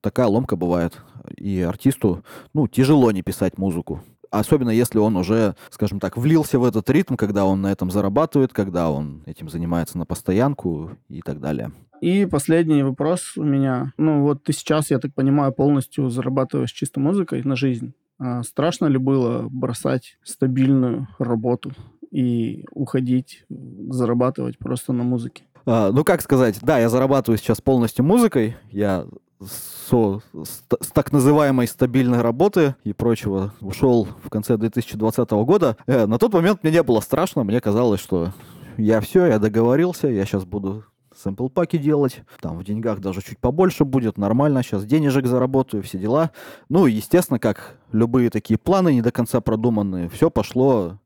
такая 0.00 0.26
ломка 0.26 0.56
бывает. 0.56 1.00
И 1.36 1.60
артисту, 1.60 2.22
ну, 2.52 2.68
тяжело 2.68 3.10
не 3.12 3.22
писать 3.22 3.58
музыку. 3.58 4.02
Особенно 4.30 4.70
если 4.70 4.98
он 4.98 5.16
уже, 5.16 5.54
скажем 5.70 6.00
так, 6.00 6.16
влился 6.16 6.58
в 6.58 6.64
этот 6.64 6.90
ритм, 6.90 7.14
когда 7.14 7.44
он 7.44 7.62
на 7.62 7.70
этом 7.70 7.90
зарабатывает, 7.90 8.52
когда 8.52 8.90
он 8.90 9.22
этим 9.26 9.48
занимается 9.48 9.96
на 9.96 10.06
постоянку 10.06 10.90
и 11.08 11.22
так 11.22 11.40
далее. 11.40 11.70
И 12.00 12.26
последний 12.26 12.82
вопрос 12.82 13.36
у 13.36 13.44
меня. 13.44 13.92
Ну 13.96 14.22
вот 14.22 14.42
ты 14.42 14.52
сейчас, 14.52 14.90
я 14.90 14.98
так 14.98 15.14
понимаю, 15.14 15.52
полностью 15.52 16.10
зарабатываешь 16.10 16.72
чисто 16.72 17.00
музыкой 17.00 17.42
на 17.44 17.54
жизнь. 17.54 17.94
А 18.18 18.42
страшно 18.42 18.86
ли 18.86 18.98
было 18.98 19.48
бросать 19.48 20.18
стабильную 20.22 21.08
работу 21.18 21.72
и 22.10 22.64
уходить, 22.72 23.44
зарабатывать 23.48 24.58
просто 24.58 24.92
на 24.92 25.02
музыке? 25.04 25.44
А, 25.66 25.90
ну, 25.92 26.04
как 26.04 26.20
сказать, 26.20 26.58
да, 26.60 26.78
я 26.78 26.88
зарабатываю 26.88 27.38
сейчас 27.38 27.60
полностью 27.60 28.04
музыкой. 28.04 28.56
Я 28.70 29.06
со, 29.40 30.20
с, 30.32 30.62
с 30.80 30.86
так 30.92 31.12
называемой 31.12 31.66
стабильной 31.66 32.20
работы 32.20 32.74
и 32.84 32.92
прочего 32.92 33.52
ушел 33.60 34.08
в 34.22 34.30
конце 34.30 34.56
2020 34.56 35.30
года. 35.30 35.76
Э, 35.86 36.06
на 36.06 36.18
тот 36.18 36.32
момент 36.32 36.62
мне 36.62 36.72
не 36.72 36.82
было 36.82 37.00
страшно, 37.00 37.44
мне 37.44 37.60
казалось, 37.60 38.00
что 38.00 38.32
я 38.76 39.00
все, 39.00 39.26
я 39.26 39.38
договорился, 39.38 40.08
я 40.08 40.24
сейчас 40.24 40.44
буду 40.44 40.84
сэмпл-паки 41.14 41.78
делать, 41.78 42.22
там 42.40 42.58
в 42.58 42.64
деньгах 42.64 43.00
даже 43.00 43.22
чуть 43.22 43.38
побольше 43.38 43.84
будет, 43.84 44.18
нормально, 44.18 44.62
сейчас 44.62 44.84
денежек 44.84 45.26
заработаю, 45.26 45.82
все 45.82 45.98
дела. 45.98 46.32
Ну, 46.68 46.86
естественно, 46.86 47.38
как 47.38 47.78
любые 47.92 48.30
такие 48.30 48.58
планы 48.58 48.94
не 48.94 49.02
до 49.02 49.12
конца 49.12 49.40
продуманные, 49.40 50.08
все 50.08 50.30
пошло 50.30 50.98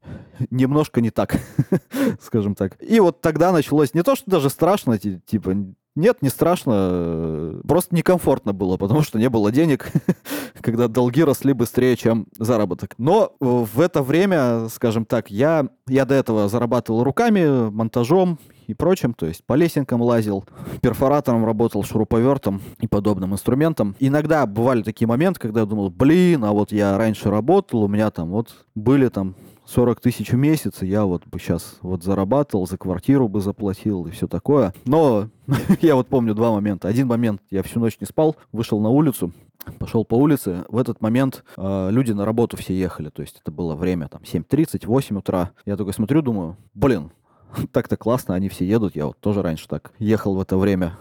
немножко 0.50 1.00
не 1.00 1.10
так, 1.10 1.36
скажем 2.20 2.54
так. 2.54 2.76
И 2.82 3.00
вот 3.00 3.20
тогда 3.20 3.52
началось 3.52 3.94
не 3.94 4.02
то, 4.02 4.16
что 4.16 4.30
даже 4.30 4.50
страшно, 4.50 4.98
типа, 4.98 5.54
нет, 5.98 6.22
не 6.22 6.28
страшно, 6.28 7.60
просто 7.66 7.94
некомфортно 7.94 8.52
было, 8.52 8.76
потому 8.76 9.02
что 9.02 9.18
не 9.18 9.28
было 9.28 9.50
денег, 9.50 9.90
когда 10.60 10.88
долги 10.88 11.24
росли 11.24 11.52
быстрее, 11.52 11.96
чем 11.96 12.26
заработок. 12.38 12.94
Но 12.98 13.32
в 13.40 13.80
это 13.80 14.02
время, 14.02 14.68
скажем 14.68 15.04
так, 15.04 15.30
я, 15.30 15.66
я 15.88 16.04
до 16.04 16.14
этого 16.14 16.48
зарабатывал 16.48 17.02
руками, 17.02 17.70
монтажом 17.70 18.38
и 18.68 18.74
прочим, 18.74 19.12
то 19.14 19.26
есть 19.26 19.44
по 19.44 19.54
лесенкам 19.54 20.00
лазил, 20.00 20.44
перфоратором 20.82 21.44
работал, 21.44 21.82
шуруповертом 21.82 22.60
и 22.80 22.86
подобным 22.86 23.32
инструментом. 23.32 23.96
Иногда 23.98 24.46
бывали 24.46 24.82
такие 24.82 25.08
моменты, 25.08 25.40
когда 25.40 25.60
я 25.60 25.66
думал, 25.66 25.90
блин, 25.90 26.44
а 26.44 26.52
вот 26.52 26.70
я 26.70 26.96
раньше 26.96 27.30
работал, 27.30 27.82
у 27.82 27.88
меня 27.88 28.10
там 28.10 28.30
вот 28.30 28.66
были 28.74 29.08
там 29.08 29.34
40 29.68 30.00
тысяч 30.00 30.32
в 30.32 30.36
месяц, 30.36 30.82
и 30.82 30.86
я 30.86 31.04
вот 31.04 31.26
бы 31.26 31.38
сейчас 31.38 31.76
вот 31.82 32.02
зарабатывал, 32.02 32.66
за 32.66 32.78
квартиру 32.78 33.28
бы 33.28 33.40
заплатил 33.42 34.06
и 34.06 34.10
все 34.10 34.26
такое. 34.26 34.72
Но 34.86 35.28
я 35.82 35.94
вот 35.94 36.08
помню 36.08 36.34
два 36.34 36.52
момента. 36.52 36.88
Один 36.88 37.06
момент, 37.06 37.42
я 37.50 37.62
всю 37.62 37.78
ночь 37.78 37.98
не 38.00 38.06
спал, 38.06 38.36
вышел 38.50 38.80
на 38.80 38.88
улицу, 38.88 39.32
пошел 39.78 40.06
по 40.06 40.14
улице. 40.14 40.64
В 40.68 40.78
этот 40.78 41.02
момент 41.02 41.44
э, 41.58 41.88
люди 41.90 42.12
на 42.12 42.24
работу 42.24 42.56
все 42.56 42.72
ехали. 42.78 43.10
То 43.10 43.20
есть 43.20 43.40
это 43.42 43.52
было 43.52 43.74
время 43.74 44.08
там 44.08 44.22
7.30, 44.22 44.86
8 44.86 45.18
утра. 45.18 45.50
Я 45.66 45.76
такой 45.76 45.92
смотрю, 45.92 46.22
думаю, 46.22 46.56
блин, 46.72 47.10
так-то 47.72 47.98
классно, 47.98 48.34
они 48.34 48.48
все 48.48 48.66
едут. 48.66 48.96
Я 48.96 49.06
вот 49.06 49.20
тоже 49.20 49.42
раньше 49.42 49.68
так 49.68 49.92
ехал 49.98 50.34
в 50.34 50.40
это 50.40 50.56
время. 50.56 50.96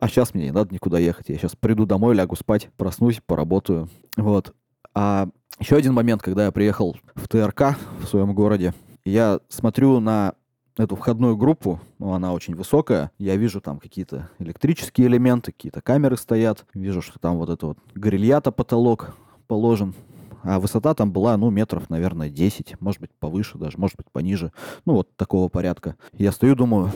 А 0.00 0.08
сейчас 0.08 0.34
мне 0.34 0.46
не 0.46 0.50
надо 0.50 0.74
никуда 0.74 0.98
ехать. 0.98 1.28
Я 1.28 1.36
сейчас 1.36 1.54
приду 1.54 1.86
домой, 1.86 2.16
лягу 2.16 2.34
спать, 2.34 2.68
проснусь, 2.76 3.20
поработаю. 3.24 3.88
Вот. 4.16 4.54
А 4.92 5.28
еще 5.62 5.76
один 5.76 5.92
момент, 5.92 6.22
когда 6.22 6.46
я 6.46 6.50
приехал 6.50 6.96
в 7.14 7.28
ТРК 7.28 7.76
в 8.00 8.08
своем 8.08 8.34
городе, 8.34 8.74
я 9.04 9.38
смотрю 9.48 10.00
на 10.00 10.34
эту 10.76 10.96
входную 10.96 11.36
группу, 11.36 11.78
ну, 12.00 12.14
она 12.14 12.32
очень 12.32 12.56
высокая, 12.56 13.12
я 13.18 13.36
вижу 13.36 13.60
там 13.60 13.78
какие-то 13.78 14.28
электрические 14.40 15.06
элементы, 15.06 15.52
какие-то 15.52 15.80
камеры 15.80 16.16
стоят, 16.16 16.64
вижу, 16.74 17.00
что 17.00 17.20
там 17.20 17.38
вот 17.38 17.48
это 17.48 17.66
вот 17.66 17.78
грильята 17.94 18.50
потолок 18.50 19.14
положен, 19.46 19.94
а 20.42 20.58
высота 20.58 20.94
там 20.94 21.12
была, 21.12 21.36
ну, 21.36 21.48
метров, 21.50 21.88
наверное, 21.90 22.28
10, 22.28 22.80
может 22.80 23.00
быть, 23.00 23.12
повыше 23.20 23.56
даже, 23.56 23.78
может 23.78 23.96
быть, 23.96 24.10
пониже, 24.10 24.50
ну, 24.84 24.94
вот 24.94 25.14
такого 25.14 25.48
порядка. 25.48 25.94
Я 26.18 26.32
стою, 26.32 26.56
думаю, 26.56 26.90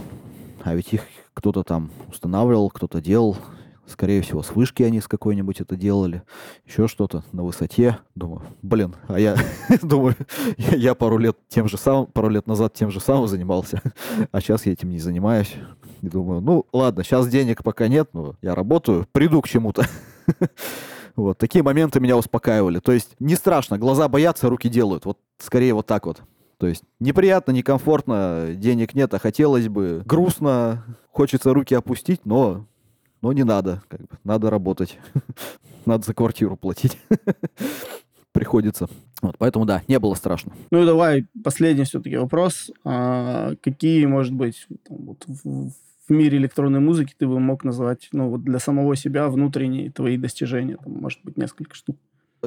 а 0.64 0.74
ведь 0.74 0.92
их 0.92 1.02
кто-то 1.34 1.62
там 1.62 1.92
устанавливал, 2.08 2.70
кто-то 2.70 3.00
делал, 3.00 3.36
Скорее 3.86 4.20
всего, 4.22 4.42
с 4.42 4.50
вышки 4.50 4.82
они 4.82 5.00
с 5.00 5.06
какой-нибудь 5.06 5.60
это 5.60 5.76
делали. 5.76 6.22
Еще 6.66 6.88
что-то 6.88 7.22
на 7.32 7.44
высоте. 7.44 7.98
Думаю, 8.14 8.42
блин, 8.62 8.96
а 9.06 9.20
я 9.20 9.36
думаю, 9.82 10.16
я 10.56 10.94
пару 10.94 11.18
лет 11.18 11.36
тем 11.48 11.68
же 11.68 11.78
самым, 11.78 12.06
пару 12.06 12.28
лет 12.28 12.46
назад 12.46 12.74
тем 12.74 12.90
же 12.90 12.98
самым 13.00 13.28
занимался, 13.28 13.80
а 14.32 14.40
сейчас 14.40 14.66
я 14.66 14.72
этим 14.72 14.90
не 14.90 14.98
занимаюсь. 14.98 15.54
И 16.02 16.08
думаю, 16.08 16.40
ну 16.40 16.66
ладно, 16.72 17.04
сейчас 17.04 17.28
денег 17.28 17.62
пока 17.62 17.88
нет, 17.88 18.10
но 18.12 18.34
я 18.42 18.54
работаю, 18.54 19.06
приду 19.12 19.40
к 19.42 19.48
чему-то. 19.48 19.86
Вот, 21.14 21.38
такие 21.38 21.64
моменты 21.64 21.98
меня 21.98 22.14
успокаивали. 22.14 22.78
То 22.78 22.92
есть 22.92 23.16
не 23.20 23.36
страшно, 23.36 23.78
глаза 23.78 24.06
боятся, 24.06 24.50
руки 24.50 24.68
делают. 24.68 25.06
Вот 25.06 25.18
скорее 25.38 25.72
вот 25.72 25.86
так 25.86 26.04
вот. 26.04 26.20
То 26.58 26.66
есть 26.66 26.84
неприятно, 27.00 27.52
некомфортно, 27.52 28.48
денег 28.54 28.94
нет, 28.94 29.14
а 29.14 29.18
хотелось 29.18 29.68
бы. 29.68 30.02
Грустно, 30.04 30.84
хочется 31.10 31.54
руки 31.54 31.74
опустить, 31.74 32.26
но 32.26 32.66
но 33.22 33.32
не 33.32 33.44
надо, 33.44 33.82
как 33.88 34.00
бы, 34.00 34.08
надо 34.24 34.50
работать. 34.50 34.98
надо 35.86 36.04
за 36.04 36.14
квартиру 36.14 36.56
платить. 36.56 36.98
Приходится. 38.32 38.88
Вот, 39.22 39.36
поэтому 39.38 39.64
да, 39.64 39.82
не 39.88 39.98
было 39.98 40.14
страшно. 40.14 40.52
Ну 40.70 40.82
и 40.82 40.86
давай 40.86 41.26
последний 41.42 41.84
все-таки 41.84 42.16
вопрос. 42.16 42.70
А, 42.84 43.54
какие, 43.62 44.04
может 44.04 44.34
быть, 44.34 44.66
там, 44.86 44.98
вот, 44.98 45.24
в, 45.26 45.70
в 45.70 46.10
мире 46.10 46.36
электронной 46.36 46.80
музыки 46.80 47.14
ты 47.16 47.26
бы 47.26 47.40
мог 47.40 47.64
назвать, 47.64 48.08
ну 48.12 48.28
вот 48.28 48.44
для 48.44 48.58
самого 48.58 48.94
себя 48.94 49.28
внутренние 49.28 49.90
твои 49.90 50.18
достижения? 50.18 50.76
Там, 50.76 50.92
может 50.94 51.20
быть, 51.22 51.38
несколько 51.38 51.74
штук. 51.74 51.96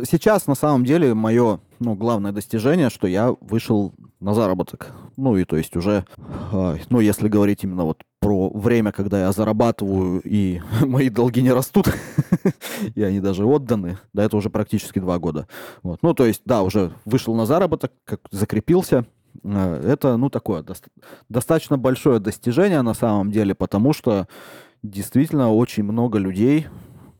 Сейчас, 0.06 0.48
на 0.48 0.56
самом 0.56 0.86
деле, 0.86 1.14
мое 1.14 1.60
ну, 1.80 1.96
главное 1.96 2.32
достижение, 2.32 2.90
что 2.90 3.08
я 3.08 3.36
вышел 3.42 3.94
на 4.20 4.34
заработок. 4.34 4.94
Ну, 5.16 5.38
и 5.38 5.46
то 5.46 5.56
есть 5.56 5.76
уже, 5.76 6.06
э, 6.52 6.78
ну, 6.90 7.00
если 7.00 7.30
говорить 7.30 7.64
именно 7.64 7.86
вот 7.86 8.04
про 8.20 8.50
время, 8.50 8.92
когда 8.92 9.22
я 9.22 9.32
зарабатываю, 9.32 10.22
и 10.24 10.62
мои 10.82 11.10
долги 11.10 11.42
не 11.42 11.52
растут, 11.52 11.88
и 12.96 13.02
они 13.02 13.20
даже 13.22 13.46
отданы, 13.46 13.98
да, 14.14 14.26
это 14.26 14.36
уже 14.38 14.50
практически 14.50 15.00
два 15.00 15.20
года. 15.20 15.48
Вот. 15.84 16.00
Ну, 16.02 16.14
то 16.14 16.26
есть, 16.26 16.42
да, 16.46 16.64
уже 16.64 16.92
вышел 17.06 17.34
на 17.34 17.46
заработок, 17.46 17.94
как 18.04 18.20
закрепился, 18.32 19.06
э, 19.44 19.82
это, 19.86 20.18
ну, 20.18 20.30
такое 20.30 20.64
доста- 20.64 20.90
достаточно 21.30 21.78
большое 21.78 22.20
достижение 22.20 22.82
на 22.82 22.94
самом 22.94 23.32
деле, 23.32 23.56
потому 23.56 23.94
что 23.94 24.28
действительно 24.84 25.54
очень 25.54 25.84
много 25.84 26.18
людей, 26.18 26.68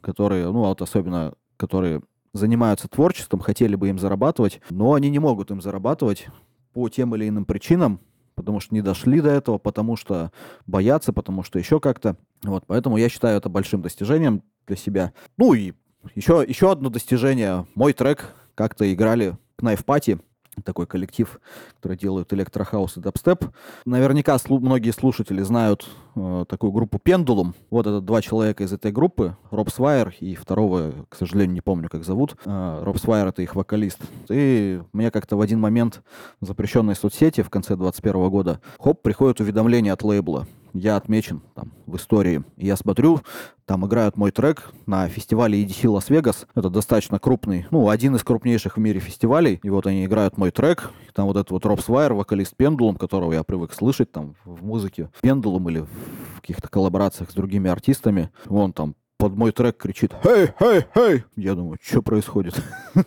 которые, 0.02 0.46
ну, 0.52 0.60
вот 0.60 0.82
особенно, 0.82 1.34
которые 1.56 2.02
занимаются 2.40 2.88
творчеством, 2.88 3.40
хотели 3.40 3.76
бы 3.76 3.90
им 3.90 4.00
зарабатывать, 4.00 4.62
но 4.70 4.94
они 4.94 5.10
не 5.10 5.20
могут 5.20 5.52
им 5.52 5.62
зарабатывать 5.62 6.28
по 6.74 6.90
тем 6.90 7.16
или 7.16 7.28
иным 7.28 7.46
причинам, 7.46 8.00
потому 8.36 8.60
что 8.60 8.74
не 8.74 8.82
дошли 8.82 9.22
до 9.22 9.30
этого, 9.30 9.58
потому 9.58 9.96
что 9.96 10.32
боятся, 10.66 11.14
потому 11.14 11.44
что 11.44 11.60
еще 11.60 11.80
как-то. 11.80 12.16
Вот, 12.44 12.64
поэтому 12.66 12.98
я 12.98 13.10
считаю 13.10 13.38
это 13.38 13.50
большим 13.50 13.82
достижением 13.82 14.44
для 14.66 14.76
себя. 14.76 15.14
Ну 15.38 15.54
и 15.54 15.74
еще, 16.16 16.44
еще 16.48 16.72
одно 16.72 16.90
достижение. 16.90 17.68
Мой 17.76 17.94
трек 17.94 18.34
как-то 18.56 18.92
играли 18.92 19.36
в 19.58 19.64
Knife 19.64 19.86
Party 19.86 20.22
такой 20.62 20.88
коллектив, 20.88 21.40
который 21.76 21.98
делают 21.98 22.34
электрохаус 22.34 22.98
и 22.98 23.00
дабстеп. 23.00 23.46
Наверняка 23.86 24.36
слу- 24.36 24.60
многие 24.60 24.92
слушатели 24.92 25.42
знают 25.42 25.88
э, 26.16 26.46
такую 26.48 26.72
группу 26.72 27.00
Pendulum. 27.00 27.56
Вот 27.70 27.88
это 27.88 28.02
два 28.02 28.22
человека 28.22 28.64
из 28.64 28.74
этой 28.74 28.92
группы, 28.92 29.36
Роб 29.52 29.70
Свайер 29.70 30.14
и 30.20 30.36
второго, 30.36 30.94
к 31.10 31.16
сожалению, 31.16 31.54
не 31.54 31.62
помню, 31.62 31.90
как 31.90 32.04
зовут. 32.04 32.36
Э, 32.46 32.82
Роб 32.84 32.98
Свайер— 32.98 33.28
это 33.30 33.42
их 33.42 33.56
вокалист. 33.56 34.00
И 34.30 34.82
мне 34.94 35.12
как-то 35.12 35.38
в 35.38 35.42
один 35.42 35.60
момент 35.60 36.02
в 36.42 36.46
запрещенной 36.46 36.96
соцсети 36.96 37.42
в 37.42 37.50
конце 37.50 37.76
2021 37.76 38.30
года, 38.30 38.62
хоп, 38.80 39.02
приходит 39.02 39.40
уведомление 39.40 39.94
от 39.94 40.04
лейбла 40.04 40.48
я 40.74 40.96
отмечен 40.96 41.42
там 41.56 41.72
в 41.86 41.96
истории. 41.98 42.44
Я 42.58 42.76
смотрю, 42.76 43.22
там 43.66 43.86
играют 43.86 44.18
мой 44.18 44.32
трек 44.32 44.72
на 44.86 45.08
фестивале 45.08 45.64
EDC 45.64 45.90
Лас-Вегас. 45.90 46.48
Это 46.56 46.70
достаточно 46.70 47.20
крупный, 47.20 47.68
ну, 47.72 47.90
один 47.90 48.16
из 48.16 48.24
крупнейших 48.24 48.78
в 48.78 48.80
мире 48.80 49.00
фестивалей. 49.00 49.60
И 49.64 49.70
вот 49.70 49.88
они 49.88 50.06
играют 50.06 50.38
мой 50.38 50.52
трек. 50.52 50.92
Там 51.14 51.28
вот 51.28 51.38
этот 51.38 51.52
вот 51.52 51.66
Роб 51.66 51.82
Свайер, 51.82 52.14
вокалист 52.14 52.56
Pendulum, 52.56 52.96
которого 52.96 53.34
я 53.34 53.44
привык 53.44 53.74
слышать 53.74 54.12
там 54.12 54.36
в 54.46 54.64
музыке. 54.64 55.10
Pendulum 55.22 55.70
или 55.70 55.82
в 55.82 56.42
каких-то 56.42 56.68
коллаборациях 56.68 57.32
с 57.32 57.34
другими 57.34 57.70
артистами. 57.70 58.30
Вон 58.46 58.74
там 58.74 58.96
под 59.20 59.36
мой 59.36 59.52
трек 59.52 59.76
кричит 59.76 60.14
«Хей, 60.24 60.48
хей, 60.58 60.86
хей!» 60.96 61.24
Я 61.36 61.54
думаю, 61.54 61.78
что 61.82 62.02
происходит? 62.02 62.56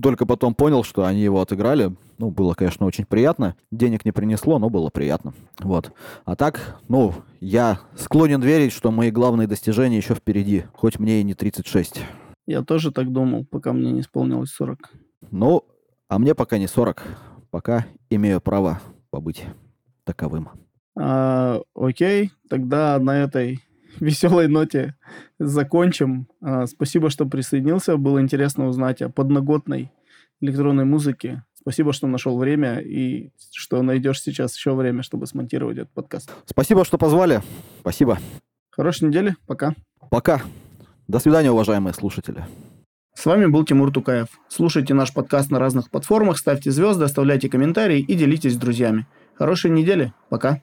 Только 0.00 0.24
потом 0.24 0.54
понял, 0.54 0.84
что 0.84 1.04
они 1.04 1.20
его 1.20 1.40
отыграли. 1.40 1.96
Ну, 2.18 2.32
было, 2.32 2.54
конечно, 2.54 2.84
очень 2.84 3.06
приятно. 3.06 3.54
Денег 3.70 4.04
не 4.04 4.10
принесло, 4.10 4.58
но 4.58 4.68
было 4.68 4.90
приятно. 4.90 5.34
Вот. 5.60 5.92
А 6.24 6.34
так, 6.34 6.80
ну, 6.88 7.14
я 7.40 7.78
склонен 7.96 8.40
верить, 8.40 8.72
что 8.72 8.90
мои 8.90 9.12
главные 9.12 9.46
достижения 9.46 9.96
еще 9.96 10.14
впереди, 10.14 10.64
хоть 10.72 10.98
мне 10.98 11.20
и 11.20 11.24
не 11.24 11.34
36. 11.34 12.02
Я 12.46 12.62
тоже 12.62 12.90
так 12.90 13.12
думал, 13.12 13.44
пока 13.44 13.72
мне 13.72 13.92
не 13.92 14.00
исполнилось 14.00 14.50
40. 14.50 14.90
Ну, 15.30 15.64
а 16.08 16.18
мне 16.18 16.34
пока 16.34 16.58
не 16.58 16.66
40. 16.66 17.04
Пока 17.50 17.86
имею 18.10 18.40
право 18.40 18.80
побыть 19.10 19.44
таковым. 20.04 20.48
А, 20.98 21.60
окей, 21.74 22.32
тогда 22.50 22.98
на 22.98 23.16
этой 23.22 23.62
веселой 24.00 24.48
ноте 24.48 24.96
закончим. 25.38 26.26
А, 26.42 26.66
спасибо, 26.66 27.10
что 27.10 27.26
присоединился. 27.26 27.96
Было 27.96 28.20
интересно 28.20 28.66
узнать 28.66 29.02
о 29.02 29.08
подноготной 29.08 29.92
электронной 30.40 30.84
музыке. 30.84 31.44
Спасибо, 31.60 31.92
что 31.92 32.06
нашел 32.06 32.38
время 32.38 32.78
и 32.78 33.30
что 33.52 33.82
найдешь 33.82 34.22
сейчас 34.22 34.56
еще 34.56 34.74
время, 34.74 35.02
чтобы 35.02 35.26
смонтировать 35.26 35.78
этот 35.78 35.92
подкаст. 35.92 36.30
Спасибо, 36.46 36.84
что 36.84 36.98
позвали. 36.98 37.42
Спасибо. 37.80 38.18
Хорошей 38.70 39.08
недели. 39.08 39.36
Пока. 39.46 39.74
Пока. 40.10 40.42
До 41.08 41.18
свидания, 41.18 41.50
уважаемые 41.50 41.94
слушатели. 41.94 42.44
С 43.14 43.26
вами 43.26 43.46
был 43.46 43.64
Тимур 43.64 43.92
Тукаев. 43.92 44.28
Слушайте 44.48 44.94
наш 44.94 45.12
подкаст 45.12 45.50
на 45.50 45.58
разных 45.58 45.90
платформах, 45.90 46.38
ставьте 46.38 46.70
звезды, 46.70 47.04
оставляйте 47.04 47.48
комментарии 47.48 47.98
и 47.98 48.14
делитесь 48.14 48.54
с 48.54 48.56
друзьями. 48.56 49.06
Хорошей 49.34 49.70
недели. 49.70 50.12
Пока. 50.28 50.60